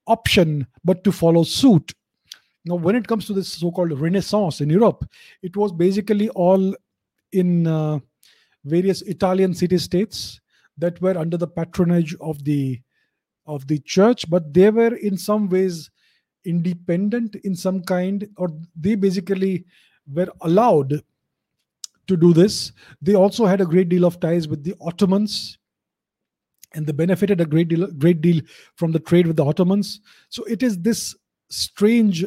[0.07, 1.93] option but to follow suit
[2.65, 5.05] now, when it comes to this so-called Renaissance in Europe,
[5.43, 6.75] it was basically all
[7.33, 8.01] in uh,
[8.65, 10.41] various Italian city-states
[10.77, 12.81] that were under the patronage of the
[13.47, 15.91] of the church, but they were in some ways
[16.45, 18.49] independent in some kind, or
[18.79, 19.65] they basically
[20.13, 21.03] were allowed
[22.11, 22.73] to do this.
[23.01, 25.59] They also had a great deal of ties with the Ottomans,
[26.75, 28.43] and they benefited a great deal, great deal
[28.77, 30.01] from the trade with the Ottomans.
[30.29, 31.17] So it is this
[31.49, 32.25] strange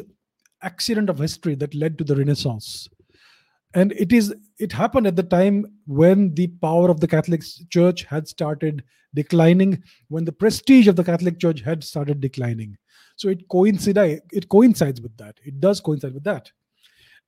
[0.62, 2.88] accident of history that led to the Renaissance.
[3.74, 8.04] And it is it happened at the time when the power of the Catholic Church
[8.04, 8.84] had started
[9.14, 12.76] declining, when the prestige of the Catholic Church had started declining.
[13.16, 15.38] So it coincides it coincides with that.
[15.44, 16.50] It does coincide with that.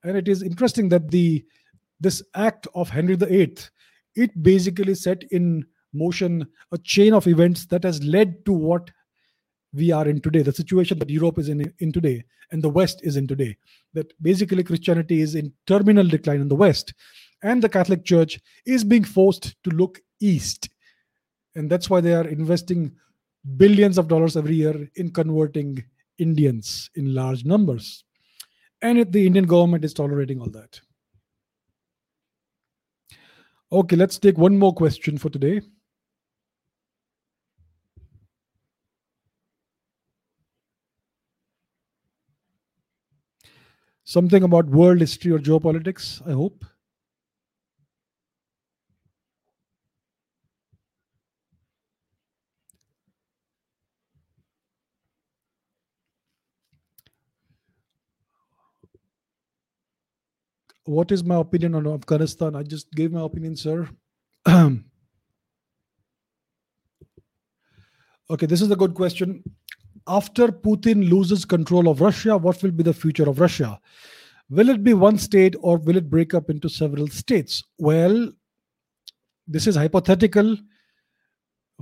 [0.05, 1.45] And it is interesting that the
[2.01, 3.57] this act of Henry VIII,
[4.15, 8.91] it basically set in motion a chain of events that has led to what
[9.73, 13.01] we are in today, the situation that Europe is in, in today and the West
[13.03, 13.57] is in today.
[13.95, 16.95] That basically Christianity is in terminal decline in the West,
[17.43, 20.69] and the Catholic Church is being forced to look east.
[21.55, 22.93] And that's why they are investing
[23.57, 25.85] billions of dollars every year in converting
[26.19, 28.05] Indians in large numbers.
[28.83, 30.81] And the Indian government is tolerating all that.
[33.71, 35.61] Okay, let's take one more question for today.
[44.05, 46.65] Something about world history or geopolitics, I hope.
[60.87, 62.57] What is my opinion on Afghanistan?
[62.57, 63.89] I just gave my opinion, sir.
[64.49, 64.81] okay,
[68.47, 69.45] this is a good question
[70.07, 73.79] after Putin loses control of Russia, what will be the future of Russia?
[74.49, 77.63] Will it be one state or will it break up into several states?
[77.79, 78.31] Well,
[79.49, 80.57] this is hypothetical.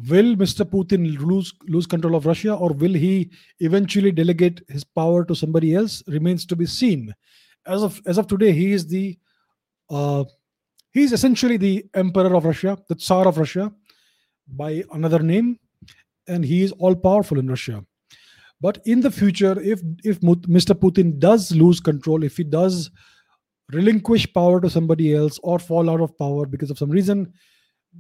[0.09, 0.65] Will Mr.
[0.65, 5.75] Putin lose lose control of Russia or will he eventually delegate his power to somebody
[5.75, 6.03] else?
[6.09, 7.15] Remains to be seen.
[7.67, 9.19] As of as of today, he is the
[9.91, 10.25] uh,
[10.93, 13.73] he is essentially the emperor of Russia, the Tsar of Russia,
[14.49, 15.59] by another name,
[16.29, 17.85] and he is all powerful in Russia.
[18.61, 20.75] But in the future, if if Mr.
[20.75, 22.91] Putin does lose control, if he does
[23.73, 27.33] relinquish power to somebody else or fall out of power because of some reason,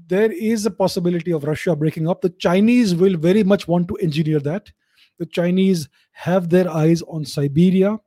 [0.06, 2.20] there is a possibility of Russia breaking up.
[2.20, 4.70] The Chinese will very much want to engineer that.
[5.18, 7.98] The Chinese have their eyes on Siberia.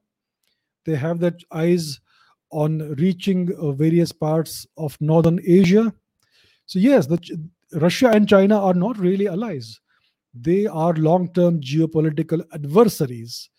[0.87, 1.99] They have their eyes
[2.51, 5.93] on reaching uh, various parts of northern Asia.
[6.65, 7.19] So yes, the,
[7.73, 9.79] Russia and China are not really allies
[10.41, 13.49] they are long term geopolitical adversaries.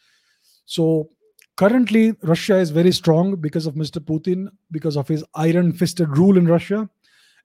[0.66, 1.10] So
[1.56, 3.98] currently, Russia is very strong because of Mr.
[3.98, 6.88] Putin, because of his iron fisted rule in Russia.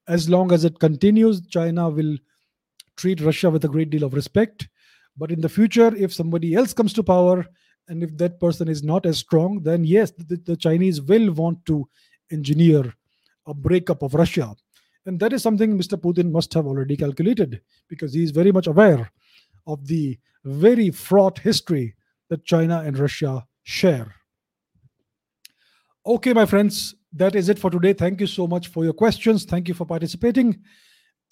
[0.08, 2.18] As long as it continues, China will
[2.98, 4.68] treat Russia with a great deal of respect.
[5.18, 7.46] But in the future, if somebody else comes to power
[7.88, 11.66] and if that person is not as strong, then yes, the, the Chinese will want
[11.66, 11.88] to
[12.32, 12.94] engineer
[13.46, 14.56] a breakup of Russia.
[15.06, 16.00] And that is something Mr.
[16.00, 19.12] Putin must have already calculated because he is very much aware
[19.68, 21.96] of the very fraught history
[22.30, 24.14] that China and Russia share.
[26.06, 27.94] Okay, my friends, that is it for today.
[27.94, 29.46] Thank you so much for your questions.
[29.46, 30.62] Thank you for participating.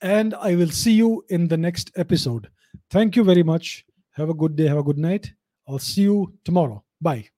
[0.02, 2.50] And I will see you in the next episode.
[2.90, 3.86] Thank you very much.
[4.12, 4.68] Have a good day.
[4.68, 5.32] Have a good night.
[5.68, 6.84] I'll see you tomorrow.
[7.00, 7.30] Bye.